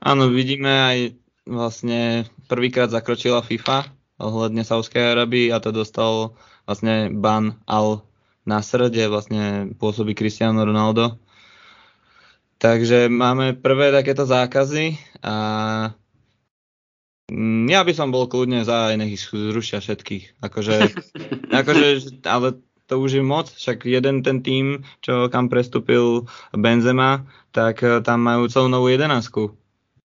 Áno, 0.00 0.30
vidíme 0.30 0.70
aj 0.70 0.98
vlastne 1.42 2.30
prvýkrát 2.46 2.88
zakročila 2.88 3.42
FIFA 3.42 3.90
ohľadne 4.22 4.62
Saudskej 4.62 5.18
Arabii 5.18 5.50
a 5.50 5.58
to 5.58 5.74
dostal 5.74 6.38
vlastne 6.70 7.10
ban 7.10 7.58
Al 7.66 8.06
na 8.46 8.62
srde 8.62 9.10
vlastne 9.10 9.74
pôsobí 9.76 10.14
Cristiano 10.14 10.62
Ronaldo. 10.62 11.18
Takže 12.60 13.08
máme 13.08 13.56
prvé 13.56 13.88
takéto 13.88 14.28
zákazy 14.28 15.00
a 15.24 15.34
ja 17.70 17.80
by 17.86 17.92
som 17.94 18.10
bol 18.10 18.26
kľudne 18.26 18.66
za, 18.66 18.90
aj 18.90 18.96
nech 18.98 19.14
ich 19.14 19.24
zrušia 19.30 19.78
všetkých. 19.80 20.42
Akože, 20.42 20.74
akože, 21.60 21.86
ale 22.26 22.60
to 22.90 22.98
už 22.98 23.22
je 23.22 23.24
moc, 23.24 23.46
však 23.46 23.86
jeden 23.86 24.26
ten 24.26 24.42
tým, 24.42 24.82
čo 25.00 25.30
kam 25.30 25.46
prestúpil 25.46 26.26
Benzema, 26.50 27.24
tak 27.54 27.86
e, 27.86 28.02
tam 28.02 28.26
majú 28.26 28.50
celú 28.50 28.66
novú 28.66 28.90
jedenásku. 28.90 29.54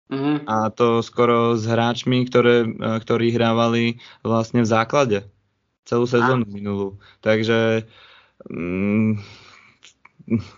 Mm-hmm. 0.06 0.46
A 0.46 0.70
to 0.70 1.02
skoro 1.02 1.58
s 1.58 1.66
hráčmi, 1.66 2.30
ktoré, 2.30 2.62
e, 2.62 2.70
ktorí 3.02 3.34
hrávali 3.34 3.98
vlastne 4.22 4.62
v 4.62 4.70
základe 4.70 5.20
celú 5.86 6.06
sezónu 6.06 6.46
minulú. 6.46 7.02
Takže 7.26 7.90
Mm, 8.44 9.22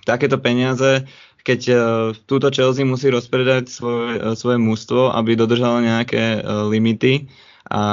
takéto 0.07 0.39
peniaze, 0.39 1.05
keď 1.47 1.61
uh, 1.71 1.79
túto 2.27 2.51
Chelsea 2.51 2.83
musí 2.83 3.07
rozpredať 3.07 3.71
svoje, 3.71 4.19
uh, 4.19 4.35
svoje 4.35 4.59
mužstvo, 4.59 5.15
aby 5.15 5.39
dodržalo 5.39 5.79
nejaké 5.79 6.43
uh, 6.43 6.67
limity 6.67 7.31
a 7.71 7.83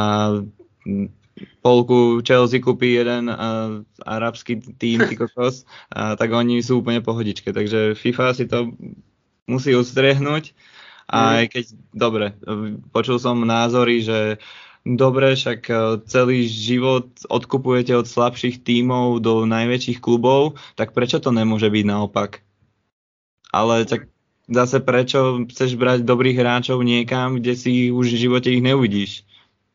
polku 1.62 2.18
Chelsea 2.26 2.58
kúpi 2.58 2.98
jeden 2.98 3.30
uh, 3.30 3.86
arabský 4.02 4.58
tým, 4.74 5.06
kokos, 5.14 5.62
uh, 5.94 6.18
tak 6.18 6.34
oni 6.34 6.58
sú 6.66 6.82
úplne 6.82 6.98
pohodičke. 6.98 7.54
Takže 7.54 7.94
FIFA 7.94 8.26
si 8.34 8.50
to 8.50 8.74
musí 9.46 9.70
odstriehnúť. 9.70 10.50
A 11.04 11.18
mm. 11.20 11.34
aj 11.36 11.46
keď, 11.52 11.64
dobre, 11.92 12.26
počul 12.90 13.20
som 13.20 13.36
názory, 13.44 14.00
že 14.00 14.40
dobre, 14.84 15.32
však 15.32 15.60
e, 15.68 15.74
celý 16.04 16.44
život 16.44 17.08
odkupujete 17.28 17.96
od 17.96 18.04
slabších 18.04 18.60
tímov 18.64 19.24
do 19.24 19.48
najväčších 19.48 20.00
klubov, 20.00 20.60
tak 20.76 20.92
prečo 20.92 21.20
to 21.20 21.32
nemôže 21.32 21.68
byť 21.68 21.84
naopak? 21.88 22.43
Ale 23.54 23.86
tak 23.86 24.10
zase 24.50 24.82
prečo 24.82 25.46
chceš 25.46 25.78
brať 25.78 26.02
dobrých 26.02 26.42
hráčov 26.42 26.82
niekam, 26.82 27.38
kde 27.38 27.54
si 27.54 27.94
už 27.94 28.10
v 28.10 28.20
živote 28.26 28.50
ich 28.50 28.64
neuvidíš? 28.66 29.22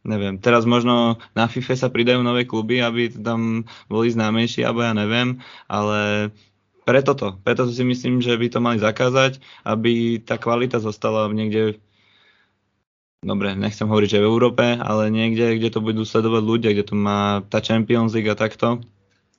neviem, 0.03 0.39
teraz 0.39 0.63
možno 0.63 1.19
na 1.35 1.45
FIFA 1.51 1.75
sa 1.75 1.89
pridajú 1.91 2.23
nové 2.23 2.47
kluby, 2.47 2.79
aby 2.79 3.11
tam 3.11 3.67
boli 3.91 4.07
známejší, 4.07 4.63
alebo 4.63 4.81
ja 4.83 4.95
neviem, 4.95 5.43
ale 5.67 6.31
preto 6.87 7.13
to, 7.13 7.37
preto 7.43 7.67
si 7.69 7.83
myslím, 7.83 8.23
že 8.23 8.33
by 8.33 8.47
to 8.49 8.59
mali 8.63 8.77
zakázať, 8.79 9.37
aby 9.67 10.23
tá 10.23 10.39
kvalita 10.39 10.79
zostala 10.79 11.27
niekde 11.29 11.77
dobre, 13.19 13.53
nechcem 13.53 13.85
hovoriť, 13.85 14.09
že 14.09 14.23
v 14.23 14.29
Európe, 14.31 14.65
ale 14.79 15.11
niekde, 15.11 15.59
kde 15.59 15.69
to 15.69 15.83
budú 15.83 16.07
sledovať 16.07 16.43
ľudia, 16.43 16.71
kde 16.71 16.87
to 16.87 16.95
má 16.95 17.43
tá 17.51 17.59
Champions 17.59 18.15
League 18.15 18.31
a 18.31 18.39
takto. 18.39 18.79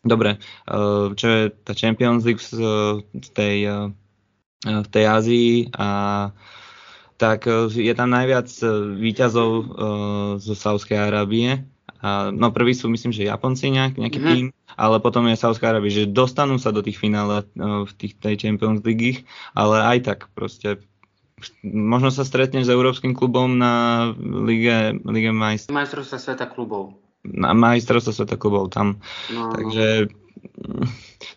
Dobre, 0.05 0.37
eh, 0.41 1.07
čo 1.17 1.27
je 1.27 1.43
tá 1.65 1.73
Champions 1.73 2.23
League 2.25 2.41
v 2.41 3.29
tej, 3.33 3.57
eh, 3.67 3.89
v 4.65 4.89
tej 4.93 5.05
Ázii 5.09 5.53
a 5.73 5.89
tak 7.21 7.45
e, 7.45 7.69
je 7.69 7.93
tam 7.93 8.09
najviac 8.13 8.49
e, 8.65 8.67
výťazov 8.97 9.51
uh, 9.53 9.65
zo 10.41 10.55
Sávskej 10.57 10.97
Arábie. 10.97 11.69
A, 12.01 12.33
no 12.33 12.49
prvý 12.49 12.73
sú 12.73 12.89
myslím, 12.89 13.13
že 13.13 13.29
Japonci 13.29 13.69
nejak, 13.69 14.01
nejaký 14.01 14.19
mm-hmm. 14.25 14.33
tým, 14.33 14.47
ale 14.73 14.97
potom 15.05 15.29
je 15.29 15.37
Sávská 15.37 15.69
Arábia, 15.77 15.93
že 15.93 16.09
dostanú 16.09 16.57
sa 16.57 16.73
do 16.73 16.81
tých 16.81 16.97
finále 16.97 17.45
uh, 17.61 17.85
v 17.85 17.93
tých 17.93 18.17
tej 18.17 18.41
Champions 18.41 18.81
League, 18.81 19.29
ale 19.53 19.85
aj 19.85 19.99
tak 20.09 20.19
proste 20.33 20.81
možno 21.65 22.09
sa 22.13 22.25
stretneš 22.25 22.69
s 22.69 22.73
európskym 22.73 23.13
klubom 23.13 23.57
na 23.57 24.09
Lige, 24.21 24.97
Lige 25.05 25.33
majstrov. 25.33 25.77
Majstrovstva 25.77 26.19
sveta 26.21 26.47
klubov. 26.49 27.01
Na 27.25 27.53
majstrovstva 27.53 28.13
sveta 28.17 28.37
klubov 28.41 28.73
tam. 28.73 29.01
No. 29.33 29.53
Takže 29.53 30.09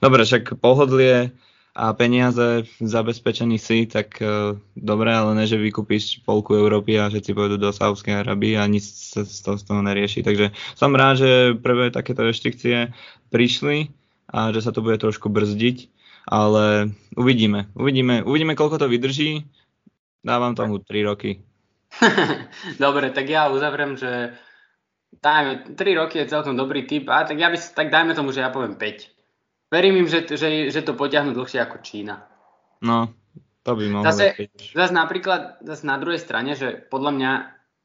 dobre, 0.04 0.22
však 0.24 0.60
pohodlie 0.64 1.36
a 1.74 1.90
peniaze 1.98 2.70
zabezpečení 2.78 3.58
si, 3.58 3.90
tak 3.90 4.22
uh, 4.22 4.54
dobre, 4.78 5.10
ale 5.10 5.34
ne, 5.34 5.50
že 5.50 5.58
vykúpiš 5.58 6.22
polku 6.22 6.54
Európy 6.54 7.02
a 7.02 7.10
všetci 7.10 7.34
pôjdu 7.34 7.58
do 7.58 7.74
Saudskej 7.74 8.22
Arabii 8.22 8.62
a 8.62 8.70
nič 8.70 8.86
sa 9.18 9.26
z 9.26 9.42
toho, 9.42 9.58
z 9.58 9.64
toho 9.66 9.82
nerieši. 9.82 10.22
Takže 10.22 10.54
som 10.78 10.94
rád, 10.94 11.26
že 11.26 11.32
prvé 11.58 11.90
takéto 11.90 12.22
reštrikcie 12.22 12.94
prišli 13.34 13.90
a 14.30 14.54
že 14.54 14.62
sa 14.62 14.70
to 14.70 14.86
bude 14.86 15.02
trošku 15.02 15.34
brzdiť, 15.34 15.90
ale 16.30 16.94
uvidíme. 17.18 17.66
Uvidíme, 17.74 18.22
uvidíme 18.22 18.54
koľko 18.54 18.78
to 18.78 18.86
vydrží. 18.86 19.42
Dávam 20.22 20.54
tomu 20.54 20.78
3 20.78 21.10
roky. 21.10 21.42
dobre, 22.86 23.10
tak 23.10 23.26
ja 23.30 23.50
uzavriem, 23.50 23.98
že 23.98 24.38
dajme, 25.22 25.74
3 25.74 26.00
roky 26.00 26.22
je 26.22 26.30
celkom 26.30 26.54
dobrý 26.54 26.86
typ, 26.86 27.10
a 27.10 27.26
tak 27.26 27.42
ja 27.42 27.50
by, 27.50 27.58
tak 27.58 27.90
dajme 27.90 28.14
tomu, 28.14 28.30
že 28.30 28.46
ja 28.46 28.54
poviem 28.54 28.78
5. 28.78 29.13
Verím 29.74 30.06
im, 30.06 30.08
že, 30.08 30.30
že, 30.30 30.70
že 30.70 30.86
to 30.86 30.94
potiahnu 30.94 31.34
dlhšie 31.34 31.58
ako 31.58 31.82
Čína. 31.82 32.22
No, 32.86 33.10
to 33.66 33.74
by 33.74 33.90
mohlo 33.90 34.06
zase, 34.06 34.38
zase 34.70 34.94
napríklad, 34.94 35.66
zase 35.66 35.90
na 35.90 35.98
druhej 35.98 36.22
strane, 36.22 36.54
že 36.54 36.78
podľa 36.78 37.12
mňa, 37.18 37.32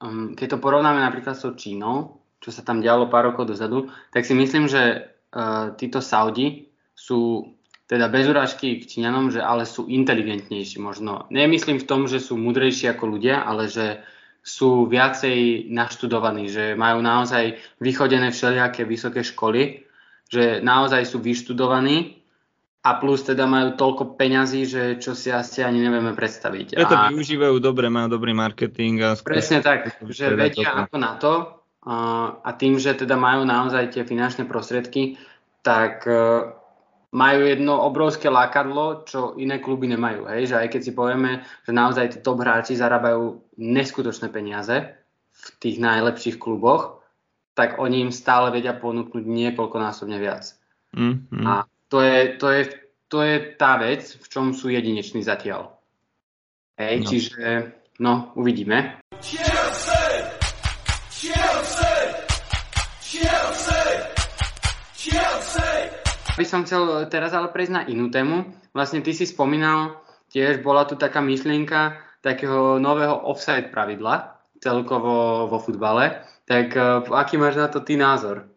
um, 0.04 0.36
keď 0.36 0.46
to 0.52 0.58
porovnáme 0.60 1.00
napríklad 1.00 1.32
s 1.32 1.48
so 1.48 1.56
Čínou, 1.56 2.20
čo 2.44 2.52
sa 2.52 2.60
tam 2.60 2.84
dialo 2.84 3.08
pár 3.08 3.32
rokov 3.32 3.48
dozadu, 3.48 3.88
tak 4.12 4.28
si 4.28 4.36
myslím, 4.36 4.68
že 4.68 5.08
uh, 5.32 5.72
títo 5.80 6.04
Saudi 6.04 6.68
sú 6.92 7.56
teda 7.88 8.12
bez 8.12 8.28
urážky 8.28 8.84
k 8.84 8.84
Číňanom, 8.84 9.32
že 9.32 9.40
ale 9.40 9.64
sú 9.64 9.88
inteligentnejší 9.88 10.76
možno. 10.76 11.24
Nemyslím 11.32 11.80
v 11.80 11.88
tom, 11.88 12.04
že 12.04 12.20
sú 12.20 12.36
mudrejší 12.36 12.92
ako 12.92 13.16
ľudia, 13.16 13.48
ale 13.48 13.64
že 13.64 14.04
sú 14.44 14.84
viacej 14.84 15.72
naštudovaní, 15.72 16.52
že 16.52 16.76
majú 16.76 17.00
naozaj 17.00 17.56
vychodené 17.80 18.28
všelijaké 18.28 18.84
vysoké 18.84 19.24
školy 19.24 19.87
že 20.28 20.60
naozaj 20.60 21.08
sú 21.08 21.18
vyštudovaní 21.24 22.20
a 22.84 22.96
plus 22.96 23.26
teda 23.26 23.44
majú 23.44 23.74
toľko 23.74 24.14
peňazí, 24.14 24.62
že 24.64 24.82
čo 25.02 25.12
si 25.12 25.28
asi 25.34 25.66
ani 25.66 25.82
nevieme 25.82 26.14
predstaviť. 26.14 26.78
Preto 26.78 26.96
a... 26.96 27.10
využívajú 27.10 27.56
dobre, 27.58 27.90
majú 27.90 28.08
dobrý 28.12 28.32
marketing. 28.32 29.02
A 29.02 29.18
presne 29.18 29.60
tak, 29.60 29.98
že 30.06 30.32
vedia 30.32 30.72
toto. 30.72 30.80
ako 30.86 30.96
na 30.96 31.12
to 31.18 31.32
a, 31.88 32.50
tým, 32.54 32.78
že 32.78 32.94
teda 32.94 33.18
majú 33.18 33.48
naozaj 33.48 33.92
tie 33.92 34.02
finančné 34.06 34.46
prostriedky, 34.46 35.18
tak 35.64 36.06
uh, 36.06 36.54
majú 37.12 37.40
jedno 37.48 37.80
obrovské 37.82 38.28
lákadlo, 38.28 39.08
čo 39.08 39.32
iné 39.40 39.58
kluby 39.58 39.88
nemajú. 39.88 40.28
Hej? 40.28 40.52
Že 40.52 40.56
aj 40.60 40.68
keď 40.68 40.80
si 40.84 40.92
povieme, 40.92 41.30
že 41.64 41.72
naozaj 41.72 42.06
tí 42.12 42.18
top 42.20 42.44
hráči 42.44 42.76
zarábajú 42.76 43.40
neskutočné 43.56 44.28
peniaze 44.28 44.92
v 45.32 45.46
tých 45.58 45.76
najlepších 45.80 46.36
kluboch, 46.36 46.97
tak 47.58 47.82
oni 47.82 48.06
im 48.06 48.14
stále 48.14 48.54
vedia 48.54 48.70
ponúknuť 48.78 49.26
niekoľkonásobne 49.26 50.14
viac. 50.22 50.54
Mm, 50.94 51.26
mm. 51.26 51.42
A 51.42 51.66
to 51.90 51.98
je, 51.98 52.38
to, 52.38 52.46
je, 52.54 52.62
to 53.10 53.18
je 53.26 53.34
tá 53.58 53.82
vec, 53.82 54.06
v 54.14 54.26
čom 54.30 54.54
sú 54.54 54.70
jedineční 54.70 55.26
zatiaľ. 55.26 55.74
Hej, 56.78 56.94
no. 57.02 57.06
čiže 57.10 57.46
no, 57.98 58.30
uvidíme. 58.38 59.02
Chelsea! 59.18 60.06
Chelsea! 61.10 61.98
Chelsea! 63.02 63.90
Chelsea! 64.94 65.74
By 66.38 66.46
som 66.46 66.62
chcel 66.62 67.10
teraz 67.10 67.34
ale 67.34 67.50
prejsť 67.50 67.74
na 67.74 67.82
inú 67.90 68.06
tému. 68.06 68.54
Vlastne 68.70 69.02
ty 69.02 69.10
si 69.10 69.26
spomínal, 69.26 69.98
tiež 70.30 70.62
bola 70.62 70.86
tu 70.86 70.94
taká 70.94 71.18
myšlienka 71.18 71.98
takého 72.22 72.78
nového 72.78 73.18
offside 73.26 73.74
pravidla 73.74 74.37
celkovo 74.58 75.46
vo 75.46 75.58
futbale. 75.58 76.22
Tak 76.46 76.66
uh, 76.76 77.06
aký 77.14 77.38
máš 77.38 77.56
na 77.56 77.68
to 77.68 77.80
ty 77.80 77.96
názor? 77.96 78.48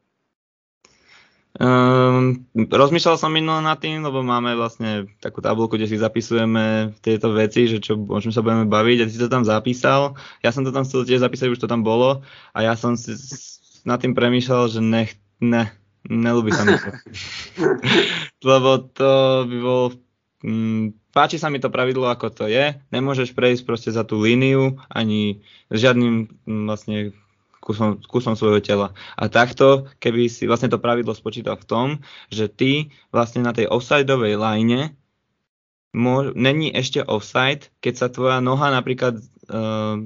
Um, 1.51 2.47
rozmýšľal 2.55 3.19
som 3.19 3.27
minulé 3.27 3.59
nad 3.59 3.75
tým, 3.75 3.99
lebo 3.99 4.23
máme 4.23 4.55
vlastne 4.55 5.11
takú 5.19 5.43
tabulku, 5.43 5.75
kde 5.75 5.91
si 5.91 5.99
zapisujeme 5.99 6.95
tieto 7.03 7.35
veci, 7.35 7.67
že 7.67 7.83
čo, 7.83 7.99
o 7.99 8.19
čom 8.23 8.31
sa 8.31 8.39
budeme 8.39 8.71
baviť 8.71 8.97
a 9.03 9.05
ty 9.05 9.11
si 9.11 9.19
to 9.19 9.27
tam 9.27 9.43
zapísal. 9.43 10.15
Ja 10.39 10.55
som 10.55 10.63
to 10.63 10.71
tam 10.71 10.87
chcel 10.87 11.03
tiež 11.03 11.19
zapísať, 11.19 11.51
už 11.51 11.59
to 11.59 11.67
tam 11.67 11.83
bolo 11.83 12.23
a 12.55 12.59
ja 12.63 12.79
som 12.79 12.95
si 12.95 13.19
nad 13.83 13.99
tým 13.99 14.15
premýšľal, 14.15 14.71
že 14.71 14.79
nech, 14.79 15.11
ne, 15.43 15.67
nelúbi 16.07 16.55
sa 16.55 16.63
mi 16.63 16.79
to. 16.79 16.89
lebo 18.49 18.87
to 18.95 19.11
by 19.51 19.57
bol... 19.59 19.83
Mm, 20.41 20.97
páči 21.13 21.37
sa 21.37 21.53
mi 21.53 21.61
to 21.61 21.69
pravidlo, 21.69 22.09
ako 22.09 22.33
to 22.33 22.45
je. 22.49 22.77
Nemôžeš 22.89 23.37
prejsť 23.37 23.61
proste 23.65 23.89
za 23.93 24.01
tú 24.01 24.17
líniu 24.21 24.81
ani 24.89 25.45
žiadnym 25.69 26.29
mm, 26.45 26.63
vlastne 26.65 26.97
kusom, 27.61 28.01
kusom 28.01 28.33
svojho 28.33 28.59
tela. 28.59 28.97
A 29.13 29.29
takto, 29.29 29.85
keby 30.01 30.27
si 30.27 30.49
vlastne 30.49 30.73
to 30.73 30.81
pravidlo 30.81 31.13
spočítal 31.13 31.55
v 31.61 31.67
tom, 31.69 31.87
že 32.33 32.49
ty 32.49 32.89
vlastne 33.13 33.45
na 33.45 33.53
tej 33.53 33.69
offsideovej 33.69 34.35
line 34.35 34.97
môž, 35.93 36.33
není 36.33 36.73
ešte 36.73 37.05
offside, 37.05 37.69
keď 37.79 37.93
sa 37.93 38.07
tvoja 38.09 38.41
noha 38.41 38.73
napríklad 38.73 39.21
uh, 39.51 40.01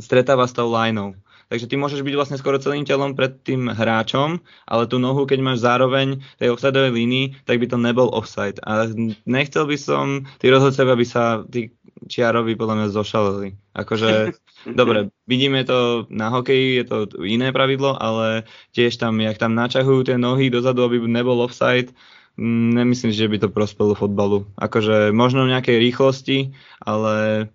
stretáva 0.00 0.48
s 0.48 0.56
tou 0.56 0.72
lineou. 0.72 1.14
Takže 1.46 1.70
ty 1.70 1.74
môžeš 1.78 2.02
byť 2.02 2.14
vlastne 2.18 2.40
skoro 2.40 2.58
celým 2.58 2.82
telom 2.82 3.14
pred 3.14 3.38
tým 3.46 3.70
hráčom, 3.70 4.42
ale 4.66 4.90
tú 4.90 4.98
nohu, 4.98 5.22
keď 5.30 5.38
máš 5.42 5.62
zároveň 5.62 6.18
tej 6.42 6.50
offsideovej 6.50 6.90
línii, 6.90 7.26
tak 7.46 7.62
by 7.62 7.66
to 7.70 7.78
nebol 7.78 8.10
offside. 8.10 8.58
A 8.66 8.90
nechcel 9.24 9.66
by 9.70 9.78
som 9.78 10.26
tí 10.42 10.50
rozhodcovia, 10.50 10.94
aby 10.98 11.06
sa 11.06 11.46
tí 11.46 11.70
čiarovi 12.10 12.58
podľa 12.58 12.74
mňa 12.82 12.88
zošalili. 12.90 13.48
Akože 13.78 14.34
Dobre, 14.66 15.14
vidíme 15.30 15.62
to 15.62 16.10
na 16.10 16.26
hokeji, 16.34 16.82
je 16.82 16.84
to 16.90 16.96
iné 17.22 17.54
pravidlo, 17.54 17.94
ale 17.94 18.42
tiež 18.74 18.98
tam, 18.98 19.22
jak 19.22 19.38
tam 19.38 19.54
načahujú 19.54 20.10
tie 20.10 20.18
nohy 20.18 20.50
dozadu, 20.50 20.82
aby 20.82 20.98
nebol 21.06 21.38
offside, 21.38 21.94
mm, 22.34 22.74
nemyslím, 22.74 23.14
že 23.14 23.30
by 23.30 23.38
to 23.38 23.48
prospelo 23.54 23.94
fotbalu. 23.94 24.42
Akože 24.58 25.14
možno 25.14 25.46
v 25.46 25.54
nejakej 25.54 25.78
rýchlosti, 25.78 26.38
ale 26.82 27.46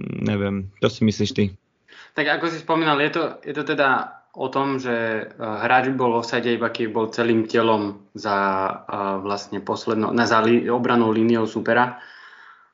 mm, 0.00 0.24
neviem, 0.24 0.72
čo 0.80 0.88
si 0.88 1.00
myslíš 1.04 1.30
ty? 1.36 1.44
Tak 2.18 2.42
ako 2.42 2.50
si 2.50 2.58
spomínal, 2.58 2.98
je 2.98 3.14
to, 3.14 3.22
je 3.46 3.54
to 3.54 3.62
teda 3.62 4.18
o 4.34 4.50
tom, 4.50 4.82
že 4.82 4.90
eh, 4.90 5.38
hráč 5.38 5.94
bol 5.94 6.18
v 6.18 6.26
offside 6.26 6.50
iba 6.50 6.66
keď 6.66 6.90
bol 6.90 7.14
celým 7.14 7.46
telom 7.46 8.10
za 8.18 8.34
uh, 8.66 9.22
vlastne 9.22 9.62
poslednou, 9.62 10.10
na 10.10 10.26
za 10.26 10.42
li, 10.42 10.66
obranou 10.66 11.14
líniou 11.14 11.46
supera. 11.46 12.02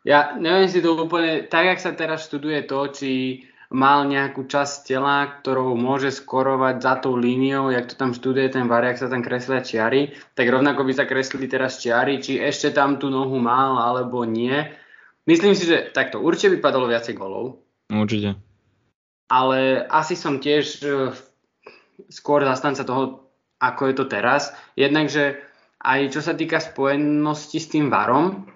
Ja 0.01 0.41
neviem 0.41 0.73
si 0.73 0.81
to 0.81 0.97
úplne, 0.97 1.45
tak 1.45 1.69
jak 1.69 1.81
sa 1.85 1.93
teraz 1.93 2.25
študuje 2.25 2.65
to, 2.65 2.89
či 2.89 3.45
mal 3.69 4.09
nejakú 4.09 4.49
časť 4.49 4.89
tela, 4.89 5.29
ktorou 5.29 5.77
môže 5.77 6.09
skorovať 6.09 6.81
za 6.81 6.95
tou 7.05 7.13
líniou, 7.21 7.69
jak 7.69 7.93
to 7.93 8.01
tam 8.01 8.17
študuje 8.17 8.49
ten 8.49 8.65
var, 8.65 8.89
jak 8.89 8.97
sa 8.97 9.13
tam 9.13 9.21
kreslia 9.21 9.61
čiary, 9.61 10.17
tak 10.33 10.49
rovnako 10.49 10.89
by 10.89 10.93
sa 10.97 11.05
kreslili 11.05 11.53
teraz 11.53 11.85
čiary, 11.85 12.17
či 12.17 12.41
ešte 12.41 12.73
tam 12.73 12.97
tú 12.97 13.13
nohu 13.13 13.37
mal, 13.37 13.77
alebo 13.77 14.25
nie. 14.25 14.57
Myslím 15.29 15.53
si, 15.53 15.69
že 15.69 15.93
takto, 15.93 16.25
určite 16.25 16.57
by 16.57 16.59
padalo 16.65 16.89
viacej 16.89 17.13
golov. 17.13 17.61
Určite. 17.93 18.54
Ale 19.29 19.89
asi 19.89 20.15
som 20.15 20.43
tiež 20.43 20.65
uh, 20.85 21.13
skôr 22.13 22.45
zastanca 22.45 22.85
toho, 22.85 23.31
ako 23.61 23.83
je 23.91 23.95
to 23.97 24.05
teraz. 24.11 24.53
Jednak, 24.77 25.09
že 25.09 25.41
aj 25.85 26.13
čo 26.13 26.21
sa 26.25 26.33
týka 26.33 26.61
spojenosti 26.61 27.59
s 27.61 27.71
tým 27.73 27.93
varom, 27.93 28.49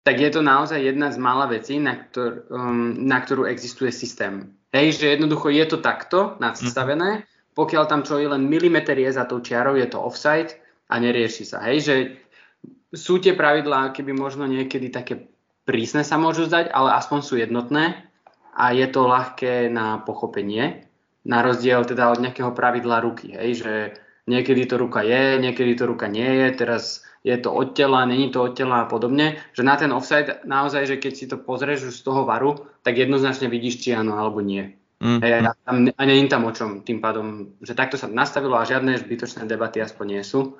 tak 0.00 0.16
je 0.16 0.32
to 0.32 0.40
naozaj 0.40 0.80
jedna 0.80 1.12
z 1.12 1.20
mála 1.20 1.44
vecí, 1.46 1.76
na, 1.76 2.08
ktor, 2.08 2.48
um, 2.48 2.96
na 3.04 3.20
ktorú 3.20 3.44
existuje 3.44 3.92
systém. 3.92 4.56
Hej, 4.72 5.02
že 5.02 5.18
jednoducho 5.18 5.52
je 5.52 5.66
to 5.66 5.78
takto 5.82 6.40
nadstavené, 6.40 7.28
pokiaľ 7.58 7.84
tam 7.90 8.00
čo 8.06 8.16
je 8.16 8.30
len 8.30 8.46
milimeter 8.48 8.96
je 8.96 9.10
za 9.12 9.26
tou 9.26 9.42
čiarou, 9.42 9.76
je 9.76 9.84
to 9.90 10.00
offside 10.00 10.56
a 10.88 10.96
nerieši 10.96 11.44
sa. 11.44 11.60
Hej, 11.68 11.78
že 11.84 11.96
sú 12.94 13.20
tie 13.20 13.36
pravidlá, 13.36 13.92
keby 13.92 14.16
možno 14.16 14.48
niekedy 14.48 14.88
také 14.88 15.30
prísne 15.68 16.02
sa 16.02 16.16
môžu 16.16 16.48
zdať, 16.48 16.72
ale 16.72 16.96
aspoň 16.96 17.18
sú 17.20 17.34
jednotné 17.38 18.09
a 18.54 18.74
je 18.74 18.86
to 18.90 19.06
ľahké 19.06 19.70
na 19.70 19.98
pochopenie. 20.02 20.86
na 21.20 21.44
rozdiel 21.44 21.84
teda 21.84 22.08
od 22.08 22.24
nejakého 22.24 22.48
pravidla 22.56 23.04
ruky, 23.04 23.36
hej, 23.36 23.60
že 23.60 23.72
niekedy 24.24 24.64
to 24.64 24.80
ruka 24.80 25.04
je, 25.04 25.36
niekedy 25.36 25.76
to 25.76 25.84
ruka 25.84 26.08
nie 26.08 26.24
je, 26.24 26.64
teraz 26.64 27.04
je 27.20 27.36
to 27.36 27.52
od 27.52 27.76
tela, 27.76 28.08
není 28.08 28.32
to 28.32 28.40
od 28.40 28.56
tela 28.56 28.84
a 28.84 28.88
podobne, 28.88 29.36
že 29.52 29.60
na 29.60 29.76
ten 29.76 29.92
offside 29.92 30.40
naozaj, 30.48 30.88
že 30.88 30.96
keď 30.96 31.12
si 31.12 31.28
to 31.28 31.36
pozrieš 31.36 31.92
už 31.92 31.94
z 32.00 32.04
toho 32.08 32.24
varu, 32.24 32.64
tak 32.80 32.96
jednoznačne 32.96 33.52
vidíš, 33.52 33.84
či 33.84 33.92
áno 33.92 34.16
alebo 34.16 34.40
nie. 34.40 34.80
Mm. 35.00 35.20
Hej, 35.20 35.32
a, 35.44 35.52
tam, 35.64 35.76
a 35.92 36.02
nie 36.04 36.28
tam 36.28 36.44
o 36.48 36.52
čom 36.52 36.80
tým 36.84 37.04
pádom, 37.04 37.56
že 37.60 37.76
takto 37.76 38.00
sa 38.00 38.08
nastavilo 38.08 38.56
a 38.56 38.68
žiadne 38.68 38.96
zbytočné 38.96 39.44
debaty 39.44 39.80
aspoň 39.80 40.06
nie 40.08 40.22
sú. 40.24 40.56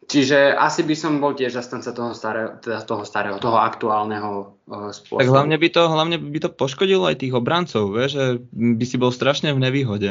Čiže 0.00 0.56
asi 0.56 0.82
by 0.82 0.96
som 0.96 1.20
bol 1.20 1.36
tiež 1.36 1.54
zastanca 1.54 1.92
toho 1.92 2.16
starého, 2.16 2.56
teda 2.58 2.82
toho 2.82 3.04
starého, 3.04 3.36
toho 3.36 3.60
aktuálneho 3.60 4.56
uh, 4.66 4.90
spôsobu. 4.90 5.22
Tak 5.22 5.30
hlavne 5.30 5.56
by, 5.60 5.68
to, 5.70 5.82
hlavne 5.86 6.16
by 6.18 6.38
to 6.40 6.50
poškodilo 6.50 7.04
aj 7.06 7.20
tých 7.20 7.36
obrancov, 7.36 7.94
vieš, 7.94 8.18
že 8.18 8.26
by 8.50 8.84
si 8.88 8.96
bol 8.98 9.12
strašne 9.14 9.52
v 9.54 9.62
nevýhode. 9.62 10.10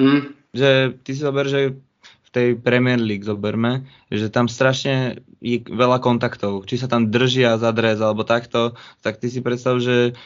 Mm. 0.00 0.32
Že 0.56 0.70
ty 1.04 1.10
si 1.12 1.20
zober, 1.20 1.50
že 1.50 1.76
v 2.00 2.28
tej 2.32 2.48
Premier 2.56 2.96
League 2.96 3.28
zoberme, 3.28 3.84
že 4.08 4.32
tam 4.32 4.48
strašne 4.48 5.20
je 5.44 5.60
veľa 5.68 6.00
kontaktov. 6.00 6.64
Či 6.64 6.80
sa 6.80 6.88
tam 6.88 7.12
držia 7.12 7.60
za 7.60 7.76
dres 7.76 8.00
alebo 8.00 8.24
takto, 8.24 8.72
tak 9.04 9.20
ty 9.20 9.28
si 9.28 9.44
predstav, 9.44 9.84
že 9.84 10.16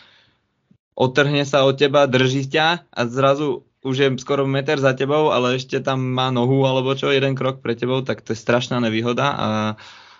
otrhne 0.94 1.42
sa 1.42 1.66
od 1.66 1.74
teba, 1.74 2.06
drží 2.06 2.46
ťa 2.46 2.86
a 2.94 3.00
zrazu 3.10 3.65
už 3.86 3.96
je 3.96 4.08
skoro 4.18 4.42
meter 4.50 4.82
za 4.82 4.90
tebou, 4.98 5.30
ale 5.30 5.62
ešte 5.62 5.78
tam 5.78 6.02
má 6.02 6.34
nohu 6.34 6.66
alebo 6.66 6.98
čo, 6.98 7.14
jeden 7.14 7.38
krok 7.38 7.62
pre 7.62 7.78
tebou, 7.78 8.02
tak 8.02 8.26
to 8.26 8.34
je 8.34 8.42
strašná 8.42 8.82
nevýhoda 8.82 9.30
a 9.30 9.48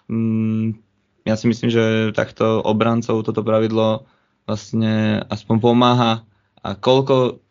mm, 0.07 0.79
ja 1.26 1.35
si 1.35 1.50
myslím, 1.50 1.74
že 1.74 2.14
takto 2.14 2.62
obrancov 2.62 3.26
toto 3.26 3.42
pravidlo 3.42 4.07
vlastne 4.46 5.26
aspoň 5.26 5.57
pomáha 5.59 6.22
a 6.62 6.79
koľko 6.79 7.42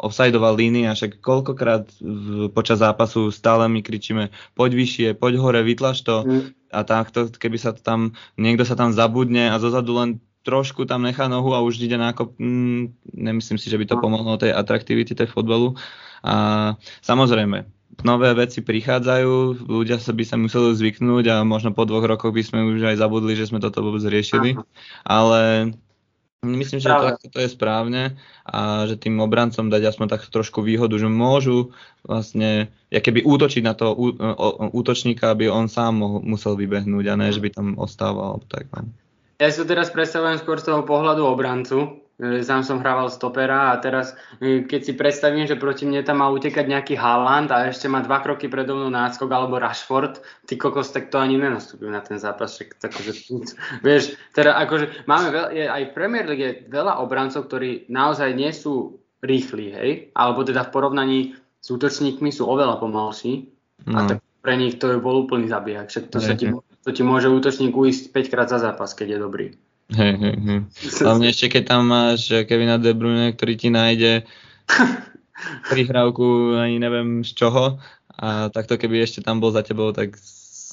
offsideová 0.00 0.50
línia, 0.56 0.96
však 0.96 1.20
koľkokrát 1.20 1.86
v, 2.00 2.48
počas 2.50 2.80
zápasu 2.80 3.28
stále 3.30 3.68
my 3.68 3.84
kričíme 3.84 4.32
poď 4.56 4.70
vyššie, 4.74 5.08
poď 5.14 5.38
hore, 5.38 5.60
vytlač 5.60 6.02
to 6.02 6.24
mm. 6.24 6.42
a 6.72 6.80
takto, 6.82 7.28
keby 7.30 7.60
sa 7.60 7.76
tam, 7.76 8.16
niekto 8.40 8.64
sa 8.64 8.74
tam 8.74 8.90
zabudne 8.90 9.52
a 9.52 9.60
zozadu 9.60 9.94
len 9.94 10.10
trošku 10.40 10.88
tam 10.88 11.04
nechá 11.04 11.28
nohu 11.28 11.52
a 11.52 11.60
už 11.60 11.80
ide 11.84 12.00
na 12.00 12.16
ako, 12.16 12.32
mm, 12.40 13.12
nemyslím 13.12 13.58
si, 13.60 13.68
že 13.68 13.76
by 13.76 13.84
to 13.84 13.96
no. 13.98 14.02
pomohlo 14.02 14.40
tej 14.40 14.56
atraktivity 14.56 15.12
tej 15.12 15.28
fotbalu. 15.28 15.76
A 16.24 16.76
samozrejme, 17.04 17.68
nové 18.04 18.28
veci 18.32 18.64
prichádzajú, 18.64 19.66
ľudia 19.68 20.00
sa 20.00 20.12
by 20.16 20.24
sa 20.24 20.36
museli 20.40 20.72
zvyknúť 20.76 21.24
a 21.28 21.36
možno 21.44 21.76
po 21.76 21.84
dvoch 21.84 22.04
rokoch 22.04 22.32
by 22.32 22.42
sme 22.44 22.64
už 22.64 22.94
aj 22.94 23.00
zabudli, 23.00 23.36
že 23.36 23.48
sme 23.48 23.60
toto 23.60 23.84
vôbec 23.84 24.00
riešili. 24.04 24.56
Ale 25.04 25.72
myslím, 26.40 26.80
že 26.80 26.88
to, 26.88 27.36
to 27.36 27.38
je 27.44 27.52
správne 27.52 28.16
a 28.48 28.88
že 28.88 28.96
tým 28.96 29.20
obrancom 29.20 29.68
dať 29.68 29.92
aspoň 29.92 30.06
tak 30.08 30.24
trošku 30.32 30.64
výhodu, 30.64 30.96
že 30.96 31.08
môžu 31.12 31.76
vlastne 32.00 32.72
ja 32.88 33.00
keby 33.04 33.28
útočiť 33.28 33.62
na 33.64 33.76
toho 33.76 33.92
útočníka, 34.72 35.28
aby 35.32 35.52
on 35.52 35.68
sám 35.68 36.00
mohol, 36.00 36.24
musel 36.24 36.56
vybehnúť 36.56 37.04
a 37.12 37.14
ne, 37.20 37.28
že 37.28 37.44
by 37.44 37.50
tam 37.52 37.76
ostával. 37.76 38.40
Tak, 38.48 38.72
no. 38.72 38.88
Ja 39.40 39.48
si 39.48 39.56
to 39.56 39.64
teraz 39.64 39.88
predstavujem 39.88 40.36
skôr 40.36 40.60
z 40.60 40.68
toho 40.68 40.84
pohľadu 40.84 41.24
obrancu. 41.24 42.04
Sám 42.20 42.60
som 42.60 42.84
hrával 42.84 43.08
stopera 43.08 43.72
a 43.72 43.80
teraz 43.80 44.12
e, 44.44 44.68
keď 44.68 44.80
si 44.84 44.92
predstavím, 44.92 45.48
že 45.48 45.56
proti 45.56 45.88
mne 45.88 46.04
tam 46.04 46.20
má 46.20 46.28
utekať 46.28 46.68
nejaký 46.68 46.92
Haaland 47.00 47.48
a 47.48 47.72
ešte 47.72 47.88
má 47.88 48.04
dva 48.04 48.20
kroky 48.20 48.44
predo 48.44 48.76
mnou 48.76 48.92
náskok 48.92 49.24
alebo 49.32 49.56
Rashford, 49.56 50.20
ty 50.44 50.60
kokos, 50.60 50.92
tak 50.92 51.08
to 51.08 51.16
ani 51.16 51.40
nenastúpim 51.40 51.88
na 51.88 52.04
ten 52.04 52.20
zápas. 52.20 52.60
Však, 52.60 52.76
akože, 52.76 53.12
vieš, 53.88 54.20
teda 54.36 54.52
akože 54.60 55.08
máme 55.08 55.32
veľa, 55.32 55.48
je, 55.56 55.64
aj 55.64 55.82
v 55.88 55.94
Premier 55.96 56.24
League 56.28 56.44
je 56.44 56.52
veľa 56.68 57.00
obrancov, 57.00 57.48
ktorí 57.48 57.88
naozaj 57.88 58.36
nie 58.36 58.52
sú 58.52 59.00
rýchli, 59.24 59.72
hej, 59.72 59.90
alebo 60.12 60.44
teda 60.44 60.68
v 60.68 60.72
porovnaní 60.76 61.18
s 61.56 61.72
útočníkmi 61.72 62.28
sú 62.28 62.44
oveľa 62.44 62.76
pomalší 62.84 63.48
no. 63.88 63.96
a 63.96 64.00
tak 64.04 64.18
pre 64.44 64.56
nich 64.56 64.76
to 64.76 64.92
je 64.92 65.00
bol 65.00 65.24
úplný 65.24 65.48
zabíjak. 65.48 65.88
Však 65.88 66.04
to 66.12 66.20
sa 66.20 66.36
ti 66.36 66.52
to 66.84 66.90
ti 66.92 67.02
môže 67.04 67.28
útočník 67.28 67.76
uísť 67.76 68.12
5 68.12 68.32
krát 68.32 68.48
za 68.48 68.58
zápas, 68.60 68.96
keď 68.96 69.16
je 69.16 69.18
dobrý. 69.18 69.46
Hej, 69.90 70.14
hej, 70.22 70.36
hej. 70.38 70.60
Hlavne 71.02 71.26
ešte 71.28 71.50
keď 71.50 71.62
tam 71.66 71.90
máš 71.90 72.30
Kevina 72.46 72.78
De 72.78 72.94
Bruyne, 72.94 73.34
ktorý 73.34 73.58
ti 73.58 73.68
nájde 73.74 74.22
prihrávku 75.72 76.54
ani 76.54 76.78
neviem 76.78 77.26
z 77.26 77.34
čoho 77.34 77.82
a 78.14 78.52
takto 78.54 78.78
keby 78.78 79.02
ešte 79.02 79.24
tam 79.24 79.42
bol 79.42 79.50
za 79.50 79.66
tebou, 79.66 79.90
tak 79.90 80.14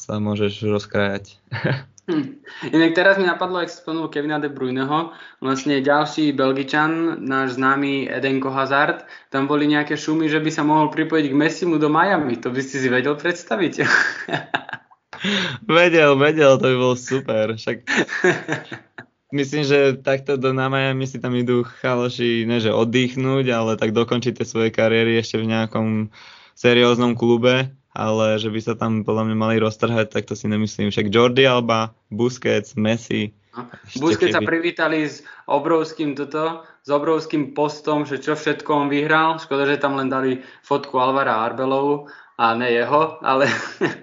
sa 0.08 0.22
môžeš 0.22 0.64
rozkrajať. 0.70 1.34
Hm. 2.08 2.40
Inak 2.72 2.96
teraz 2.96 3.20
mi 3.20 3.28
napadlo, 3.28 3.60
ak 3.60 3.68
spomenul 3.68 4.08
Kevina 4.08 4.40
De 4.40 4.48
Bruyneho, 4.48 5.12
vlastne 5.44 5.84
ďalší 5.84 6.32
Belgičan, 6.32 7.20
náš 7.20 7.60
známy 7.60 8.08
Edenko 8.08 8.48
Hazard, 8.48 9.04
tam 9.28 9.44
boli 9.44 9.68
nejaké 9.68 10.00
šumy, 10.00 10.32
že 10.32 10.40
by 10.40 10.48
sa 10.48 10.64
mohol 10.64 10.88
pripojiť 10.88 11.26
k 11.28 11.36
Messimu 11.36 11.76
do 11.76 11.92
Miami. 11.92 12.40
To 12.40 12.48
by 12.48 12.64
si 12.64 12.80
si 12.80 12.88
vedel 12.88 13.20
predstaviť? 13.20 13.74
vedel, 15.66 16.18
vedel, 16.18 16.58
to 16.58 16.66
by 16.70 16.78
bolo 16.78 16.96
super. 16.96 17.56
Však 17.58 17.78
myslím, 19.38 19.64
že 19.68 20.00
takto 20.00 20.40
do 20.40 20.56
Miami 20.56 21.06
si 21.08 21.20
tam 21.20 21.36
idú 21.36 21.64
chaloši, 21.64 22.48
ne 22.48 22.64
že 22.64 22.72
oddychnúť, 22.72 23.46
ale 23.52 23.72
tak 23.76 23.92
dokončiť 23.92 24.40
tie 24.40 24.46
svoje 24.48 24.70
kariéry 24.72 25.20
ešte 25.20 25.42
v 25.42 25.50
nejakom 25.52 26.14
serióznom 26.58 27.14
klube, 27.14 27.70
ale 27.94 28.26
že 28.42 28.50
by 28.50 28.60
sa 28.62 28.74
tam 28.74 29.06
podľa 29.06 29.30
mňa 29.30 29.38
mali 29.38 29.56
roztrhať, 29.62 30.14
tak 30.14 30.26
to 30.26 30.34
si 30.34 30.50
nemyslím. 30.50 30.90
Však 30.90 31.12
Jordi 31.12 31.46
Alba, 31.46 31.94
Busquets, 32.10 32.78
Messi. 32.78 33.34
No. 33.58 33.66
Busquets 33.98 34.38
sa 34.38 34.42
privítali 34.42 35.06
s 35.06 35.26
obrovským 35.50 36.14
toto, 36.14 36.62
s 36.86 36.90
obrovským 36.94 37.58
postom, 37.58 38.06
že 38.06 38.22
čo 38.22 38.38
všetko 38.38 38.70
on 38.70 38.88
vyhral. 38.88 39.42
Škoda, 39.42 39.66
že 39.66 39.82
tam 39.82 39.98
len 39.98 40.14
dali 40.14 40.46
fotku 40.62 40.98
Alvara 41.02 41.42
Arbelovu 41.42 42.06
a 42.38 42.54
ne 42.54 42.70
jeho, 42.72 43.18
ale 43.26 43.50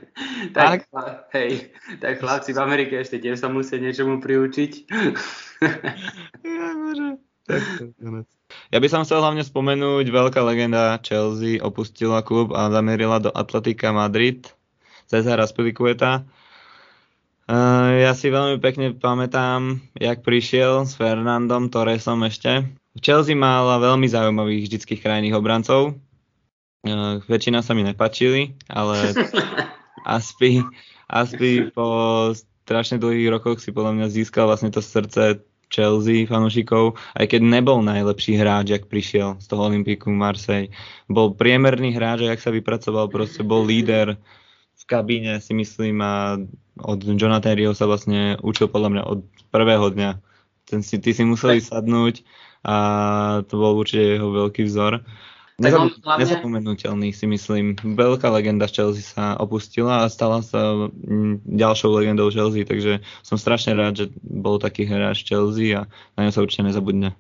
tak, 0.57 0.90
tak, 0.90 1.31
hej, 1.38 1.70
tak 2.03 2.18
chlapci 2.18 2.51
v 2.51 2.59
Amerike 2.59 2.99
ešte 2.99 3.23
tiež 3.23 3.38
sa 3.38 3.47
musia 3.47 3.79
niečomu 3.79 4.18
priučiť. 4.18 4.73
ja 8.75 8.79
by 8.83 8.88
som 8.90 9.07
chcel 9.07 9.23
hlavne 9.23 9.47
spomenúť, 9.47 10.11
veľká 10.11 10.42
legenda 10.42 10.99
Chelsea 11.07 11.62
opustila 11.62 12.27
klub 12.27 12.51
a 12.51 12.75
zamerila 12.75 13.23
do 13.23 13.31
Atletika 13.31 13.94
Madrid, 13.94 14.51
Cezar 15.07 15.38
Aspilicueta. 15.38 16.27
Uh, 17.44 18.01
ja 18.01 18.16
si 18.16 18.33
veľmi 18.33 18.57
pekne 18.59 18.97
pamätám, 18.97 19.77
jak 20.01 20.25
prišiel 20.25 20.88
s 20.88 20.97
Fernandom 20.97 21.68
Torresom 21.68 22.25
ešte. 22.25 22.64
V 22.97 23.01
Chelsea 23.05 23.37
mala 23.37 23.77
veľmi 23.79 24.09
zaujímavých 24.09 24.64
vždyckých 24.64 25.05
krajných 25.05 25.37
obrancov, 25.37 26.01
Uh, 26.85 27.25
väčšina 27.25 27.64
sa 27.64 27.73
mi 27.73 27.81
nepačili, 27.81 28.61
ale 28.68 29.16
Aspi, 30.05 30.61
Aspi 31.09 31.73
po 31.73 31.88
strašne 32.37 33.01
dlhých 33.01 33.33
rokoch 33.33 33.59
si 33.61 33.73
podľa 33.73 33.97
mňa 33.97 34.07
získal 34.12 34.49
vlastne 34.49 34.68
to 34.68 34.85
srdce 34.85 35.40
Chelsea 35.73 36.29
fanúšikov, 36.29 36.94
aj 37.18 37.35
keď 37.35 37.40
nebol 37.42 37.81
najlepší 37.83 38.38
hráč, 38.38 38.77
ak 38.77 38.87
prišiel 38.87 39.40
z 39.40 39.47
toho 39.49 39.66
Olympiku 39.66 40.12
Marseille. 40.12 40.70
Bol 41.11 41.35
priemerný 41.35 41.97
hráč, 41.97 42.29
ak 42.29 42.38
sa 42.38 42.55
vypracoval, 42.55 43.11
proste 43.11 43.42
bol 43.42 43.66
líder 43.66 44.20
v 44.79 44.83
kabíne, 44.87 45.40
si 45.40 45.57
myslím, 45.57 45.99
a 46.05 46.38
od 46.79 47.01
Jonathan 47.03 47.57
Rio 47.59 47.73
sa 47.73 47.88
vlastne 47.88 48.37
učil 48.44 48.70
podľa 48.70 48.90
mňa 48.92 49.03
od 49.09 49.18
prvého 49.51 49.88
dňa. 49.90 50.11
Ten 50.68 50.81
si, 50.85 51.01
ty 51.03 51.11
si 51.11 51.27
museli 51.27 51.59
sadnúť 51.59 52.23
a 52.64 52.77
to 53.44 53.55
bol 53.61 53.77
určite 53.77 54.20
jeho 54.20 54.29
veľký 54.33 54.64
vzor. 54.64 55.05
Nezab- 55.55 55.95
hlavne... 56.03 56.21
Nezapomenutelný 56.27 57.14
si 57.14 57.31
myslím. 57.31 57.79
Veľká 57.79 58.27
legenda 58.35 58.67
Chelsea 58.67 59.07
sa 59.07 59.38
opustila 59.38 60.03
a 60.03 60.11
stala 60.11 60.43
sa 60.43 60.90
mm, 60.90 61.47
ďalšou 61.47 61.95
legendou 61.95 62.27
Chelsea, 62.35 62.67
takže 62.67 62.99
som 63.23 63.38
strašne 63.38 63.79
rád, 63.79 63.95
že 63.95 64.07
bol 64.19 64.59
taký 64.59 64.83
hráč 64.83 65.23
Chelsea 65.23 65.79
a 65.79 65.87
na 66.19 66.27
ňo 66.27 66.35
sa 66.35 66.43
určite 66.43 66.67
nezabudne. 66.67 67.14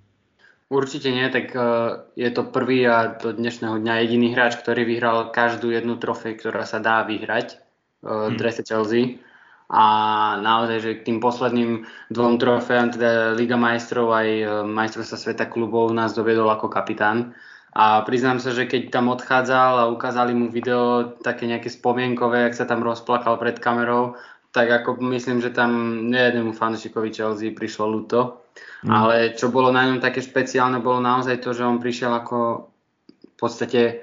Určite 0.66 1.14
nie, 1.14 1.30
tak 1.30 1.54
uh, 1.54 2.10
je 2.18 2.26
to 2.34 2.42
prvý 2.50 2.82
a 2.90 3.14
do 3.14 3.30
dnešného 3.30 3.78
dňa 3.78 3.94
jediný 4.02 4.34
hráč, 4.34 4.58
ktorý 4.58 4.82
vyhral 4.82 5.30
každú 5.30 5.70
jednu 5.70 5.94
trofej, 6.02 6.34
ktorá 6.34 6.66
sa 6.66 6.82
dá 6.82 7.06
vyhrať 7.06 7.62
uh, 8.02 8.26
v 8.26 8.34
hmm. 8.34 8.38
drese 8.40 8.66
Chelsea. 8.66 9.22
A 9.70 9.84
naozaj, 10.42 10.78
že 10.82 10.90
k 10.98 11.06
tým 11.06 11.18
posledným 11.22 11.86
dvom 12.10 12.42
trofejám, 12.42 12.98
teda 12.98 13.38
Liga 13.38 13.54
majstrov 13.54 14.10
aj 14.10 14.28
uh, 14.42 14.48
majstrovstva 14.66 15.16
sveta 15.22 15.46
klubov 15.46 15.94
nás 15.94 16.18
dovedol 16.18 16.50
ako 16.50 16.66
kapitán. 16.66 17.38
A 17.74 18.06
priznám 18.06 18.38
sa, 18.38 18.54
že 18.54 18.70
keď 18.70 18.94
tam 18.94 19.10
odchádzal 19.10 19.72
a 19.82 19.90
ukázali 19.90 20.30
mu 20.30 20.46
video 20.46 21.10
také 21.26 21.50
nejaké 21.50 21.66
spomienkové, 21.66 22.46
ak 22.46 22.54
sa 22.54 22.70
tam 22.70 22.86
rozplakal 22.86 23.34
pred 23.34 23.58
kamerou, 23.58 24.14
tak 24.54 24.70
ako 24.70 25.02
myslím, 25.10 25.42
že 25.42 25.50
tam 25.50 25.70
nejednému 26.06 26.54
fanúšikovi 26.54 27.10
Chelsea 27.10 27.50
prišlo 27.50 27.90
ľúto. 27.90 28.46
Mm. 28.86 28.90
Ale 28.94 29.14
čo 29.34 29.50
bolo 29.50 29.74
na 29.74 29.90
ňom 29.90 29.98
také 29.98 30.22
špeciálne, 30.22 30.78
bolo 30.78 31.02
naozaj 31.02 31.42
to, 31.42 31.50
že 31.50 31.66
on 31.66 31.82
prišiel 31.82 32.14
ako 32.14 32.70
v 33.10 33.34
podstate 33.34 33.82
e, 33.82 33.94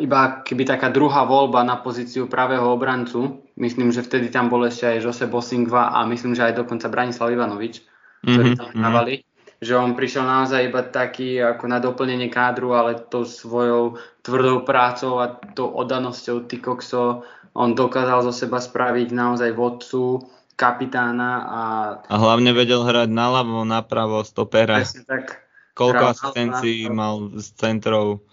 iba 0.00 0.40
keby 0.40 0.64
taká 0.64 0.88
druhá 0.88 1.28
voľba 1.28 1.60
na 1.60 1.76
pozíciu 1.76 2.24
pravého 2.24 2.64
obrancu. 2.72 3.44
Myslím, 3.60 3.92
že 3.92 4.00
vtedy 4.00 4.32
tam 4.32 4.48
bol 4.48 4.64
ešte 4.64 4.96
aj 4.96 5.04
Jose 5.04 5.28
Bosingva 5.28 5.92
a 5.92 6.08
myslím, 6.08 6.32
že 6.32 6.48
aj 6.48 6.64
dokonca 6.64 6.88
Branislav 6.88 7.28
Ivanovič, 7.28 7.84
ktorí 8.24 8.56
mm-hmm. 8.56 8.60
tam 8.64 8.68
hrávali. 8.72 9.28
Že 9.58 9.74
on 9.74 9.98
prišiel 9.98 10.22
naozaj 10.22 10.70
iba 10.70 10.86
taký 10.86 11.42
ako 11.42 11.64
na 11.66 11.82
doplnenie 11.82 12.30
kádru, 12.30 12.78
ale 12.78 13.02
tou 13.10 13.26
svojou 13.26 13.98
tvrdou 14.22 14.62
prácou 14.62 15.18
a 15.18 15.34
tou 15.54 15.74
oddanosťou 15.74 16.46
Tikokso 16.46 17.26
on 17.58 17.74
dokázal 17.74 18.22
zo 18.22 18.30
seba 18.30 18.62
spraviť 18.62 19.10
naozaj 19.10 19.50
vodcu, 19.50 20.22
kapitána 20.54 21.30
a... 21.42 21.62
A 22.06 22.16
hlavne 22.18 22.54
vedel 22.54 22.86
hrať 22.86 23.10
naľavo, 23.10 23.66
napravo, 23.66 24.22
stopera. 24.22 24.82
tak. 24.82 25.42
Koľko 25.74 26.04
asistencií 26.10 26.90
mal 26.90 27.30
z 27.38 27.54
centrov, 27.54 28.26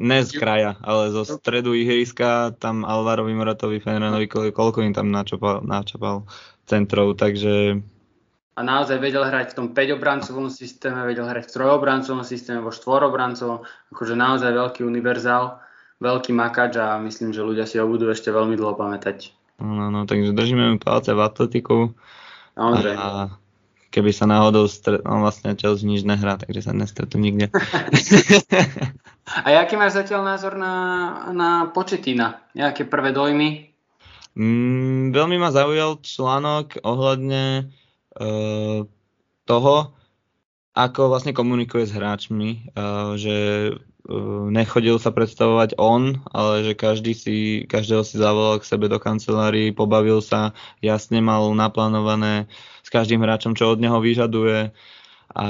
ne 0.00 0.24
z 0.24 0.32
kraja, 0.40 0.80
ale 0.80 1.12
zo 1.12 1.28
stredu 1.28 1.76
ihriska, 1.76 2.56
tam 2.56 2.88
Alvarovi, 2.88 3.36
Muratovi, 3.36 3.76
Fenranovi, 3.76 4.28
koľko 4.28 4.80
im 4.80 4.96
tam 4.96 5.12
načapal, 5.12 5.60
načapal 5.64 6.24
centrov, 6.64 7.20
takže... 7.20 7.84
A 8.52 8.60
naozaj 8.60 9.00
vedel 9.00 9.24
hrať 9.24 9.52
v 9.52 9.56
tom 9.56 9.66
5-obrancovom 9.72 10.52
systéme, 10.52 11.08
vedel 11.08 11.24
hrať 11.24 11.48
v 11.48 11.52
3-obrancovom 11.56 12.20
systéme, 12.20 12.60
vo 12.60 12.68
4-obrancovom, 12.68 13.64
akože 13.96 14.12
naozaj 14.12 14.52
veľký 14.52 14.84
univerzál, 14.84 15.56
veľký 16.04 16.36
makač 16.36 16.76
a 16.76 17.00
myslím, 17.00 17.32
že 17.32 17.40
ľudia 17.40 17.64
si 17.64 17.80
ho 17.80 17.88
budú 17.88 18.12
ešte 18.12 18.28
veľmi 18.28 18.52
dlho 18.60 18.76
pamätať. 18.76 19.32
No, 19.56 19.88
no, 19.88 20.04
takže 20.04 20.36
držíme 20.36 20.74
mu 20.74 20.76
palce 20.76 21.16
v 21.16 21.24
atletiku. 21.24 21.76
Samozrejme. 22.52 22.98
A 23.00 23.32
keby 23.88 24.10
sa 24.12 24.28
náhodou 24.28 24.68
stret... 24.68 25.00
on 25.08 25.24
vlastne 25.24 25.56
Chelsea 25.56 25.88
nič 25.88 26.04
nehrá, 26.04 26.36
takže 26.36 26.68
sa 26.68 26.76
nestretú 26.76 27.16
nikde. 27.16 27.48
a 29.46 29.48
aký 29.64 29.80
máš 29.80 29.96
zatiaľ 29.96 30.28
názor 30.28 30.60
na, 30.60 30.74
na 31.32 31.50
Početina? 31.72 32.44
Nejaké 32.52 32.84
prvé 32.84 33.16
dojmy? 33.16 33.72
Mm, 34.32 35.12
veľmi 35.12 35.36
ma 35.36 35.52
zaujal 35.52 36.00
článok 36.00 36.80
ohľadne 36.80 37.68
toho, 39.44 39.76
ako 40.72 41.12
vlastne 41.12 41.36
komunikuje 41.36 41.84
s 41.84 41.92
hráčmi, 41.92 42.72
uh, 42.72 43.12
že 43.20 43.36
uh, 43.76 44.48
nechodil 44.48 44.96
sa 44.96 45.12
predstavovať 45.12 45.76
on, 45.76 46.24
ale 46.32 46.64
že 46.64 46.72
každý 46.72 47.12
si, 47.12 47.36
každého 47.68 48.00
si 48.04 48.16
zavolal 48.16 48.56
k 48.56 48.68
sebe 48.68 48.88
do 48.88 48.96
kancelárii, 48.96 49.76
pobavil 49.76 50.24
sa, 50.24 50.56
jasne 50.80 51.20
mal 51.20 51.52
naplánované 51.52 52.48
s 52.80 52.88
každým 52.88 53.20
hráčom, 53.20 53.52
čo 53.52 53.72
od 53.72 53.84
neho 53.84 54.00
vyžaduje 54.00 54.72
a 55.32 55.46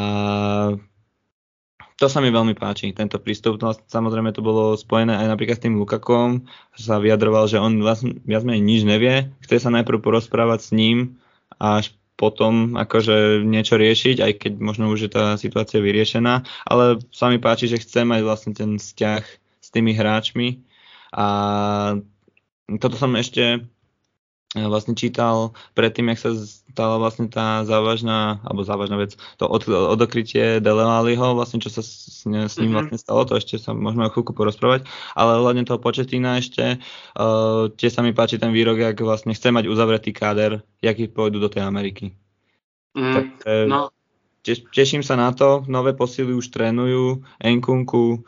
to 1.99 2.11
sa 2.11 2.19
mi 2.19 2.35
veľmi 2.35 2.59
páči, 2.59 2.91
tento 2.91 3.23
prístup. 3.23 3.63
No, 3.63 3.71
samozrejme 3.71 4.35
to 4.35 4.43
bolo 4.43 4.75
spojené 4.75 5.15
aj 5.23 5.39
napríklad 5.39 5.57
s 5.59 5.63
tým 5.63 5.79
Lukakom, 5.79 6.51
sa 6.75 6.99
vyjadroval, 6.99 7.47
že 7.47 7.63
on 7.63 7.79
vlastne 7.79 8.19
viac 8.27 8.43
menej 8.43 8.63
nič 8.63 8.81
nevie, 8.83 9.31
chce 9.47 9.63
sa 9.63 9.71
najprv 9.71 10.03
porozprávať 10.03 10.61
s 10.67 10.71
ním 10.75 11.23
a 11.63 11.79
až 11.79 11.95
potom 12.23 12.79
akože 12.79 13.43
niečo 13.43 13.75
riešiť, 13.75 14.23
aj 14.23 14.33
keď 14.39 14.53
možno 14.63 14.95
už 14.95 15.11
je 15.11 15.11
tá 15.11 15.35
situácia 15.35 15.83
vyriešená, 15.83 16.47
ale 16.63 17.03
sa 17.11 17.27
mi 17.27 17.43
páči, 17.43 17.67
že 17.67 17.83
chce 17.83 18.07
mať 18.07 18.23
vlastne 18.23 18.55
ten 18.55 18.79
vzťah 18.79 19.23
s 19.59 19.69
tými 19.75 19.91
hráčmi. 19.91 20.63
A 21.19 21.27
toto 22.79 22.95
som 22.95 23.19
ešte 23.19 23.67
vlastne 24.53 24.93
čítal 24.93 25.57
predtým, 25.73 26.13
jak 26.13 26.21
sa 26.21 26.31
stala 26.73 26.97
vlastne 27.01 27.29
tá 27.29 27.65
závažná, 27.65 28.41
alebo 28.45 28.65
závažná 28.65 28.97
vec, 29.01 29.17
to 29.41 29.45
od, 29.49 29.65
odokrytie 29.69 30.61
Dele 30.61 30.85
Alliho, 30.85 31.37
vlastne 31.37 31.61
čo 31.61 31.73
sa 31.73 31.81
s, 31.81 32.25
s 32.25 32.29
ním 32.29 32.49
mm-hmm. 32.49 32.73
vlastne 32.73 32.99
stalo, 33.01 33.25
to 33.29 33.37
ešte 33.37 33.57
sa 33.61 33.73
môžeme 33.73 34.09
o 34.09 34.13
chvíľku 34.13 34.33
porozprávať, 34.37 34.89
ale 35.17 35.41
hľadne 35.41 35.65
toho 35.65 35.81
početína 35.81 36.41
ešte, 36.41 36.81
uh, 36.81 37.69
tiež 37.77 37.93
sa 37.93 38.05
mi 38.05 38.17
páči 38.17 38.37
ten 38.37 38.53
výrok, 38.53 38.81
jak 38.81 38.97
vlastne 39.01 39.33
chce 39.33 39.53
mať 39.53 39.69
uzavretý 39.69 40.13
káder, 40.17 40.65
jaký 40.85 41.09
pôjdu 41.13 41.41
do 41.41 41.49
tej 41.53 41.65
Ameriky. 41.65 42.17
Mm, 42.93 43.15
tak, 43.17 43.27
no. 43.69 43.89
teš, 44.45 44.69
teším 44.69 45.01
sa 45.01 45.17
na 45.17 45.33
to, 45.33 45.65
nové 45.69 45.97
posily 45.97 46.33
už 46.33 46.53
trénujú, 46.53 47.25
Enkunku, 47.41 48.25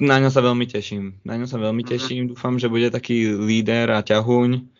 na 0.00 0.18
ňo 0.18 0.26
sa 0.26 0.42
veľmi 0.42 0.66
teším. 0.66 1.22
Na 1.22 1.38
ňo 1.38 1.46
sa 1.46 1.56
veľmi 1.56 1.80
mm-hmm. 1.80 1.92
teším, 1.96 2.22
dúfam, 2.34 2.58
že 2.58 2.68
bude 2.68 2.90
taký 2.90 3.30
líder 3.30 3.94
a 3.94 4.02
ťahuň, 4.02 4.73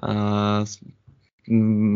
a 0.00 0.14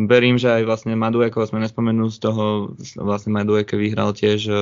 verím, 0.09 0.37
že 0.37 0.51
aj 0.51 0.63
vlastne 0.69 0.93
Madueko 0.97 1.45
sme 1.49 1.65
nespomenuli 1.65 2.13
z 2.13 2.19
toho, 2.21 2.77
vlastne 3.01 3.33
Madueke 3.33 3.81
vyhral 3.81 4.13
tiež 4.13 4.41
e, 4.51 4.55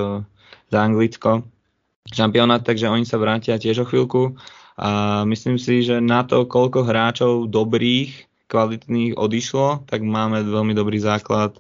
za 0.71 0.79
Anglicko 0.79 1.43
šampionát, 2.11 2.63
takže 2.67 2.91
oni 2.91 3.07
sa 3.07 3.19
vrátia 3.19 3.59
tiež 3.59 3.87
o 3.87 3.89
chvíľku. 3.89 4.35
A 4.75 5.23
myslím 5.29 5.61
si, 5.61 5.85
že 5.85 6.03
na 6.03 6.27
to, 6.27 6.49
koľko 6.49 6.83
hráčov 6.83 7.47
dobrých, 7.53 8.27
kvalitných 8.51 9.17
odišlo, 9.17 9.87
tak 9.87 10.03
máme 10.03 10.45
veľmi 10.45 10.75
dobrý 10.77 10.99
základ 11.01 11.57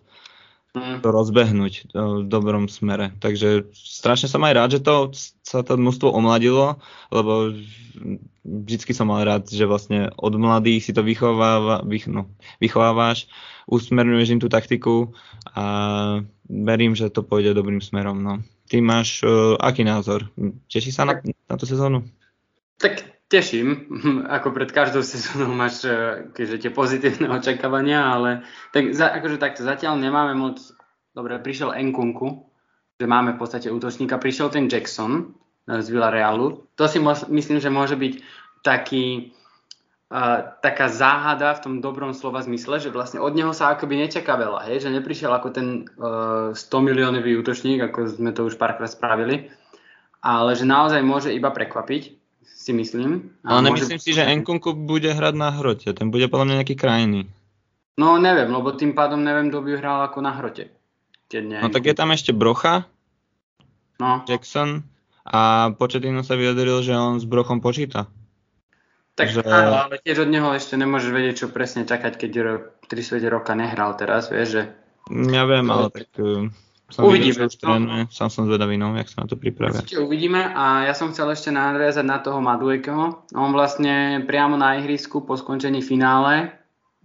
to 0.73 1.09
rozbehnúť 1.13 1.93
v 1.93 2.25
dobrom 2.25 2.65
smere. 2.65 3.13
Takže 3.21 3.69
strašne 3.77 4.25
som 4.25 4.41
aj 4.41 4.53
rád, 4.57 4.71
že 4.73 4.81
to 4.81 5.13
sa 5.45 5.61
to 5.61 5.77
mústvo 5.77 6.09
omladilo, 6.09 6.81
lebo 7.13 7.53
vždycky 8.41 8.97
som 8.97 9.13
mal 9.13 9.21
rád, 9.29 9.53
že 9.53 9.69
vlastne 9.69 10.09
od 10.17 10.33
mladých 10.41 10.89
si 10.89 10.93
to 10.97 11.05
vychováva, 11.05 11.85
vych, 11.85 12.09
no, 12.09 12.33
vychovávaš, 12.57 13.29
usmerňuješ 13.69 14.29
im 14.33 14.41
tú 14.41 14.49
taktiku 14.49 15.13
a 15.53 15.65
verím, 16.49 16.97
že 16.97 17.13
to 17.13 17.21
pôjde 17.21 17.53
dobrým 17.53 17.85
smerom. 17.85 18.25
No. 18.25 18.41
Ty 18.73 18.81
máš 18.81 19.21
uh, 19.21 19.61
aký 19.61 19.85
názor? 19.85 20.33
Teší 20.73 20.89
sa 20.89 21.05
na, 21.05 21.21
na 21.21 21.55
tú 21.61 21.69
sezónu? 21.69 22.09
Tak 22.81 23.05
teším, 23.33 23.89
ako 24.37 24.53
pred 24.53 24.69
každou 24.69 25.01
sezónou 25.01 25.57
máš 25.57 25.89
e, 25.89 26.29
keďže 26.37 26.69
tie 26.69 26.71
pozitívne 26.71 27.33
očakávania, 27.41 28.05
ale 28.05 28.45
tak 28.77 28.93
za, 28.93 29.09
akože 29.09 29.41
takto 29.41 29.65
zatiaľ 29.65 29.97
nemáme 29.97 30.37
moc, 30.37 30.61
dobre, 31.17 31.41
prišiel 31.41 31.73
Enkunku, 31.73 32.53
že 33.01 33.09
máme 33.09 33.33
v 33.35 33.41
podstate 33.41 33.73
útočníka, 33.73 34.21
prišiel 34.21 34.53
ten 34.53 34.69
Jackson 34.69 35.33
e, 35.65 35.81
z 35.81 35.87
Villarealu, 35.89 36.69
to 36.77 36.85
si 36.85 37.01
mo- 37.01 37.29
myslím, 37.33 37.57
že 37.57 37.73
môže 37.73 37.97
byť 37.97 38.45
taký, 38.63 39.35
uh, 40.15 40.55
taká 40.63 40.87
záhada 40.87 41.51
v 41.59 41.63
tom 41.67 41.75
dobrom 41.83 42.15
slova 42.15 42.39
zmysle, 42.47 42.79
že 42.79 42.95
vlastne 42.95 43.19
od 43.19 43.35
neho 43.35 43.51
sa 43.51 43.75
akoby 43.75 44.07
nečaká 44.07 44.39
veľa, 44.39 44.71
hej? 44.71 44.87
že 44.87 44.95
neprišiel 44.95 45.35
ako 45.35 45.49
ten 45.51 45.91
uh, 45.99 46.55
100 46.55 46.63
miliónový 46.79 47.35
útočník, 47.43 47.83
ako 47.83 48.07
sme 48.07 48.31
to 48.31 48.47
už 48.47 48.55
párkrát 48.55 48.87
spravili, 48.87 49.51
ale 50.23 50.55
že 50.55 50.63
naozaj 50.63 51.03
môže 51.03 51.35
iba 51.35 51.51
prekvapiť 51.51 52.22
si 52.63 52.71
myslím. 52.71 53.35
Ale 53.43 53.67
nemyslím 53.67 53.99
si, 53.99 54.15
že 54.15 54.23
Enkunku 54.23 54.79
bude 54.79 55.11
hrať 55.11 55.35
na 55.35 55.51
hrote. 55.51 55.91
Ten 55.91 56.15
bude 56.15 56.31
podľa 56.31 56.47
mňa 56.47 56.57
nejaký 56.63 56.79
krajný. 56.79 57.27
No 57.99 58.17
neviem, 58.23 58.49
lebo 58.49 58.71
tým 58.73 58.95
pádom 58.95 59.21
neviem, 59.21 59.51
kto 59.51 59.59
by 59.61 59.71
hral 59.77 59.99
ako 60.07 60.19
na 60.23 60.33
hrote. 60.33 60.71
no 61.35 61.69
tak 61.69 61.85
je 61.85 61.95
tam 61.99 62.15
ešte 62.15 62.33
Brocha, 62.33 62.89
no. 64.01 64.25
Jackson 64.25 64.87
a 65.27 65.73
Početino 65.77 66.25
sa 66.25 66.39
vyjadril, 66.39 66.81
že 66.81 66.95
on 66.97 67.21
s 67.21 67.27
Brochom 67.29 67.61
počíta. 67.61 68.09
Tak 69.13 69.29
že... 69.29 69.45
áno, 69.45 69.93
ale 69.93 70.01
tiež 70.01 70.25
od 70.25 70.31
neho 70.33 70.57
ešte 70.57 70.81
nemôžeš 70.81 71.11
vedieť, 71.13 71.35
čo 71.45 71.47
presne 71.53 71.85
čakať, 71.85 72.17
keď 72.17 72.31
3 72.89 72.97
svete 72.97 73.29
roka 73.29 73.53
nehral 73.53 73.93
teraz, 74.01 74.33
vieš, 74.33 74.49
že... 74.57 74.63
Ja 75.13 75.45
viem, 75.45 75.69
ale 75.69 75.93
tak 75.93 76.09
eh, 76.17 76.49
som 76.93 77.09
uvidíme. 77.09 77.49
Videl, 77.49 77.51
trénuje, 77.57 78.03
sám 78.13 78.29
som 78.29 78.45
zvedavý, 78.45 78.77
no, 78.77 78.93
jak 78.95 79.09
sa 79.09 79.25
na 79.25 79.27
to 79.27 79.41
pripravia. 79.41 79.81
Určite 79.81 80.05
uvidíme 80.05 80.53
a 80.53 80.87
ja 80.87 80.95
som 80.95 81.11
chcel 81.11 81.33
ešte 81.33 81.49
nadviazať 81.49 82.05
na 82.05 82.21
toho 82.21 82.39
Maduekeho. 82.45 83.27
On 83.33 83.51
vlastne 83.51 84.21
priamo 84.29 84.61
na 84.61 84.77
ihrisku 84.79 85.25
po 85.25 85.35
skončení 85.35 85.81
finále 85.81 86.53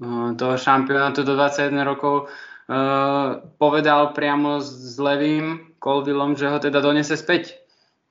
uh, 0.04 0.36
toho 0.36 0.60
šampionátu 0.60 1.24
do 1.24 1.40
21 1.40 1.74
rokov 1.88 2.28
uh, 2.28 3.42
povedal 3.56 4.12
priamo 4.12 4.60
s 4.60 5.00
Levým 5.00 5.74
Colvillom, 5.80 6.36
že 6.36 6.52
ho 6.52 6.60
teda 6.60 6.84
donese 6.84 7.16
späť. 7.16 7.56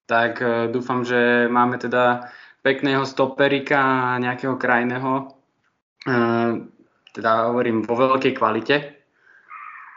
Tak 0.09 0.33
uh, 0.41 0.49
dúfam, 0.73 1.05
že 1.05 1.47
máme 1.53 1.77
teda 1.77 2.33
pekného 2.67 3.07
stoperika 3.07 3.79
a 3.79 4.19
nejakého 4.19 4.59
krajného, 4.59 5.31
teda 7.15 7.31
hovorím 7.47 7.87
vo 7.87 7.95
veľkej 7.95 8.35
kvalite, 8.35 8.96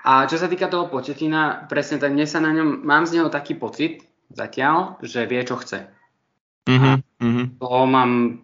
a 0.04 0.24
čo 0.26 0.40
sa 0.40 0.48
týka 0.48 0.72
toho 0.72 0.88
Početina, 0.88 1.68
presne 1.68 2.00
tak 2.00 2.16
mne 2.16 2.24
sa 2.24 2.40
na 2.40 2.56
ňom, 2.56 2.88
mám 2.88 3.04
z 3.04 3.20
neho 3.20 3.28
taký 3.28 3.60
pocit 3.60 4.08
zatiaľ, 4.32 4.96
že 5.04 5.28
vie, 5.28 5.42
čo 5.44 5.60
chce. 5.60 5.90
Mm-hmm. 6.70 7.60
To 7.60 7.70
mám, 7.84 8.42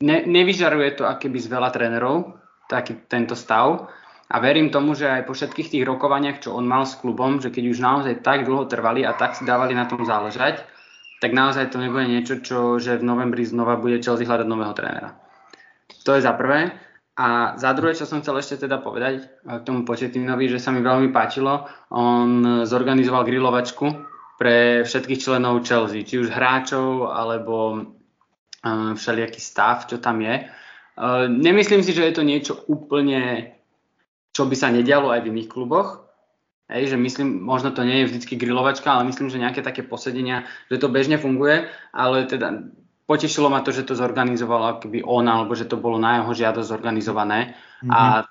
ne, 0.00 0.18
nevyžaruje 0.24 0.96
to 0.96 1.04
akéby 1.04 1.36
z 1.36 1.50
veľa 1.50 1.68
trénerov, 1.74 2.40
taký 2.70 2.96
tento 3.10 3.36
stav. 3.36 3.92
A 4.32 4.40
verím 4.40 4.72
tomu, 4.72 4.96
že 4.96 5.04
aj 5.04 5.28
po 5.28 5.36
všetkých 5.36 5.68
tých 5.68 5.84
rokovaniach, 5.84 6.40
čo 6.40 6.56
on 6.56 6.64
mal 6.64 6.88
s 6.88 6.96
klubom, 6.96 7.44
že 7.44 7.52
keď 7.52 7.64
už 7.70 7.78
naozaj 7.84 8.14
tak 8.24 8.48
dlho 8.48 8.64
trvali 8.64 9.04
a 9.04 9.12
tak 9.12 9.36
si 9.36 9.44
dávali 9.44 9.76
na 9.76 9.84
tom 9.84 10.00
záležať, 10.00 10.64
tak 11.20 11.36
naozaj 11.36 11.68
to 11.70 11.76
nebude 11.76 12.08
niečo, 12.08 12.40
čo 12.40 12.80
že 12.80 12.96
v 12.96 13.04
novembri 13.04 13.44
znova 13.44 13.76
bude 13.76 14.00
Chelsea 14.00 14.24
hľadať 14.24 14.48
nového 14.48 14.72
trénera. 14.72 15.12
To 16.08 16.16
je 16.16 16.24
za 16.24 16.32
prvé. 16.32 16.72
A 17.14 17.54
za 17.54 17.70
druhé, 17.78 17.94
čo 17.94 18.10
som 18.10 18.18
chcel 18.18 18.42
ešte 18.42 18.66
teda 18.66 18.82
povedať 18.82 19.30
k 19.46 19.62
tomu 19.62 19.86
Početinovi, 19.86 20.50
že 20.50 20.58
sa 20.58 20.74
mi 20.74 20.82
veľmi 20.82 21.14
páčilo, 21.14 21.70
on 21.94 22.66
zorganizoval 22.66 23.22
grilovačku 23.22 23.86
pre 24.34 24.82
všetkých 24.82 25.22
členov 25.22 25.62
Chelsea, 25.62 26.02
či 26.02 26.18
už 26.18 26.34
hráčov, 26.34 27.14
alebo 27.14 27.86
všelijaký 28.98 29.38
stav, 29.38 29.86
čo 29.86 30.02
tam 30.02 30.26
je. 30.26 30.50
Nemyslím 31.30 31.86
si, 31.86 31.94
že 31.94 32.02
je 32.02 32.14
to 32.18 32.26
niečo 32.26 32.54
úplne, 32.66 33.54
čo 34.34 34.50
by 34.50 34.58
sa 34.58 34.74
nedialo 34.74 35.14
aj 35.14 35.22
v 35.22 35.30
iných 35.30 35.52
kluboch, 35.54 36.04
Hej, 36.64 36.96
že 36.96 36.96
myslím, 36.96 37.44
možno 37.44 37.76
to 37.76 37.84
nie 37.84 38.02
je 38.02 38.08
vždycky 38.08 38.40
grilovačka, 38.40 38.88
ale 38.88 39.04
myslím, 39.12 39.28
že 39.28 39.36
nejaké 39.36 39.60
také 39.60 39.84
posedenia, 39.84 40.48
že 40.72 40.80
to 40.80 40.88
bežne 40.88 41.20
funguje, 41.20 41.68
ale 41.92 42.24
teda 42.24 42.72
potešilo 43.04 43.52
ma 43.52 43.60
to, 43.60 43.72
že 43.72 43.84
to 43.84 43.94
zorganizoval 43.96 44.76
akoby 44.76 45.04
on, 45.04 45.28
alebo 45.28 45.52
že 45.52 45.68
to 45.68 45.76
bolo 45.76 46.00
na 46.00 46.20
jeho 46.20 46.32
žiadosť 46.32 46.68
zorganizované. 46.68 47.56
Mm-hmm. 47.84 47.92
A 47.92 48.28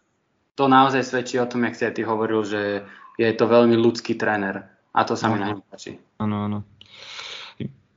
to 0.53 0.69
naozaj 0.69 1.05
svedčí 1.05 1.37
o 1.37 1.49
tom, 1.49 1.65
jak 1.65 1.77
si 1.77 1.83
aj 1.85 1.93
ty 1.97 2.01
hovoril, 2.05 2.41
že 2.45 2.85
je 3.17 3.29
to 3.33 3.45
veľmi 3.45 3.77
ľudský 3.77 4.17
tréner. 4.17 4.69
A 4.93 5.01
to 5.05 5.17
sa 5.17 5.29
mi 5.29 5.41
najmä 5.41 5.61
páči. 5.69 5.97
Áno, 6.21 6.45
áno. 6.49 6.59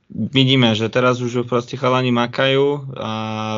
Vidíme, 0.07 0.73
že 0.73 0.89
teraz 0.89 1.19
už 1.21 1.45
proste 1.45 1.77
chalani 1.77 2.15
makajú 2.15 2.95
a 2.95 3.11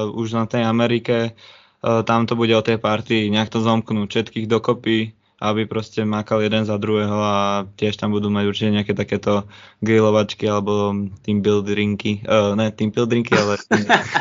už 0.09 0.33
na 0.33 0.49
tej 0.49 0.65
Amerike 0.65 1.17
e, 1.29 1.31
tam 1.79 2.25
to 2.25 2.33
bude 2.33 2.51
o 2.51 2.65
tej 2.65 2.81
partii 2.81 3.29
nejak 3.29 3.53
to 3.53 3.61
zomknúť, 3.61 4.09
všetkých 4.09 4.49
dokopy, 4.49 5.13
aby 5.39 5.65
proste 5.65 6.03
makal 6.03 6.43
jeden 6.43 6.67
za 6.67 6.75
druhého 6.75 7.15
a 7.15 7.37
tiež 7.79 7.95
tam 7.95 8.11
budú 8.11 8.27
mať 8.27 8.45
určite 8.47 8.75
nejaké 8.75 8.93
takéto 8.95 9.47
grillovačky 9.79 10.47
alebo 10.51 10.91
team 11.23 11.39
build 11.39 11.67
drinky. 11.67 12.19
Uh, 12.27 12.55
ne, 12.59 12.71
team 12.75 12.91
build 12.91 13.07
drinky, 13.07 13.39
ale... 13.39 13.55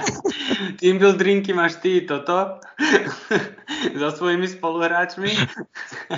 team 0.81 1.03
build 1.03 1.19
drinky 1.19 1.51
máš 1.51 1.83
ty, 1.83 2.07
toto? 2.07 2.63
so 4.01 4.09
svojimi 4.15 4.47
spoluhráčmi? 4.47 5.31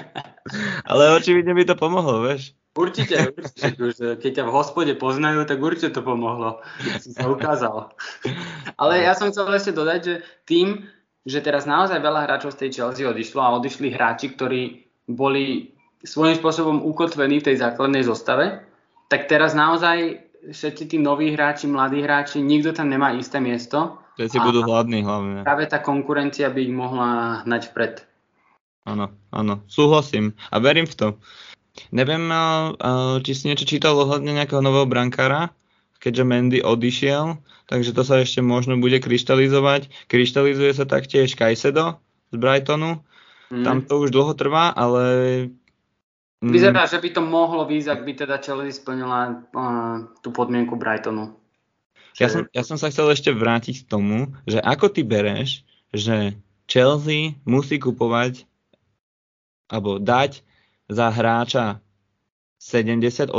ale 0.91 1.03
očividne 1.17 1.57
by 1.57 1.65
to 1.65 1.75
pomohlo, 1.77 2.21
vieš? 2.25 2.53
Určite, 2.71 3.35
určite. 3.35 3.75
Už, 3.83 3.95
keď 4.23 4.31
ťa 4.41 4.45
v 4.47 4.55
hospode 4.55 4.93
poznajú, 4.95 5.43
tak 5.43 5.59
určite 5.59 5.91
to 5.91 6.07
pomohlo. 6.07 6.63
Si 7.03 7.11
sa 7.11 7.27
ukázal. 7.27 7.91
Ale 8.79 9.03
ja 9.03 9.19
som 9.19 9.35
chcel 9.35 9.51
ešte 9.51 9.75
dodať, 9.75 10.01
že 10.01 10.15
tým, 10.47 10.87
že 11.27 11.43
teraz 11.43 11.67
naozaj 11.67 11.99
veľa 11.99 12.31
hráčov 12.31 12.55
z 12.55 12.67
tej 12.67 12.71
Chelsea 12.79 13.11
odišlo 13.11 13.43
a 13.43 13.55
odišli 13.59 13.91
hráči, 13.91 14.31
ktorí 14.39 14.90
boli 15.09 15.73
svojím 16.01 16.37
spôsobom 16.41 16.81
ukotvení 16.85 17.45
v 17.45 17.53
tej 17.53 17.57
základnej 17.61 18.05
zostave, 18.05 18.65
tak 19.13 19.29
teraz 19.29 19.53
naozaj 19.53 20.21
všetci 20.41 20.83
tí 20.89 20.97
noví 20.97 21.37
hráči, 21.37 21.69
mladí 21.69 22.01
hráči, 22.01 22.41
nikto 22.41 22.73
tam 22.73 22.89
nemá 22.89 23.13
isté 23.13 23.37
miesto. 23.41 24.01
Všetci 24.17 24.39
budú 24.41 24.65
hladní 24.65 25.05
hlavne. 25.05 25.45
Práve 25.45 25.69
tá 25.69 25.81
konkurencia 25.81 26.49
by 26.49 26.61
ich 26.61 26.73
mohla 26.73 27.41
hnať 27.45 27.73
vpred. 27.73 27.95
Áno, 28.89 29.13
áno, 29.29 29.61
súhlasím 29.69 30.33
a 30.49 30.57
verím 30.57 30.89
v 30.89 30.97
to. 30.97 31.09
Neviem, 31.93 32.33
či 33.21 33.33
si 33.37 33.47
niečo 33.49 33.69
čítal 33.69 33.97
ohľadne 33.97 34.37
nejakého 34.37 34.65
nového 34.65 34.89
brankára, 34.89 35.53
keďže 36.01 36.25
Mendy 36.25 36.59
odišiel, 36.65 37.37
takže 37.69 37.93
to 37.93 38.03
sa 38.03 38.25
ešte 38.25 38.41
možno 38.41 38.81
bude 38.81 38.99
kryštalizovať. 39.05 39.93
Kryštalizuje 40.09 40.73
sa 40.73 40.89
taktiež 40.89 41.37
Kajsedo 41.37 42.01
z 42.33 42.37
Brightonu, 42.41 43.05
Mm. 43.51 43.65
Tam 43.67 43.77
to 43.83 43.99
už 44.07 44.15
dlho 44.15 44.33
trvá, 44.39 44.71
ale... 44.71 45.05
Mm. 46.41 46.55
Vyzerá, 46.55 46.87
že 46.89 47.03
by 47.03 47.11
to 47.13 47.21
mohlo 47.21 47.67
výjsť, 47.67 47.89
ak 47.91 48.01
by 48.07 48.13
teda 48.17 48.37
Chelsea 48.41 48.73
splnila 48.73 49.45
uh, 49.53 50.09
tú 50.25 50.33
podmienku 50.33 50.79
Brightonu. 50.79 51.37
Že... 52.17 52.21
Ja, 52.23 52.29
som, 52.31 52.43
ja 52.51 52.63
som 52.65 52.79
sa 52.81 52.89
chcel 52.89 53.13
ešte 53.13 53.31
vrátiť 53.35 53.85
k 53.85 53.89
tomu, 53.91 54.33
že 54.49 54.63
ako 54.63 54.89
ty 54.89 55.05
bereš, 55.05 55.67
že 55.93 56.39
Chelsea 56.71 57.37
musí 57.45 57.77
kupovať 57.83 58.47
alebo 59.71 59.99
dať 60.03 60.43
za 60.91 61.11
hráča 61.11 61.79
70-80 62.59 63.31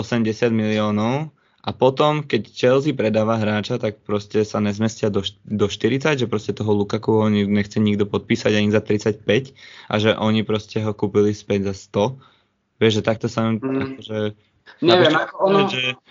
miliónov 0.50 1.36
a 1.62 1.70
potom, 1.78 2.26
keď 2.26 2.42
Chelsea 2.50 2.98
predáva 2.98 3.38
hráča, 3.38 3.78
tak 3.78 4.02
proste 4.02 4.42
sa 4.42 4.58
nezmestia 4.58 5.14
do, 5.14 5.22
do 5.46 5.70
40, 5.70 6.18
že 6.18 6.26
proste 6.26 6.58
toho 6.58 6.74
Lukaku 6.74 7.22
oni 7.22 7.46
nechce 7.46 7.78
nikto 7.78 8.10
podpísať 8.10 8.58
ani 8.58 8.74
za 8.74 8.82
35 8.82 9.54
a 9.86 9.94
že 10.02 10.18
oni 10.18 10.42
proste 10.42 10.82
ho 10.82 10.90
kúpili 10.98 11.38
späť 11.38 11.70
za 11.70 12.10
100. 12.18 12.82
Vieš, 12.82 12.94
že 12.98 13.04
takto 13.06 13.30
sa... 13.30 13.54
Mm. 13.54 14.02
Že, 14.02 14.34
Neviem, 14.82 15.14
ako 15.14 15.34
ono... 15.38 15.70
Že, 15.70 16.02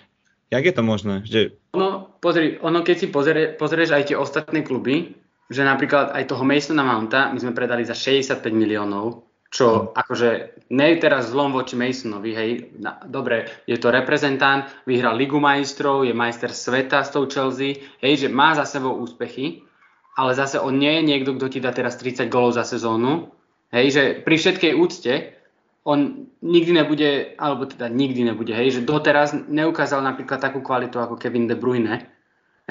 jak 0.55 0.63
je 0.63 0.73
to 0.75 0.83
možné? 0.87 1.15
Že... 1.27 1.39
Ono, 1.75 2.07
pozri, 2.23 2.55
ono 2.63 2.79
keď 2.79 2.95
si 2.95 3.07
pozrie, 3.11 3.51
pozrieš 3.51 3.91
aj 3.91 4.03
tie 4.07 4.15
ostatné 4.15 4.63
kluby, 4.63 5.19
že 5.51 5.67
napríklad 5.67 6.15
aj 6.15 6.31
toho 6.31 6.47
Masona 6.47 6.87
Mounta 6.87 7.27
my 7.27 7.39
sme 7.43 7.51
predali 7.51 7.83
za 7.83 7.91
65 7.91 8.39
miliónov, 8.55 9.27
čo 9.51 9.91
akože 9.91 10.63
je 10.71 10.95
teraz 11.03 11.27
zlom 11.27 11.51
voči 11.51 11.75
Masonovi, 11.75 12.31
hej, 12.31 12.51
na, 12.79 13.03
dobre, 13.03 13.51
je 13.67 13.75
to 13.75 13.91
reprezentant, 13.91 14.63
vyhral 14.87 15.19
Ligu 15.19 15.43
majstrov, 15.43 16.07
je 16.07 16.15
majster 16.15 16.55
sveta 16.55 17.03
s 17.03 17.11
tou 17.11 17.27
Chelsea, 17.27 17.83
hej, 17.99 18.25
že 18.25 18.27
má 18.31 18.55
za 18.55 18.63
sebou 18.63 18.95
úspechy, 18.95 19.67
ale 20.15 20.31
zase 20.39 20.55
on 20.55 20.79
nie 20.79 21.03
je 21.03 21.03
niekto, 21.03 21.35
kto 21.35 21.51
ti 21.51 21.59
dá 21.59 21.75
teraz 21.75 21.99
30 21.99 22.31
golov 22.31 22.55
za 22.55 22.63
sezónu, 22.63 23.27
hej, 23.75 23.85
že 23.91 24.03
pri 24.23 24.35
všetkej 24.39 24.71
úcte 24.71 25.35
on 25.83 26.31
nikdy 26.39 26.71
nebude, 26.71 27.35
alebo 27.35 27.67
teda 27.67 27.91
nikdy 27.91 28.23
nebude, 28.23 28.55
hej, 28.55 28.79
že 28.79 28.87
doteraz 28.87 29.35
neukázal 29.35 29.99
napríklad 29.99 30.39
takú 30.39 30.63
kvalitu 30.63 30.95
ako 30.95 31.19
Kevin 31.19 31.51
De 31.51 31.59
Bruyne, 31.59 32.07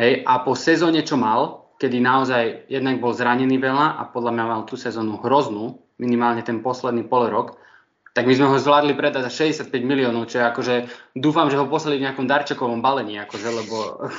hej, 0.01 0.24
a 0.24 0.41
po 0.41 0.57
sezóne, 0.57 1.05
čo 1.05 1.20
mal, 1.20 1.68
kedy 1.76 2.01
naozaj 2.01 2.72
jednak 2.72 3.05
bol 3.05 3.12
zranený 3.12 3.61
veľa 3.61 4.01
a 4.01 4.09
podľa 4.09 4.33
mňa 4.33 4.45
mal 4.49 4.62
tú 4.64 4.81
sezónu 4.81 5.20
hroznú, 5.20 5.76
minimálne 6.01 6.40
ten 6.40 6.64
posledný 6.64 7.05
pol 7.05 7.28
rok, 7.28 7.61
tak 8.11 8.26
my 8.26 8.34
sme 8.34 8.51
ho 8.51 8.59
zvládli 8.59 8.98
predať 8.98 9.30
za 9.30 9.32
65 9.55 9.70
miliónov, 9.86 10.26
čo 10.26 10.42
je 10.42 10.44
akože, 10.51 10.74
dúfam, 11.14 11.46
že 11.46 11.61
ho 11.61 11.70
poslali 11.70 12.03
v 12.03 12.11
nejakom 12.11 12.26
darčekovom 12.26 12.82
balení, 12.82 13.22
akože, 13.22 13.48
lebo 13.55 13.76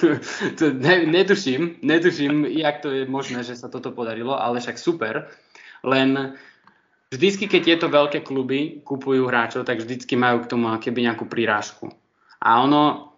to 0.57 0.71
ne, 0.71 1.03
netuším, 1.03 1.83
netuším, 1.83 2.47
jak 2.47 2.79
to 2.79 2.87
je 2.87 3.03
možné, 3.03 3.43
že 3.43 3.59
sa 3.59 3.67
toto 3.67 3.91
podarilo, 3.91 4.39
ale 4.39 4.63
však 4.63 4.79
super, 4.79 5.27
len 5.83 6.39
vždycky, 7.11 7.51
keď 7.51 7.61
tieto 7.61 7.87
veľké 7.91 8.23
kluby 8.23 8.79
kupujú 8.79 9.27
hráčov, 9.27 9.67
tak 9.67 9.83
vždycky 9.83 10.15
majú 10.15 10.47
k 10.47 10.49
tomu 10.55 10.71
keby 10.71 11.11
nejakú 11.11 11.27
prirážku. 11.27 11.91
A 12.39 12.63
ono, 12.63 13.11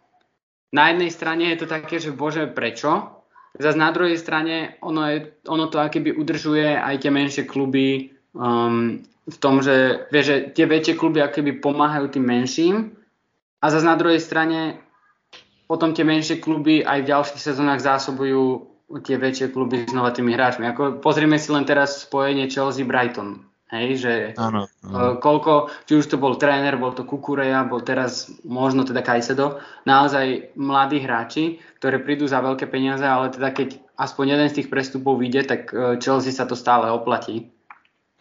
na 0.74 0.89
jednej 0.89 1.14
strane 1.14 1.53
je 1.53 1.61
to 1.61 1.68
také, 1.70 2.01
že 2.01 2.09
bože, 2.09 2.49
prečo? 2.49 3.22
Zas 3.53 3.78
na 3.78 3.93
druhej 3.93 4.18
strane 4.18 4.82
ono, 4.82 5.05
je, 5.05 5.38
ono 5.45 5.70
to 5.70 5.78
akéby 5.78 6.09
udržuje 6.09 6.74
aj 6.74 7.05
tie 7.05 7.14
menšie 7.14 7.45
kluby 7.45 8.12
um, 8.34 9.01
v 9.23 9.38
tom, 9.39 9.63
že, 9.63 10.09
vie, 10.11 10.21
že 10.21 10.36
tie 10.51 10.67
väčšie 10.67 10.99
kluby 10.99 11.23
akoby 11.23 11.63
pomáhajú 11.63 12.11
tým 12.11 12.25
menším 12.27 12.75
a 13.63 13.65
zase 13.71 13.88
na 13.88 13.95
druhej 13.95 14.19
strane 14.19 14.84
potom 15.63 15.95
tie 15.95 16.03
menšie 16.03 16.43
kluby 16.43 16.84
aj 16.84 17.07
v 17.07 17.09
ďalších 17.09 17.41
sezónach 17.41 17.79
zásobujú 17.79 18.67
tie 19.01 19.15
väčšie 19.17 19.55
kluby 19.55 19.88
znova 19.88 20.11
tými 20.11 20.36
hráčmi. 20.36 20.67
Ako, 20.69 20.99
pozrieme 20.99 21.39
si 21.39 21.49
len 21.49 21.65
teraz 21.65 22.05
spojenie 22.05 22.51
Chelsea-Brighton. 22.51 23.47
Hej, 23.73 24.05
že 24.05 24.13
áno, 24.38 24.69
áno. 24.86 25.17
koľko, 25.17 25.73
či 25.89 25.97
už 25.97 26.05
to 26.05 26.21
bol 26.21 26.38
tréner, 26.38 26.77
bol 26.77 26.93
to 26.93 27.09
Kukureja, 27.09 27.65
bol 27.65 27.81
teraz 27.81 28.29
možno 28.45 28.86
teda 28.86 29.01
Kajsedo, 29.01 29.57
naozaj 29.89 30.53
mladí 30.53 31.01
hráči, 31.01 31.57
ktoré 31.81 31.97
prídu 31.97 32.29
za 32.29 32.38
veľké 32.45 32.69
peniaze, 32.69 33.01
ale 33.01 33.34
teda 33.34 33.49
keď 33.49 33.81
aspoň 33.97 34.38
jeden 34.38 34.47
z 34.53 34.55
tých 34.61 34.69
prestupov 34.69 35.17
vyjde, 35.17 35.41
tak 35.49 35.73
e, 35.73 35.97
Chelsea 35.97 36.29
sa 36.29 36.45
to 36.45 36.53
stále 36.53 36.86
oplatí. 36.93 37.49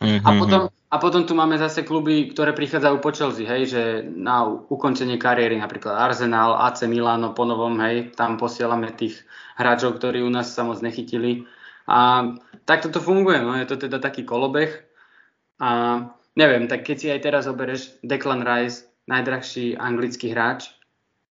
Mm-hmm. 0.02 0.26
A, 0.26 0.30
potom, 0.34 0.62
a 0.68 0.96
potom 0.98 1.22
tu 1.22 1.38
máme 1.38 1.54
zase 1.62 1.86
kluby, 1.86 2.26
ktoré 2.34 2.50
prichádzajú 2.50 2.96
po 2.98 3.14
Chelsea, 3.14 3.46
hej, 3.46 3.62
že 3.70 3.82
na 4.02 4.42
ukončenie 4.50 5.14
kariéry, 5.14 5.62
napríklad 5.62 5.94
Arsenal, 5.94 6.58
AC 6.58 6.82
Milano 6.90 7.30
po 7.30 7.46
novom, 7.46 7.78
hej, 7.78 8.10
tam 8.18 8.34
posielame 8.34 8.90
tých 8.90 9.22
hráčov, 9.54 10.02
ktorí 10.02 10.26
u 10.26 10.30
nás 10.34 10.50
sa 10.50 10.66
moc 10.66 10.82
nechytili. 10.82 11.46
A 11.86 12.34
takto 12.66 12.90
to 12.90 12.98
funguje, 12.98 13.38
no, 13.38 13.54
je 13.54 13.66
to 13.70 13.78
teda 13.78 14.02
taký 14.02 14.26
kolobeh. 14.26 14.82
A 15.62 16.02
neviem, 16.34 16.66
tak 16.66 16.82
keď 16.82 16.96
si 16.98 17.06
aj 17.14 17.20
teraz 17.22 17.44
obereš 17.46 17.94
Declan 18.02 18.42
Rice, 18.42 18.90
najdrahší 19.06 19.78
anglický 19.78 20.34
hráč, 20.34 20.74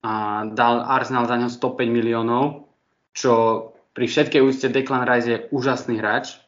a 0.06 0.46
dal 0.46 0.86
Arsenal 0.86 1.26
za 1.26 1.34
ňo 1.34 1.50
105 1.50 1.86
miliónov, 1.90 2.70
čo 3.10 3.32
pri 3.90 4.06
všetkej 4.06 4.42
úcte 4.44 4.70
Declan 4.70 5.02
Rice 5.02 5.28
je 5.30 5.38
úžasný 5.50 5.98
hráč, 5.98 6.45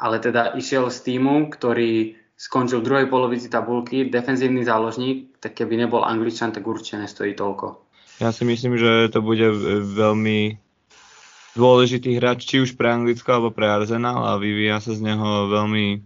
ale 0.00 0.16
teda 0.16 0.56
išiel 0.56 0.88
z 0.88 0.98
týmu, 1.04 1.52
ktorý 1.52 2.16
skončil 2.40 2.80
v 2.80 2.86
druhej 2.88 3.06
polovici 3.12 3.52
tabulky, 3.52 4.08
defenzívny 4.08 4.64
záložník, 4.64 5.36
tak 5.44 5.60
keby 5.60 5.76
nebol 5.76 6.00
Angličan, 6.00 6.56
tak 6.56 6.64
určite 6.64 7.04
nestojí 7.04 7.36
toľko. 7.36 7.84
Ja 8.24 8.32
si 8.32 8.48
myslím, 8.48 8.80
že 8.80 9.12
to 9.12 9.20
bude 9.20 9.44
veľmi 9.92 10.56
dôležitý 11.52 12.16
hráč, 12.16 12.48
či 12.48 12.64
už 12.64 12.80
pre 12.80 12.88
Anglicko 12.88 13.28
alebo 13.28 13.52
pre 13.52 13.68
Arsenal 13.68 14.24
a 14.24 14.40
vyvíja 14.40 14.80
sa 14.80 14.96
z 14.96 15.04
neho 15.04 15.52
veľmi 15.52 16.00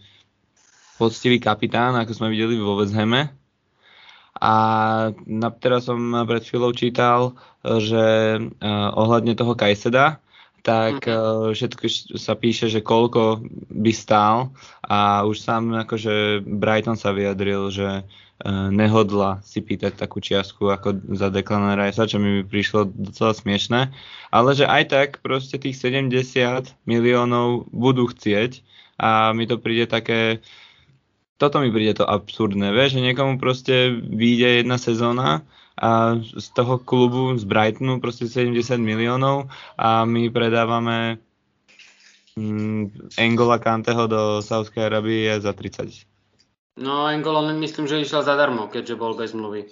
poctivý 0.99 1.39
kapitán, 1.39 1.95
ako 1.95 2.19
sme 2.19 2.35
videli 2.35 2.59
vo 2.59 2.79
West 2.83 2.95
Hame. 2.99 3.31
A 4.35 4.55
na, 5.31 5.49
teraz 5.55 5.87
som 5.87 6.27
pred 6.27 6.43
chvíľou 6.43 6.75
čítal, 6.75 7.39
že 7.63 8.37
uh, 8.43 8.91
ohľadne 8.99 9.39
toho 9.39 9.55
Kajseda, 9.55 10.19
tak 10.65 11.05
uh-huh. 11.05 11.53
všetko 11.53 11.85
sa 12.17 12.33
píše, 12.33 12.73
že 12.73 12.81
koľko 12.81 13.45
by 13.69 13.93
stál. 13.93 14.57
A 14.81 15.29
už 15.29 15.45
sám 15.45 15.77
akože 15.85 16.41
Brighton 16.41 16.97
sa 16.97 17.13
vyjadril, 17.13 17.69
že 17.69 18.01
uh, 18.01 18.73
nehodla 18.73 19.45
si 19.45 19.61
pýtať 19.61 20.01
takú 20.01 20.25
čiastku 20.25 20.73
ako 20.73 21.05
za 21.13 21.29
Declan 21.29 21.77
Rice, 21.77 22.09
čo 22.09 22.17
mi 22.17 22.41
prišlo 22.41 22.89
docela 22.97 23.37
smiešné, 23.37 23.93
ale 24.33 24.51
že 24.57 24.65
aj 24.65 24.83
tak 24.89 25.09
proste 25.21 25.61
tých 25.61 25.77
70 25.77 26.09
miliónov 26.89 27.69
budú 27.69 28.09
chcieť. 28.09 28.65
A 28.97 29.37
mi 29.37 29.45
to 29.45 29.61
príde 29.61 29.85
také 29.85 30.41
toto 31.35 31.59
mi 31.59 31.69
príde 31.75 31.99
to 31.99 32.07
absurdné, 32.07 32.71
vieš, 32.71 32.97
že 32.97 33.05
niekomu 33.11 33.43
proste 33.43 33.91
vyjde 33.91 34.63
jedna 34.63 34.79
sezóna 34.79 35.43
a 35.75 36.15
z 36.23 36.47
toho 36.55 36.79
klubu, 36.79 37.35
z 37.35 37.45
Brightonu 37.45 37.99
proste 37.99 38.31
70 38.31 38.79
miliónov 38.79 39.51
a 39.75 40.07
my 40.07 40.31
predávame 40.31 41.19
mm, 42.39 43.15
Engola 43.19 43.59
Kanteho 43.59 44.07
do 44.07 44.39
Saudskej 44.39 44.87
Arábie 44.87 45.35
za 45.43 45.51
30. 45.51 46.07
No, 46.75 47.07
Engolo 47.07 47.43
myslím, 47.55 47.87
že 47.87 48.03
išiel 48.03 48.27
zadarmo, 48.27 48.67
keďže 48.67 48.99
bol 48.99 49.15
bez 49.15 49.31
mluvy. 49.31 49.71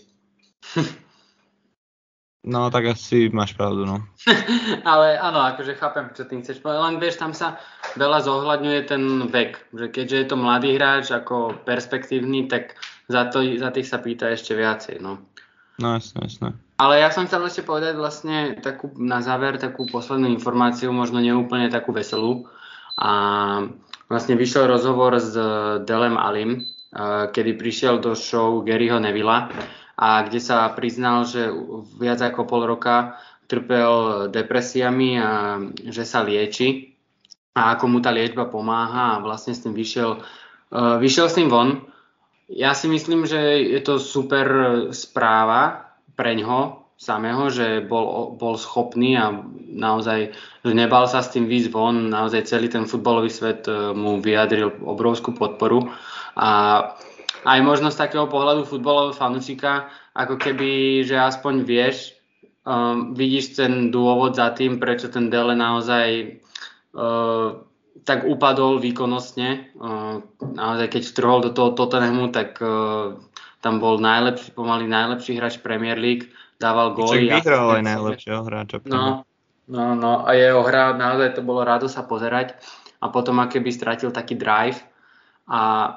no, 2.47 2.71
tak 2.71 2.95
asi 2.95 3.27
máš 3.27 3.59
pravdu, 3.59 3.83
no. 3.83 4.07
Ale 4.87 5.19
áno, 5.19 5.43
akože 5.43 5.75
chápem, 5.75 6.15
čo 6.15 6.31
tým 6.31 6.47
chceš 6.47 6.63
povedať. 6.63 6.83
Len 6.83 6.97
vieš, 7.03 7.19
tam 7.19 7.35
sa 7.35 7.59
veľa 7.99 8.23
zohľadňuje 8.23 8.81
ten 8.87 9.03
vek. 9.27 9.75
Že 9.75 9.87
keďže 9.91 10.17
je 10.19 10.27
to 10.31 10.37
mladý 10.39 10.79
hráč, 10.79 11.11
ako 11.11 11.59
perspektívny, 11.67 12.47
tak 12.47 12.79
za, 13.11 13.27
to, 13.27 13.43
za 13.59 13.75
tých 13.75 13.91
sa 13.91 13.99
pýta 13.99 14.31
ešte 14.31 14.55
viacej, 14.55 15.03
no. 15.03 15.32
No, 15.81 15.97
jasné, 15.97 16.19
jasné. 16.29 16.49
Ale 16.77 16.99
ja 16.99 17.15
som 17.15 17.25
chcel 17.25 17.47
ešte 17.47 17.63
povedať 17.63 17.95
vlastne 17.95 18.59
takú, 18.59 18.91
na 18.99 19.23
záver 19.23 19.57
takú 19.57 19.87
poslednú 19.87 20.27
informáciu, 20.35 20.91
možno 20.91 21.23
neúplne 21.23 21.71
takú 21.71 21.95
veselú. 21.95 22.51
A 22.99 23.13
vlastne 24.11 24.37
vyšiel 24.37 24.69
rozhovor 24.69 25.17
s 25.17 25.33
Delem 25.89 26.19
Alim, 26.21 26.67
kedy 27.33 27.57
prišiel 27.57 28.05
do 28.05 28.13
show 28.13 28.61
Garyho 28.61 29.01
Nevilla 29.01 29.49
a 29.97 30.27
kde 30.29 30.41
sa 30.43 30.69
priznal, 30.77 31.25
že 31.25 31.49
viac 31.97 32.21
ako 32.21 32.45
pol 32.45 32.69
roka 32.69 33.17
trpel 33.49 34.29
depresiami 34.29 35.17
a 35.17 35.61
že 35.89 36.05
sa 36.05 36.21
lieči 36.21 36.93
a 37.53 37.77
ako 37.77 37.85
mu 37.89 37.99
tá 38.01 38.13
liečba 38.13 38.49
pomáha 38.49 39.17
a 39.17 39.23
vlastne 39.25 39.53
s 39.53 39.65
tým 39.65 39.77
vyšiel, 39.77 40.21
vyšiel 40.73 41.27
s 41.29 41.37
tým 41.37 41.49
von. 41.53 41.85
Ja 42.53 42.77
si 42.77 42.85
myslím, 42.85 43.25
že 43.25 43.41
je 43.65 43.81
to 43.81 43.97
super 43.97 44.47
správa 44.93 45.93
pre 46.13 46.37
ňoho 46.37 46.85
samého, 47.01 47.49
že 47.49 47.83
bol, 47.83 48.37
bol 48.37 48.55
schopný 48.61 49.17
a 49.17 49.33
naozaj, 49.73 50.37
že 50.63 50.73
nebal 50.77 51.09
sa 51.09 51.25
s 51.25 51.33
tým 51.33 51.49
výjsť 51.49 51.69
von, 51.73 52.13
naozaj 52.13 52.47
celý 52.47 52.69
ten 52.69 52.87
futbalový 52.87 53.33
svet 53.33 53.67
e, 53.67 53.91
mu 53.97 54.23
vyjadril 54.23 54.71
obrovskú 54.85 55.35
podporu. 55.35 55.91
A 56.39 56.51
aj 57.43 57.59
možno 57.65 57.91
z 57.91 57.99
takého 57.99 58.31
pohľadu 58.31 58.69
futbalového 58.69 59.17
fanúšika, 59.17 59.91
ako 60.15 60.39
keby, 60.39 61.03
že 61.03 61.19
aspoň 61.19 61.67
vieš, 61.67 62.15
um, 62.63 63.19
vidíš 63.19 63.59
ten 63.59 63.91
dôvod 63.91 64.39
za 64.39 64.55
tým, 64.55 64.79
prečo 64.79 65.11
ten 65.11 65.27
Dele 65.27 65.59
naozaj 65.59 66.39
uh, 66.95 67.59
tak 68.03 68.25
upadol 68.25 68.81
výkonnostne. 68.81 69.73
Naozaj, 70.41 70.89
keď 70.89 71.03
vtrhol 71.07 71.39
do 71.45 71.51
toho 71.55 71.77
Tottenhamu, 71.77 72.33
tak 72.35 72.59
uh, 72.59 73.15
tam 73.63 73.79
bol 73.79 74.01
najlepší, 74.01 74.57
pomaly 74.57 74.89
najlepší 74.89 75.39
hráč 75.39 75.61
Premier 75.63 76.01
League, 76.01 76.33
dával 76.59 76.97
góly. 76.97 77.29
Čiže 77.29 77.37
vyhral 77.39 77.67
aj 77.79 77.83
najlepšieho 77.85 78.41
hráča. 78.43 78.77
No, 78.89 79.23
no, 79.71 79.85
no 79.95 80.27
a 80.27 80.35
jeho 80.35 80.65
hra, 80.67 80.99
naozaj 80.99 81.39
to 81.39 81.43
bolo 81.47 81.63
rado 81.63 81.87
sa 81.87 82.03
pozerať. 82.03 82.59
A 83.03 83.11
potom, 83.11 83.39
aké 83.43 83.59
by 83.59 83.71
stratil 83.71 84.15
taký 84.15 84.39
drive. 84.39 84.79
A 85.51 85.95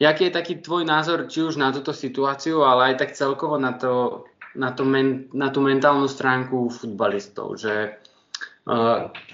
Jaký 0.00 0.24
je 0.28 0.36
taký 0.36 0.54
tvoj 0.58 0.82
názor, 0.84 1.30
či 1.30 1.44
už 1.44 1.56
na 1.56 1.70
túto 1.70 1.94
situáciu, 1.94 2.66
ale 2.66 2.92
aj 2.92 2.94
tak 2.98 3.10
celkovo 3.14 3.60
na, 3.60 3.76
to, 3.78 4.24
na, 4.58 4.74
to 4.74 4.82
men, 4.82 5.30
na 5.30 5.54
tú 5.54 5.62
mentálnu 5.62 6.10
stránku 6.10 6.72
futbalistov, 6.72 7.60
že 7.60 7.94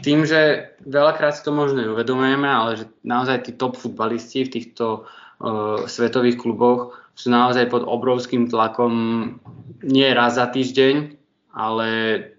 tým, 0.02 0.26
že 0.26 0.74
veľakrát 0.82 1.38
si 1.38 1.46
to 1.46 1.54
možno 1.54 1.94
uvedomujeme, 1.94 2.50
ale 2.50 2.82
že 2.82 2.84
naozaj 3.06 3.46
tí 3.46 3.52
top 3.54 3.78
futbalisti 3.78 4.42
v 4.42 4.52
týchto 4.58 5.06
uh, 5.06 5.86
svetových 5.86 6.34
kluboch 6.34 6.98
sú 7.14 7.30
naozaj 7.30 7.70
pod 7.70 7.86
obrovským 7.86 8.50
tlakom 8.50 8.92
nie 9.86 10.08
raz 10.10 10.34
za 10.34 10.50
týždeň, 10.50 11.20
ale 11.54 11.88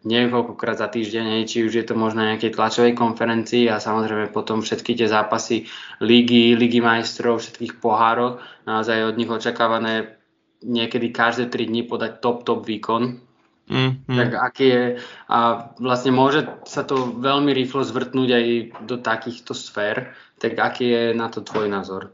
niekoľkokrát 0.03 0.79
za 0.79 0.87
týždeň, 0.91 1.47
či 1.47 1.67
už 1.67 1.73
je 1.79 1.85
to 1.87 1.95
možno 1.95 2.27
nejakej 2.27 2.55
tlačovej 2.55 2.93
konferencii 2.95 3.71
a 3.71 3.79
samozrejme 3.79 4.31
potom 4.31 4.59
všetky 4.59 4.95
tie 4.95 5.07
zápasy 5.07 5.67
ligy, 6.03 6.59
ligy 6.59 6.79
majstrov, 6.83 7.39
všetkých 7.39 7.79
pohárov, 7.79 8.43
naozaj 8.67 9.11
od 9.11 9.15
nich 9.15 9.31
očakávané 9.31 10.15
niekedy 10.63 11.11
každé 11.11 11.51
3 11.51 11.71
dní 11.71 11.81
podať 11.87 12.19
top, 12.19 12.43
top 12.43 12.63
výkon. 12.67 13.30
Mm, 13.71 14.03
mm. 14.03 14.17
Tak 14.19 14.29
aký 14.35 14.65
je, 14.67 14.83
a 15.31 15.71
vlastne 15.79 16.11
môže 16.11 16.43
sa 16.67 16.83
to 16.83 17.15
veľmi 17.15 17.55
rýchlo 17.55 17.87
zvrtnúť 17.87 18.29
aj 18.35 18.45
do 18.83 18.99
takýchto 18.99 19.55
sfér, 19.55 20.11
tak 20.43 20.59
aký 20.59 20.91
je 20.91 21.03
na 21.15 21.31
to 21.31 21.39
tvoj 21.39 21.71
názor? 21.71 22.11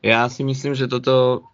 Ja 0.00 0.24
si 0.32 0.40
myslím, 0.48 0.72
že 0.72 0.88
toto 0.88 1.44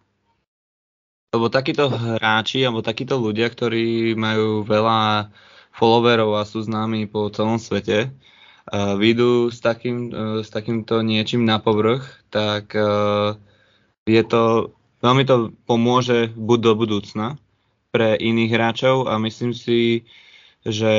lebo 1.29 1.45
takíto 1.53 1.93
hráči, 1.93 2.65
alebo 2.65 2.81
takíto 2.81 3.21
ľudia, 3.21 3.53
ktorí 3.53 4.17
majú 4.17 4.65
veľa 4.65 5.29
followerov 5.77 6.41
a 6.41 6.41
sú 6.41 6.65
známi 6.65 7.05
po 7.05 7.29
celom 7.29 7.61
svete, 7.61 8.09
uh, 8.09 8.97
vyjdú 8.97 9.53
s, 9.53 9.61
takým, 9.61 10.09
uh, 10.09 10.41
s 10.41 10.49
takýmto 10.49 11.05
niečím 11.05 11.45
na 11.45 11.61
povrch, 11.61 12.01
tak 12.33 12.73
uh, 12.73 13.37
je 14.09 14.23
to, 14.25 14.73
veľmi 15.05 15.23
to 15.29 15.53
pomôže 15.69 16.33
buď 16.33 16.59
do 16.65 16.73
budúcna 16.73 17.37
pre 17.89 18.15
iných 18.17 18.51
hráčov 18.53 19.09
a 19.09 19.17
myslím 19.17 19.53
si, 19.53 20.05
že 20.65 20.93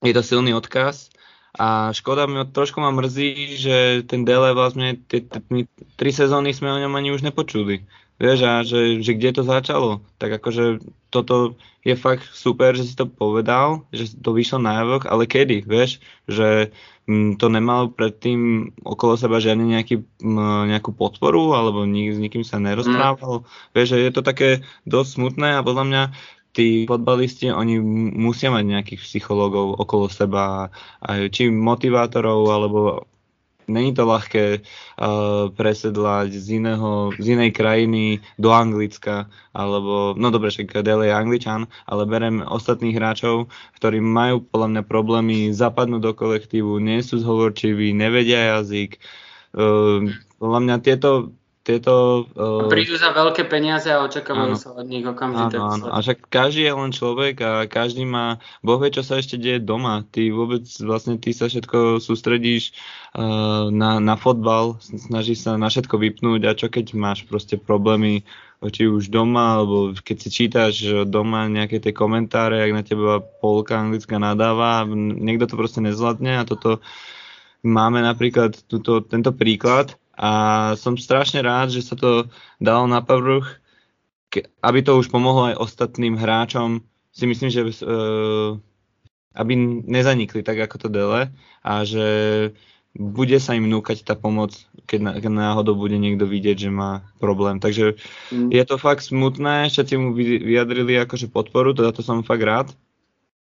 je 0.00 0.12
to 0.14 0.22
silný 0.24 0.56
odkaz 0.56 1.10
a 1.58 1.90
škoda 1.90 2.30
mi, 2.30 2.46
trošku 2.46 2.78
ma 2.78 2.94
mrzí, 2.94 3.58
že 3.58 3.76
ten 4.06 4.22
Dele 4.22 4.54
vlastne, 4.54 4.94
tie, 5.10 5.26
tri 5.98 6.10
sezóny 6.14 6.54
sme 6.54 6.70
o 6.70 6.78
ňom 6.78 6.94
ani 6.94 7.10
už 7.10 7.26
nepočuli. 7.26 7.82
Vieš, 8.20 8.38
a 8.44 8.60
že, 8.62 9.00
že 9.00 9.16
kde 9.16 9.40
to 9.40 9.42
začalo? 9.42 10.04
Tak 10.20 10.44
akože 10.44 10.84
toto 11.08 11.56
je 11.82 11.96
fakt 11.96 12.28
super, 12.36 12.76
že 12.76 12.84
si 12.84 12.94
to 12.94 13.08
povedal, 13.08 13.88
že 13.96 14.12
to 14.20 14.36
vyšlo 14.36 14.60
na 14.60 14.84
javok, 14.84 15.08
ale 15.08 15.24
kedy, 15.24 15.64
vieš? 15.64 15.98
Že 16.28 16.68
to 17.36 17.46
nemal 17.50 17.90
predtým 17.90 18.70
okolo 18.82 19.18
seba 19.18 19.42
žiadny 19.42 19.78
nejaký, 19.78 20.02
m, 20.22 20.38
nejakú 20.70 20.94
podporu, 20.94 21.56
alebo 21.58 21.82
nik, 21.84 22.14
s 22.14 22.18
nikým 22.18 22.46
sa 22.46 22.62
nerozprával. 22.62 23.42
Mm. 23.42 23.46
Vieš, 23.74 23.88
že 23.92 23.98
je 24.04 24.12
to 24.14 24.22
také 24.22 24.48
dosť 24.86 25.10
smutné 25.18 25.58
a 25.58 25.64
podľa 25.66 25.84
mňa 25.86 26.02
tí 26.50 26.82
fotbalisti, 26.90 27.46
oni 27.54 27.78
musia 28.18 28.50
mať 28.50 28.64
nejakých 28.66 29.00
psychológov 29.06 29.78
okolo 29.78 30.10
seba, 30.10 30.74
či 31.30 31.46
motivátorov, 31.46 32.50
alebo 32.50 33.06
není 33.70 33.94
to 33.94 34.02
ľahké 34.02 34.60
uh, 34.60 35.48
presedlať 35.54 36.34
z, 36.34 36.58
iného, 36.58 37.14
z 37.14 37.26
inej 37.38 37.54
krajiny 37.54 38.18
do 38.36 38.50
Anglicka, 38.50 39.30
alebo, 39.54 40.18
no 40.18 40.28
dobre, 40.34 40.50
však 40.50 40.82
Dele 40.82 41.08
je 41.08 41.14
Angličan, 41.14 41.70
ale 41.86 42.02
berem 42.10 42.42
ostatných 42.42 42.98
hráčov, 42.98 43.48
ktorí 43.78 44.02
majú 44.02 44.42
podľa 44.42 44.68
mňa 44.74 44.82
problémy 44.90 45.38
zapadnúť 45.54 46.02
do 46.02 46.12
kolektívu, 46.12 46.82
nie 46.82 47.00
sú 47.00 47.22
zhovorčiví, 47.22 47.94
nevedia 47.94 48.58
jazyk. 48.58 48.98
Uh, 49.54 50.10
podľa 50.42 50.60
mňa 50.66 50.76
tieto 50.82 51.39
tieto... 51.70 52.26
Uh, 52.34 52.66
prídu 52.66 52.98
za 52.98 53.14
veľké 53.14 53.46
peniaze 53.46 53.86
a 53.86 54.02
očakávajú 54.02 54.58
sa 54.58 54.74
od 54.74 54.86
nich 54.90 55.06
okamžite. 55.06 55.54
Áno, 55.54 55.78
áno. 55.78 55.84
A 55.94 56.02
však 56.02 56.26
každý 56.26 56.66
je 56.66 56.74
len 56.74 56.90
človek 56.90 57.34
a 57.38 57.50
každý 57.70 58.02
má... 58.02 58.42
Boh 58.66 58.82
vie, 58.82 58.90
čo 58.90 59.06
sa 59.06 59.22
ešte 59.22 59.38
deje 59.38 59.62
doma. 59.62 60.02
Ty 60.10 60.34
vôbec 60.34 60.66
vlastne 60.82 61.22
ty 61.22 61.30
sa 61.30 61.46
všetko 61.46 62.02
sústredíš 62.02 62.74
uh, 63.14 63.70
na, 63.70 64.02
na 64.02 64.18
fotbal, 64.18 64.82
snažíš 64.82 65.46
sa 65.46 65.54
na 65.54 65.70
všetko 65.70 65.94
vypnúť 65.94 66.40
a 66.50 66.52
čo 66.58 66.66
keď 66.66 66.98
máš 66.98 67.22
proste 67.30 67.54
problémy 67.54 68.26
či 68.68 68.84
už 68.84 69.08
doma, 69.08 69.56
alebo 69.56 69.96
keď 69.96 70.16
si 70.20 70.28
čítaš 70.28 70.74
doma 71.08 71.48
nejaké 71.48 71.80
tie 71.80 71.96
komentáre, 71.96 72.60
ak 72.60 72.72
na 72.76 72.82
teba 72.84 73.24
polka 73.24 73.80
anglická 73.80 74.20
nadáva, 74.20 74.84
niekto 74.92 75.48
to 75.48 75.56
proste 75.56 75.80
nezvládne 75.80 76.36
a 76.36 76.44
toto 76.44 76.84
máme 77.64 78.04
napríklad 78.04 78.60
tuto, 78.68 79.00
tento 79.00 79.32
príklad, 79.32 79.96
a 80.20 80.30
som 80.76 81.00
strašne 81.00 81.40
rád, 81.40 81.72
že 81.72 81.80
sa 81.80 81.96
to 81.96 82.28
dalo 82.60 82.84
na 82.84 83.00
povrch, 83.00 83.56
aby 84.60 84.78
to 84.84 85.00
už 85.00 85.08
pomohlo 85.08 85.48
aj 85.48 85.56
ostatným 85.56 86.20
hráčom. 86.20 86.84
Si 87.08 87.24
myslím, 87.24 87.48
že 87.48 87.64
uh, 87.64 88.60
aby 89.32 89.52
nezanikli 89.88 90.44
tak 90.44 90.60
ako 90.60 90.76
to 90.86 90.88
Dele 90.92 91.32
a 91.64 91.72
že 91.88 92.06
bude 92.92 93.38
sa 93.40 93.56
im 93.56 93.70
núkať 93.70 94.02
tá 94.02 94.18
pomoc, 94.18 94.66
keď, 94.84 95.22
keď 95.22 95.30
náhodou 95.30 95.78
bude 95.78 95.94
niekto 95.94 96.26
vidieť, 96.28 96.68
že 96.68 96.70
má 96.74 97.06
problém. 97.22 97.62
Takže 97.62 97.96
mm. 98.34 98.50
je 98.50 98.62
to 98.66 98.76
fakt 98.76 99.06
smutné, 99.06 99.72
všetci 99.72 99.94
mu 99.96 100.12
vyjadrili 100.12 100.98
akože 101.00 101.30
podporu, 101.30 101.72
teda 101.72 101.94
to 101.94 102.02
som 102.02 102.26
fakt 102.26 102.42
rád, 102.42 102.68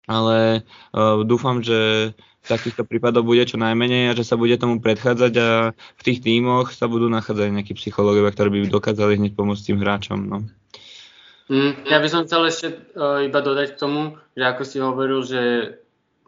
ale 0.06 0.62
uh, 0.92 1.24
dúfam, 1.24 1.64
že 1.64 2.12
takýchto 2.46 2.88
prípadov 2.88 3.28
bude 3.28 3.44
čo 3.44 3.60
najmenej 3.60 4.12
a 4.12 4.16
že 4.16 4.24
sa 4.24 4.40
bude 4.40 4.56
tomu 4.56 4.80
predchádzať 4.80 5.32
a 5.36 5.48
v 5.76 6.02
tých 6.02 6.24
tímoch 6.24 6.72
sa 6.72 6.88
budú 6.88 7.12
nachádzať 7.12 7.52
nejakí 7.52 7.72
psychológovia, 7.76 8.32
ktorí 8.32 8.48
by 8.48 8.58
dokázali 8.72 9.20
hneď 9.20 9.32
pomôcť 9.36 9.64
tým 9.70 9.78
hráčom. 9.80 10.18
No. 10.24 10.38
Mm, 11.50 11.84
ja 11.90 11.98
by 11.98 12.08
som 12.08 12.24
chcel 12.24 12.46
ešte 12.46 12.68
uh, 12.94 13.20
iba 13.26 13.42
dodať 13.42 13.74
k 13.74 13.80
tomu, 13.80 14.16
že 14.38 14.44
ako 14.46 14.62
si 14.62 14.76
hovoril, 14.78 15.20
že 15.26 15.42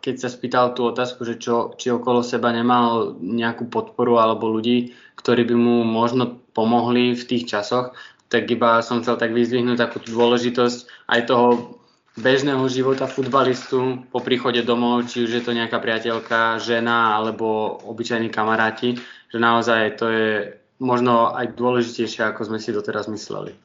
keď 0.02 0.14
sa 0.18 0.28
spýtal 0.28 0.74
tú 0.74 0.90
otázku, 0.90 1.22
že 1.22 1.38
čo, 1.38 1.78
či 1.78 1.94
okolo 1.94 2.26
seba 2.26 2.50
nemal 2.50 3.14
nejakú 3.22 3.70
podporu 3.70 4.18
alebo 4.18 4.50
ľudí, 4.50 4.98
ktorí 5.14 5.46
by 5.46 5.54
mu 5.54 5.86
možno 5.86 6.42
pomohli 6.50 7.14
v 7.14 7.22
tých 7.22 7.46
časoch, 7.46 7.94
tak 8.26 8.50
iba 8.50 8.82
som 8.82 8.98
chcel 8.98 9.14
tak 9.14 9.30
vyzvihnúť 9.30 9.78
takú 9.78 10.02
dôležitosť 10.02 11.06
aj 11.06 11.20
toho 11.30 11.78
bežného 12.16 12.60
života 12.68 13.08
futbalistu 13.08 14.04
po 14.12 14.20
príchode 14.20 14.60
domov, 14.60 15.08
či 15.08 15.24
už 15.24 15.30
je 15.32 15.42
to 15.42 15.56
nejaká 15.56 15.80
priateľka, 15.80 16.60
žena 16.60 17.16
alebo 17.16 17.78
obyčajní 17.88 18.28
kamaráti, 18.28 19.00
že 19.32 19.38
naozaj 19.40 19.96
to 19.96 20.06
je 20.12 20.28
možno 20.76 21.32
aj 21.32 21.56
dôležitejšie, 21.56 22.28
ako 22.28 22.52
sme 22.52 22.58
si 22.60 22.74
doteraz 22.74 23.08
mysleli. 23.08 23.56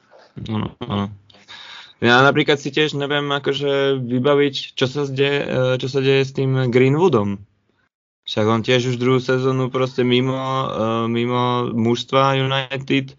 Ja 1.98 2.22
napríklad 2.22 2.62
si 2.62 2.70
tiež 2.70 2.94
neviem 2.94 3.26
akože 3.26 3.98
vybaviť, 3.98 4.78
čo 4.78 4.86
sa, 4.86 5.02
deje, 5.04 5.40
čo 5.82 5.88
sa 5.90 5.98
deje 5.98 6.22
s 6.22 6.30
tým 6.30 6.70
Greenwoodom. 6.70 7.42
Však 8.28 8.44
on 8.44 8.60
tiež 8.60 8.92
už 8.92 9.00
druhú 9.00 9.24
sezónu 9.24 9.72
proste 9.72 10.04
mimo, 10.04 10.36
eh, 10.36 11.04
mimo 11.08 11.72
mužstva 11.72 12.36
United, 12.36 13.16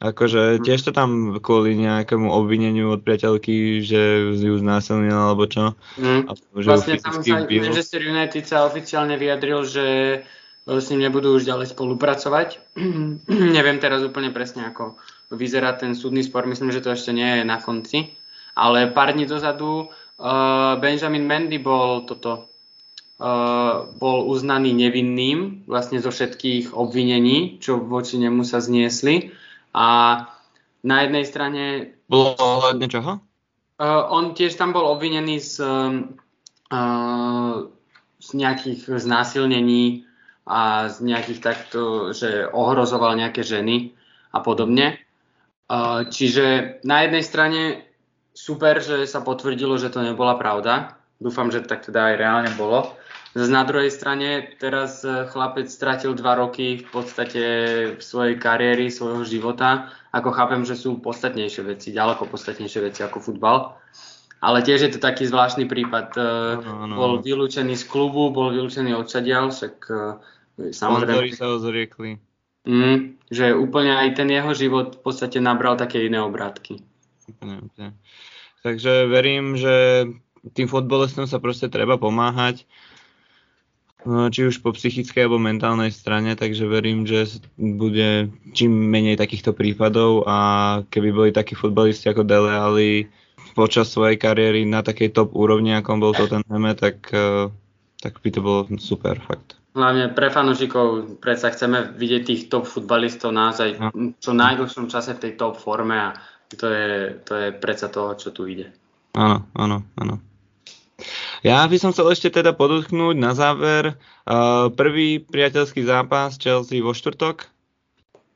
akože 0.00 0.64
tiež 0.64 0.80
to 0.80 0.90
tam 0.96 1.36
kvôli 1.44 1.76
nejakému 1.76 2.32
obvineniu 2.32 2.96
od 2.96 3.04
priateľky, 3.04 3.84
že 3.84 4.32
ju 4.32 4.56
znásilnil 4.56 5.12
alebo 5.12 5.44
čo. 5.44 5.76
Mm. 6.00 6.24
A 6.24 6.32
že 6.56 6.66
vlastne 6.66 6.96
tam 6.96 7.20
sa 7.20 7.44
Manchester 7.44 8.00
United 8.00 8.44
sa 8.48 8.64
oficiálne 8.64 9.20
vyjadril, 9.20 9.60
že 9.68 9.86
s 10.64 10.86
ním 10.88 11.04
nebudú 11.04 11.36
už 11.36 11.44
ďalej 11.44 11.76
spolupracovať. 11.76 12.48
Neviem 13.56 13.76
teraz 13.76 14.00
úplne 14.00 14.32
presne, 14.32 14.72
ako 14.72 14.96
vyzerá 15.36 15.76
ten 15.76 15.92
súdny 15.92 16.24
spor, 16.24 16.48
myslím, 16.48 16.72
že 16.72 16.80
to 16.80 16.96
ešte 16.96 17.12
nie 17.12 17.40
je 17.40 17.44
na 17.44 17.60
konci. 17.60 18.16
Ale 18.56 18.90
pár 18.90 19.14
dní 19.14 19.28
dozadu 19.28 19.86
uh, 19.86 20.74
Benjamin 20.80 21.28
Mendy 21.28 21.60
bol 21.62 22.02
toto 22.08 22.50
uh, 23.20 23.86
bol 24.00 24.26
uznaný 24.26 24.74
nevinným 24.74 25.68
vlastne 25.70 26.02
zo 26.02 26.10
všetkých 26.10 26.74
obvinení, 26.74 27.62
čo 27.62 27.78
voči 27.78 28.18
nemu 28.18 28.42
sa 28.42 28.58
zniesli. 28.58 29.30
A 29.74 29.86
na 30.82 30.96
jednej 31.06 31.24
strane... 31.28 31.62
Bolo 32.10 32.34
ohľadne 32.38 32.86
čoho? 32.90 33.12
Uh, 33.80 34.04
on 34.12 34.36
tiež 34.36 34.60
tam 34.60 34.76
bol 34.76 34.84
obvinený 34.92 35.40
z, 35.40 35.64
uh, 35.64 37.54
z 38.20 38.28
nejakých 38.36 38.80
znásilnení 39.00 40.04
a 40.50 40.90
z 40.90 41.06
nejakých 41.06 41.40
takto, 41.40 42.10
že 42.10 42.48
ohrozoval 42.50 43.14
nejaké 43.14 43.46
ženy 43.46 43.94
a 44.34 44.42
podobne. 44.42 44.98
Čiže 46.10 46.78
na 46.82 47.06
jednej 47.06 47.22
strane 47.22 47.62
super, 48.34 48.82
že 48.82 49.06
sa 49.06 49.22
potvrdilo, 49.22 49.78
že 49.78 49.94
to 49.94 50.02
nebola 50.02 50.34
pravda. 50.34 50.98
Dúfam, 51.22 51.54
že 51.54 51.62
tak 51.62 51.86
teda 51.86 52.10
aj 52.10 52.14
reálne 52.18 52.50
bolo. 52.58 52.98
Na 53.30 53.62
druhej 53.62 53.94
strane 53.94 54.58
teraz 54.58 55.06
e, 55.06 55.30
chlapec 55.30 55.70
stratil 55.70 56.18
dva 56.18 56.34
roky 56.34 56.82
v 56.82 56.86
podstate 56.90 57.42
v 57.94 58.02
svojej 58.02 58.34
kariéry, 58.34 58.90
svojho 58.90 59.22
života. 59.22 59.94
Ako 60.10 60.34
chápem, 60.34 60.66
že 60.66 60.74
sú 60.74 60.98
podstatnejšie 60.98 61.62
veci, 61.62 61.94
ďaleko 61.94 62.26
podstatnejšie 62.26 62.90
veci 62.90 63.06
ako 63.06 63.22
futbal. 63.22 63.78
Ale 64.42 64.66
tiež 64.66 64.82
je 64.82 64.92
to 64.96 64.98
taký 64.98 65.30
zvláštny 65.30 65.70
prípad. 65.70 66.18
No, 66.64 66.90
no, 66.90 66.94
Bol 66.98 67.12
vylúčený 67.22 67.78
z 67.78 67.84
klubu, 67.86 68.34
bol 68.34 68.50
vylúčený 68.50 68.98
od 68.98 69.06
však 69.06 69.74
e, 69.86 70.72
samozrejme... 70.74 71.30
sa 71.30 71.54
ozriekli. 71.54 72.18
Mm, 72.66 73.14
že 73.30 73.54
úplne 73.54 73.94
aj 73.94 74.18
ten 74.18 74.28
jeho 74.28 74.52
život 74.58 74.98
v 74.98 75.02
podstate 75.06 75.38
nabral 75.38 75.78
také 75.78 76.02
iné 76.02 76.18
obrátky. 76.18 76.82
Úplne, 77.30 77.56
úplne. 77.62 77.90
Takže 78.66 79.06
verím, 79.06 79.54
že 79.54 80.04
tým 80.52 80.68
fotbalistom 80.68 81.24
sa 81.24 81.40
proste 81.40 81.72
treba 81.72 81.96
pomáhať, 81.96 82.66
či 84.04 84.40
už 84.48 84.64
po 84.64 84.72
psychickej 84.72 85.28
alebo 85.28 85.36
mentálnej 85.36 85.92
strane, 85.92 86.32
takže 86.32 86.64
verím, 86.64 87.04
že 87.04 87.40
bude 87.56 88.32
čím 88.56 88.72
menej 88.72 89.20
takýchto 89.20 89.52
prípadov 89.52 90.24
a 90.24 90.38
keby 90.88 91.08
boli 91.12 91.30
takí 91.30 91.52
futbalisti 91.52 92.08
ako 92.08 92.24
Dele 92.24 92.52
Alli 92.52 92.92
počas 93.52 93.92
svojej 93.92 94.16
kariéry 94.16 94.64
na 94.64 94.80
takej 94.80 95.12
top 95.12 95.36
úrovni, 95.36 95.76
ako 95.76 96.00
bol 96.00 96.12
to 96.16 96.30
ten 96.30 96.42
tak, 96.78 97.12
eh, 97.12 97.50
tak 98.00 98.24
by 98.24 98.28
to 98.32 98.40
bolo 98.40 98.60
super, 98.80 99.20
fakt. 99.20 99.60
Hlavne 99.70 100.10
pre 100.10 100.34
fanúšikov 100.34 101.20
predsa 101.22 101.54
chceme 101.54 101.94
vidieť 101.94 102.22
tých 102.26 102.42
top 102.50 102.66
futbalistov 102.66 103.30
naozaj 103.30 103.78
no. 103.78 104.18
čo 104.18 104.34
najdlhšom 104.34 104.90
čase 104.90 105.14
v 105.14 105.22
tej 105.22 105.32
top 105.38 105.62
forme 105.62 105.94
a 105.94 106.08
to 106.50 106.66
je, 106.66 107.14
to 107.22 107.32
je 107.38 107.48
predsa 107.54 107.86
to, 107.86 108.18
čo 108.18 108.34
tu 108.34 108.50
ide. 108.50 108.74
Áno, 109.14 109.46
áno, 109.54 109.86
áno. 109.94 110.18
Ja 111.40 111.64
by 111.64 111.76
som 111.80 111.96
chcel 111.96 112.12
ešte 112.12 112.28
teda 112.28 112.52
podotknúť 112.52 113.16
na 113.16 113.32
záver 113.32 113.96
uh, 113.96 114.68
prvý 114.68 115.24
priateľský 115.24 115.88
zápas 115.88 116.36
Chelsea 116.36 116.84
vo 116.84 116.92
štvrtok 116.92 117.48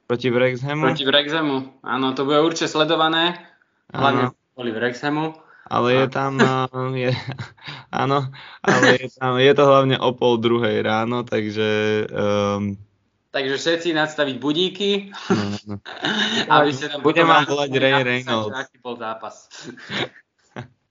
proti 0.08 0.28
Wrexhamu. 0.32 0.88
Proti 0.88 1.04
Wrexhamu, 1.04 1.84
áno, 1.84 2.16
to 2.16 2.24
bude 2.24 2.40
určite 2.40 2.72
sledované, 2.72 3.40
hlavne 3.92 4.32
boli 4.56 4.72
Wrexhamu. 4.72 5.36
Ale 5.64 5.96
je 5.96 6.06
tam, 6.12 6.36
je, 6.92 7.12
áno, 8.04 8.28
ale 8.60 9.00
je, 9.00 9.08
tam, 9.16 9.40
je 9.40 9.52
to 9.56 9.64
hlavne 9.64 9.96
o 9.96 10.12
pol 10.12 10.36
druhej 10.36 10.84
ráno, 10.84 11.24
takže... 11.24 12.04
Um, 12.08 12.76
takže 13.32 13.56
všetci 13.56 13.96
nadstaviť 13.96 14.36
budíky. 14.40 15.12
No, 15.32 15.44
no. 15.64 15.76
aby 16.52 16.72
ste 16.72 16.92
tam 16.92 17.00
Budem 17.00 17.24
vám 17.24 17.48
volať 17.48 17.70
Ray 17.80 18.00
Reynolds. 18.04 18.52
Zápas. 18.84 19.36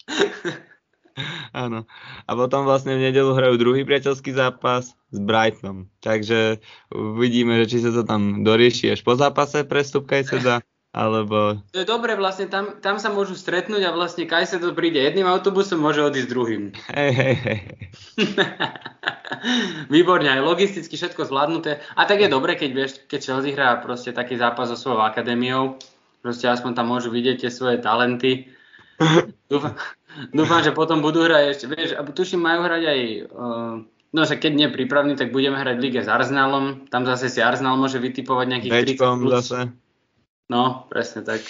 Áno. 1.63 1.85
A 2.25 2.31
potom 2.33 2.65
vlastne 2.65 2.97
v 2.97 3.09
nedelu 3.09 3.31
hrajú 3.33 3.55
druhý 3.57 3.85
priateľský 3.85 4.33
zápas 4.33 4.97
s 5.13 5.17
Brightonom. 5.17 5.89
Takže 6.01 6.61
uvidíme, 6.89 7.61
že 7.63 7.69
či 7.69 7.77
sa 7.85 7.93
to 7.93 8.01
tam 8.05 8.41
dorieši 8.41 8.93
až 8.93 9.05
po 9.05 9.13
zápase 9.13 9.61
prestup 9.65 10.09
Kajseda 10.09 10.65
alebo... 10.93 11.57
To 11.73 11.81
je 11.81 11.89
dobre, 11.89 12.13
vlastne 12.13 12.45
tam, 12.45 12.77
tam 12.77 13.01
sa 13.01 13.09
môžu 13.09 13.33
stretnúť 13.33 13.81
a 13.89 13.95
vlastne 13.97 14.29
to 14.29 14.77
príde 14.77 15.01
jedným 15.01 15.25
autobusom, 15.25 15.81
môže 15.81 16.05
odísť 16.05 16.29
druhým. 16.29 16.63
Hej, 16.93 17.11
hej, 17.17 17.35
hej. 17.41 17.59
Výborne, 19.93 20.29
aj 20.29 20.45
logisticky 20.45 20.93
všetko 20.93 21.25
zvládnuté. 21.25 21.81
A 21.97 22.05
tak 22.05 22.21
je 22.21 22.29
dobre, 22.29 22.53
keď 22.53 22.69
vieš, 22.69 22.91
keď 23.09 23.19
Chelsea 23.25 23.57
hrá 23.57 23.81
proste 23.81 24.13
taký 24.13 24.37
zápas 24.37 24.69
so 24.69 24.77
svojou 24.77 25.01
akadémiou, 25.01 25.81
proste 26.21 26.45
aspoň 26.45 26.77
tam 26.77 26.93
môžu 26.93 27.09
vidieť 27.09 27.41
tie 27.41 27.49
svoje 27.49 27.81
talenty. 27.81 28.53
Dúfam, 29.49 29.73
dúfam 30.33 30.61
že 30.61 30.75
potom 30.75 31.01
budú 31.01 31.25
hrať 31.25 31.43
ešte, 31.53 31.65
vieš, 31.69 31.91
a 31.97 32.01
tuším, 32.05 32.41
majú 32.41 32.65
hrať 32.65 32.83
aj, 32.85 32.99
uh, 33.33 33.73
no 33.85 34.21
že 34.25 34.37
keď 34.37 34.51
nie 34.53 34.67
pripravní, 34.69 35.17
tak 35.17 35.33
budeme 35.33 35.57
hrať 35.57 35.77
lige 35.81 36.01
s 36.01 36.09
Arsenalom, 36.09 36.85
tam 36.89 37.05
zase 37.05 37.29
si 37.29 37.41
Arsenal 37.41 37.77
môže 37.77 37.97
vytipovať 37.97 38.45
nejakých 38.49 38.97
30 38.97 39.21
plus. 39.21 39.33
zase. 39.41 39.73
No, 40.51 40.85
presne 40.91 41.25
tak. 41.25 41.41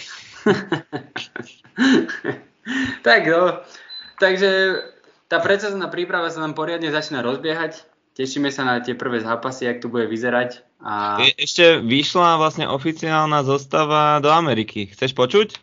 tak 3.08 3.22
no, 3.28 3.60
takže 4.22 4.80
tá 5.28 5.42
predsazná 5.42 5.90
príprava 5.90 6.30
sa 6.30 6.46
nám 6.46 6.54
poriadne 6.54 6.94
začína 6.94 7.26
rozbiehať. 7.26 7.90
Tešíme 8.14 8.54
sa 8.54 8.62
na 8.62 8.78
tie 8.78 8.94
prvé 8.94 9.26
zápasy, 9.26 9.66
jak 9.66 9.82
to 9.82 9.90
bude 9.90 10.06
vyzerať. 10.06 10.62
A... 10.86 11.18
Ešte 11.34 11.82
vyšla 11.82 12.38
vlastne 12.38 12.70
oficiálna 12.70 13.42
zostava 13.42 14.22
do 14.22 14.30
Ameriky. 14.30 14.86
Chceš 14.94 15.18
počuť? 15.18 15.58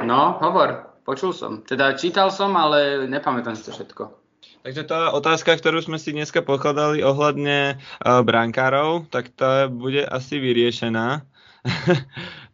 No, 0.00 0.40
hovor, 0.40 0.91
počul 1.02 1.34
som. 1.34 1.62
Teda 1.62 1.94
čítal 1.94 2.30
som, 2.34 2.54
ale 2.54 3.06
nepamätám 3.06 3.54
si 3.58 3.66
to 3.66 3.72
všetko. 3.74 4.22
Takže 4.62 4.82
tá 4.86 5.10
otázka, 5.10 5.58
ktorú 5.58 5.82
sme 5.82 5.98
si 5.98 6.14
dneska 6.14 6.38
pokladali 6.38 7.02
ohľadne 7.02 7.76
uh, 7.76 8.22
brankárov, 8.22 9.10
tak 9.10 9.34
tá 9.34 9.66
bude 9.66 10.06
asi 10.06 10.38
vyriešená. 10.38 11.26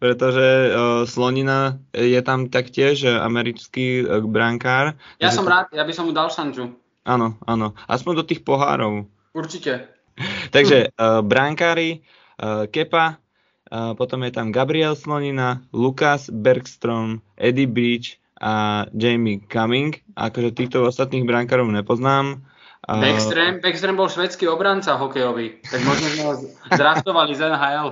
pretože 0.02 0.46
uh, 0.68 1.02
Slonina 1.08 1.80
je 1.96 2.20
tam 2.20 2.52
taktiež 2.52 3.08
americký 3.08 4.04
uh, 4.04 4.20
brankár. 4.20 4.94
Ja 5.18 5.32
som 5.32 5.48
to... 5.48 5.52
rád, 5.52 5.72
ja 5.72 5.84
by 5.84 5.92
som 5.92 6.08
mu 6.08 6.12
dal 6.12 6.28
šanču. 6.28 6.76
Áno, 7.08 7.40
áno, 7.48 7.72
aspoň 7.88 8.12
do 8.20 8.24
tých 8.28 8.44
pohárov. 8.44 9.08
Určite. 9.32 9.88
Takže 10.54 10.92
uh, 10.92 11.24
brankári, 11.24 12.04
uh, 12.40 12.68
Kepa, 12.68 13.16
uh, 13.16 13.92
potom 13.96 14.28
je 14.28 14.32
tam 14.34 14.52
Gabriel 14.52 14.92
Slonina, 14.92 15.64
Lukas 15.72 16.28
Bergstrom, 16.28 17.24
Eddie 17.40 17.68
Beach 17.68 18.20
a 18.38 18.86
Jamie 18.94 19.42
Cumming. 19.46 19.98
Akože 20.14 20.54
týchto 20.54 20.86
ostatných 20.86 21.26
brankárov 21.26 21.68
nepoznám. 21.70 22.42
Backstream, 22.88 23.60
Backstream 23.60 24.00
bol 24.00 24.08
švedský 24.08 24.48
obranca 24.48 24.96
hokejový, 24.96 25.60
tak 25.60 25.84
možno 25.84 26.08
sme 26.08 26.22
ho 26.24 26.34
zrastovali 26.72 27.36
z 27.36 27.52
NHL. 27.52 27.88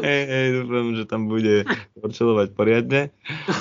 Hej, 0.00 0.22
hej, 0.24 0.46
dúfam, 0.64 0.86
že 0.96 1.04
tam 1.04 1.28
bude 1.28 1.68
porčelovať 2.00 2.48
poriadne. 2.56 3.12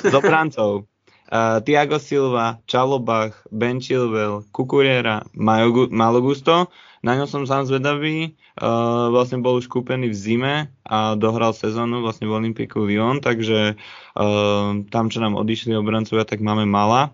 Do 0.08 0.24
Francov. 0.24 0.88
Uh, 1.28 1.60
Tiago 1.60 2.00
Silva, 2.00 2.64
Čalobach, 2.68 3.44
Ben 3.52 3.84
Chilwell, 3.84 4.48
Kukuriera, 4.56 5.28
Malogusto. 5.36 6.72
Na 7.04 7.14
ňom 7.20 7.28
som 7.28 7.44
sám 7.44 7.68
zvedavý. 7.68 8.36
Uh, 8.58 9.14
vlastne 9.14 9.44
bol 9.44 9.62
už 9.62 9.70
kúpený 9.70 10.10
v 10.10 10.18
zime 10.18 10.56
a 10.88 11.14
dohral 11.14 11.54
sezónu 11.54 12.02
vlastne 12.02 12.26
v 12.26 12.42
Olympiku 12.42 12.90
Lyon, 12.90 13.22
takže 13.22 13.78
uh, 13.78 14.70
tam, 14.90 15.06
čo 15.14 15.22
nám 15.22 15.38
odišli 15.38 15.78
obrancovia, 15.78 16.26
tak 16.26 16.42
máme 16.42 16.66
Mala 16.66 17.14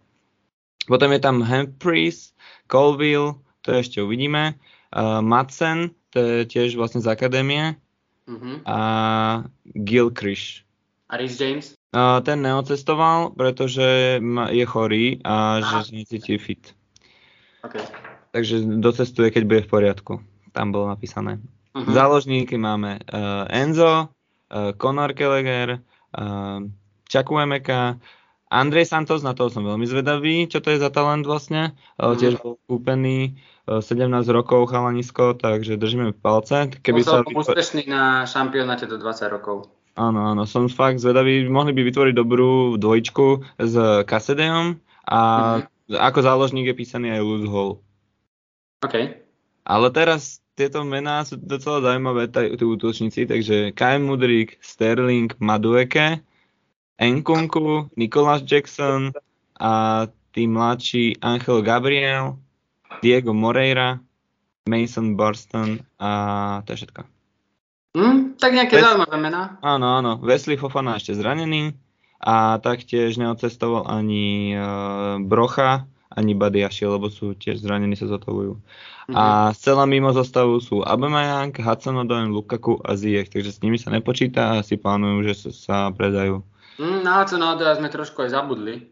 Potom 0.88 1.12
je 1.16 1.20
tam 1.20 1.40
Humphries, 1.40 2.36
Colville, 2.68 3.40
to 3.64 3.72
ešte 3.72 4.04
uvidíme. 4.04 4.60
Uh, 4.92 5.24
Madsen, 5.24 5.96
to 6.12 6.20
je 6.20 6.40
tiež 6.44 6.76
vlastne 6.76 7.00
z 7.00 7.08
akadémie. 7.08 7.80
Uh-huh. 8.28 8.60
A 8.68 8.80
Gilchrist. 9.68 10.68
A 11.08 11.20
Rhys 11.20 11.40
James? 11.40 11.76
Ten 11.94 12.38
neocestoval, 12.42 13.38
pretože 13.38 14.18
je 14.50 14.66
chorý 14.66 15.22
a 15.22 15.62
že 15.62 15.94
necíti 15.94 16.42
fit. 16.42 16.74
Okay. 17.62 17.86
Takže 18.34 18.66
docestuje, 18.82 19.30
keď 19.30 19.44
bude 19.46 19.62
v 19.62 19.70
poriadku. 19.70 20.14
Tam 20.58 20.74
bolo 20.74 20.90
napísané. 20.90 21.38
Uh-huh. 21.74 21.94
Záložníky 21.94 22.58
máme 22.58 22.98
uh, 22.98 23.46
Enzo, 23.46 24.10
uh, 24.10 24.74
Conor 24.74 25.14
Gallagher, 25.14 25.86
uh, 26.18 26.66
Čakuemeka, 27.06 28.02
Andrej 28.54 28.86
Santos, 28.90 29.26
na 29.26 29.34
toho 29.34 29.50
som 29.50 29.66
veľmi 29.66 29.86
zvedavý, 29.86 30.46
čo 30.46 30.62
to 30.62 30.74
je 30.74 30.82
za 30.82 30.94
talent 30.94 31.26
vlastne. 31.26 31.78
Uh, 31.98 32.14
tiež 32.14 32.42
bol 32.42 32.62
kúpený 32.70 33.38
uh, 33.66 33.82
17 33.82 34.10
rokov 34.30 34.70
chalanisko, 34.70 35.38
takže 35.38 35.78
držíme 35.78 36.14
palce. 36.18 36.70
Keby 36.82 37.02
sa 37.02 37.22
vytvo- 37.22 37.42
úspešný 37.42 37.86
na 37.90 38.26
šampionáte 38.26 38.86
do 38.86 38.98
20 38.98 39.30
rokov. 39.30 39.70
Áno, 39.94 40.26
áno, 40.26 40.50
som 40.50 40.66
fakt 40.66 40.98
zvedavý. 40.98 41.46
Mohli 41.46 41.78
by 41.78 41.82
vytvoriť 41.86 42.14
dobrú 42.18 42.82
dvojčku 42.82 43.46
s 43.62 43.74
Kasedejom 44.10 44.82
a 45.06 45.20
uh-huh. 45.62 46.02
ako 46.02 46.20
záložník 46.26 46.74
je 46.74 46.76
písaný 46.76 47.14
aj 47.14 47.22
Luz 47.22 47.46
Hall. 47.46 47.78
OK. 48.82 48.96
Ale 49.64 49.88
teraz 49.94 50.42
tieto 50.58 50.82
mená 50.82 51.22
sú 51.26 51.38
docela 51.38 51.82
zaujímavé, 51.82 52.30
tí 52.30 52.66
útočníci, 52.66 53.30
takže 53.30 53.74
Kai 53.78 54.02
Mudrik, 54.02 54.58
Sterling, 54.66 55.34
Madueke, 55.38 56.26
Nkunku, 56.98 57.94
Nicholas 57.94 58.42
Jackson 58.46 59.14
a 59.58 60.06
tí 60.34 60.50
mladší 60.50 61.22
Angel 61.22 61.62
Gabriel, 61.62 62.38
Diego 63.02 63.34
Moreira, 63.34 64.02
Mason 64.66 65.14
Burston 65.14 65.86
a 66.02 66.10
to 66.66 66.74
je 66.74 66.78
všetko. 66.86 67.13
Mm, 67.94 68.42
tak 68.42 68.58
nejaké 68.58 68.82
Ves- 68.82 68.86
zaujímavé 68.90 69.18
mená. 69.22 69.62
Áno, 69.62 70.02
áno. 70.02 70.12
Wesley 70.26 70.58
Fofana 70.58 70.98
ešte 70.98 71.14
zranený 71.14 71.78
a 72.18 72.58
taktiež 72.58 73.22
neodcestoval 73.22 73.86
ani 73.86 74.58
uh, 74.58 75.22
Brocha, 75.22 75.86
ani 76.10 76.34
Badiaši, 76.34 76.90
lebo 76.90 77.14
sú 77.14 77.38
tiež 77.38 77.62
zranení, 77.62 77.94
sa 77.94 78.10
zotavujú. 78.10 78.58
Mm-hmm. 78.58 79.14
A 79.18 79.54
celá 79.54 79.86
mimo 79.86 80.10
zostavu 80.10 80.58
sú 80.58 80.82
Aubameyang, 80.82 81.54
Hudson 81.54 82.02
Lukaku 82.34 82.82
a 82.82 82.98
Ziyech, 82.98 83.30
takže 83.30 83.54
s 83.54 83.62
nimi 83.62 83.78
sa 83.78 83.94
nepočíta 83.94 84.58
a 84.58 84.66
si 84.66 84.78
plánujú, 84.78 85.18
že 85.30 85.34
sa 85.54 85.94
predajú. 85.94 86.42
Mm, 86.82 87.06
na 87.06 87.22
Hudson 87.22 87.46
sme 87.46 87.90
trošku 87.94 88.26
aj 88.26 88.34
zabudli. 88.34 88.90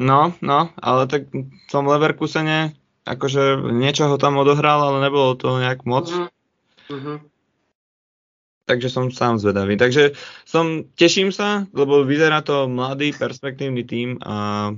No, 0.00 0.32
no, 0.40 0.72
ale 0.80 1.06
tak 1.06 1.28
v 1.30 1.68
tom 1.70 1.86
Leverkusene 1.86 2.72
akože 3.04 3.68
niečo 3.68 4.08
ho 4.08 4.16
tam 4.16 4.40
odohral, 4.40 4.80
ale 4.80 5.04
nebolo 5.04 5.36
to 5.36 5.60
nejak 5.60 5.84
moc. 5.84 6.08
Mm-hmm. 6.88 7.33
Takže 8.64 8.88
som 8.88 9.12
sám 9.12 9.36
zvedavý. 9.36 9.76
Takže 9.76 10.16
som, 10.48 10.88
teším 10.96 11.32
sa, 11.36 11.68
lebo 11.76 12.00
vyzerá 12.00 12.40
to 12.40 12.64
mladý, 12.64 13.12
perspektívny 13.12 13.84
tím 13.84 14.16
a 14.24 14.72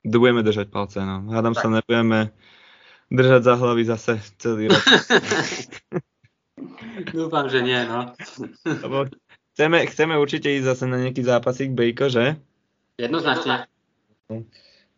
budeme 0.00 0.40
držať 0.40 0.72
palce, 0.72 1.04
no. 1.04 1.28
Hádam 1.28 1.52
tak. 1.52 1.62
sa 1.62 1.68
nebudeme 1.68 2.32
držať 3.12 3.40
za 3.44 3.54
hlavy 3.60 3.82
zase 3.84 4.12
celý 4.40 4.72
rok. 4.72 4.80
Dúfam, 7.14 7.46
že 7.52 7.60
nie, 7.62 7.80
no. 7.84 8.12
Lebo 8.84 9.06
chceme, 9.54 9.86
chceme 9.86 10.14
určite 10.18 10.48
ísť 10.48 10.66
zase 10.66 10.84
na 10.88 10.98
nejaký 11.04 11.22
zápasík 11.22 11.70
Bejko, 11.76 12.08
že? 12.08 12.40
Jednoznačne. 12.98 13.68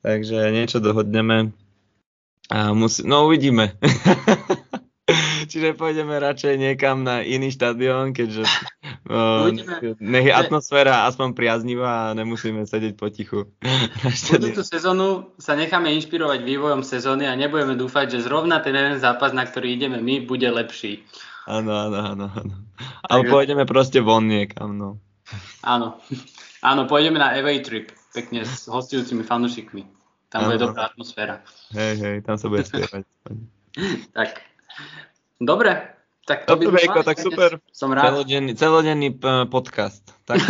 Takže 0.00 0.38
niečo 0.54 0.80
dohodneme. 0.80 1.52
A 2.50 2.74
musí, 2.74 3.04
no 3.06 3.26
uvidíme. 3.30 3.76
Čiže 5.50 5.74
pôjdeme 5.74 6.14
radšej 6.14 6.54
niekam 6.62 7.02
na 7.02 7.26
iný 7.26 7.50
štadión, 7.50 8.14
keďže 8.14 8.46
uh, 9.10 9.50
nech 9.98 10.26
je 10.30 10.34
atmosféra 10.34 11.10
aspoň 11.10 11.34
priaznivá 11.34 12.10
a 12.10 12.14
nemusíme 12.14 12.62
sedieť 12.62 12.94
potichu. 12.94 13.50
Budúcu 14.30 14.62
sezónu 14.62 15.34
sa 15.42 15.58
necháme 15.58 15.90
inšpirovať 15.98 16.46
vývojom 16.46 16.86
sezóny 16.86 17.26
a 17.26 17.34
nebudeme 17.34 17.74
dúfať, 17.74 18.14
že 18.14 18.30
zrovna 18.30 18.62
ten 18.62 18.78
jeden 18.78 19.02
zápas, 19.02 19.34
na 19.34 19.42
ktorý 19.42 19.74
ideme 19.74 19.98
my, 19.98 20.22
bude 20.22 20.46
lepší. 20.46 21.02
Áno, 21.50 21.74
áno, 21.74 21.98
áno. 21.98 22.26
áno. 22.30 22.54
Ale 23.10 23.26
pôjdeme 23.26 23.66
proste 23.66 23.98
von 23.98 24.30
niekam, 24.30 24.78
no. 24.78 25.02
Áno. 25.66 25.98
Áno, 26.62 26.86
pôjdeme 26.86 27.18
na 27.18 27.34
away 27.34 27.58
trip, 27.58 27.90
pekne 28.14 28.46
s 28.46 28.70
hostujúcimi 28.70 29.26
fanúšikmi. 29.26 29.82
Tam 30.30 30.46
ano. 30.46 30.54
bude 30.54 30.58
dobrá 30.62 30.94
atmosféra. 30.94 31.42
Hej, 31.74 31.94
hej, 31.98 32.16
tam 32.22 32.38
sa 32.38 32.46
bude 32.46 32.62
spievať. 32.62 33.02
tak, 34.16 34.46
Dobre, 35.40 35.96
tak 36.28 36.44
to 36.44 36.52
Dobre, 36.52 36.84
by 36.84 37.00
tak 37.00 37.16
super. 37.16 37.64
Som 37.72 37.96
rád. 37.96 38.12
Celodenný, 38.12 38.52
celodenný 38.52 39.08
podcast. 39.48 40.04
Tak. 40.28 40.36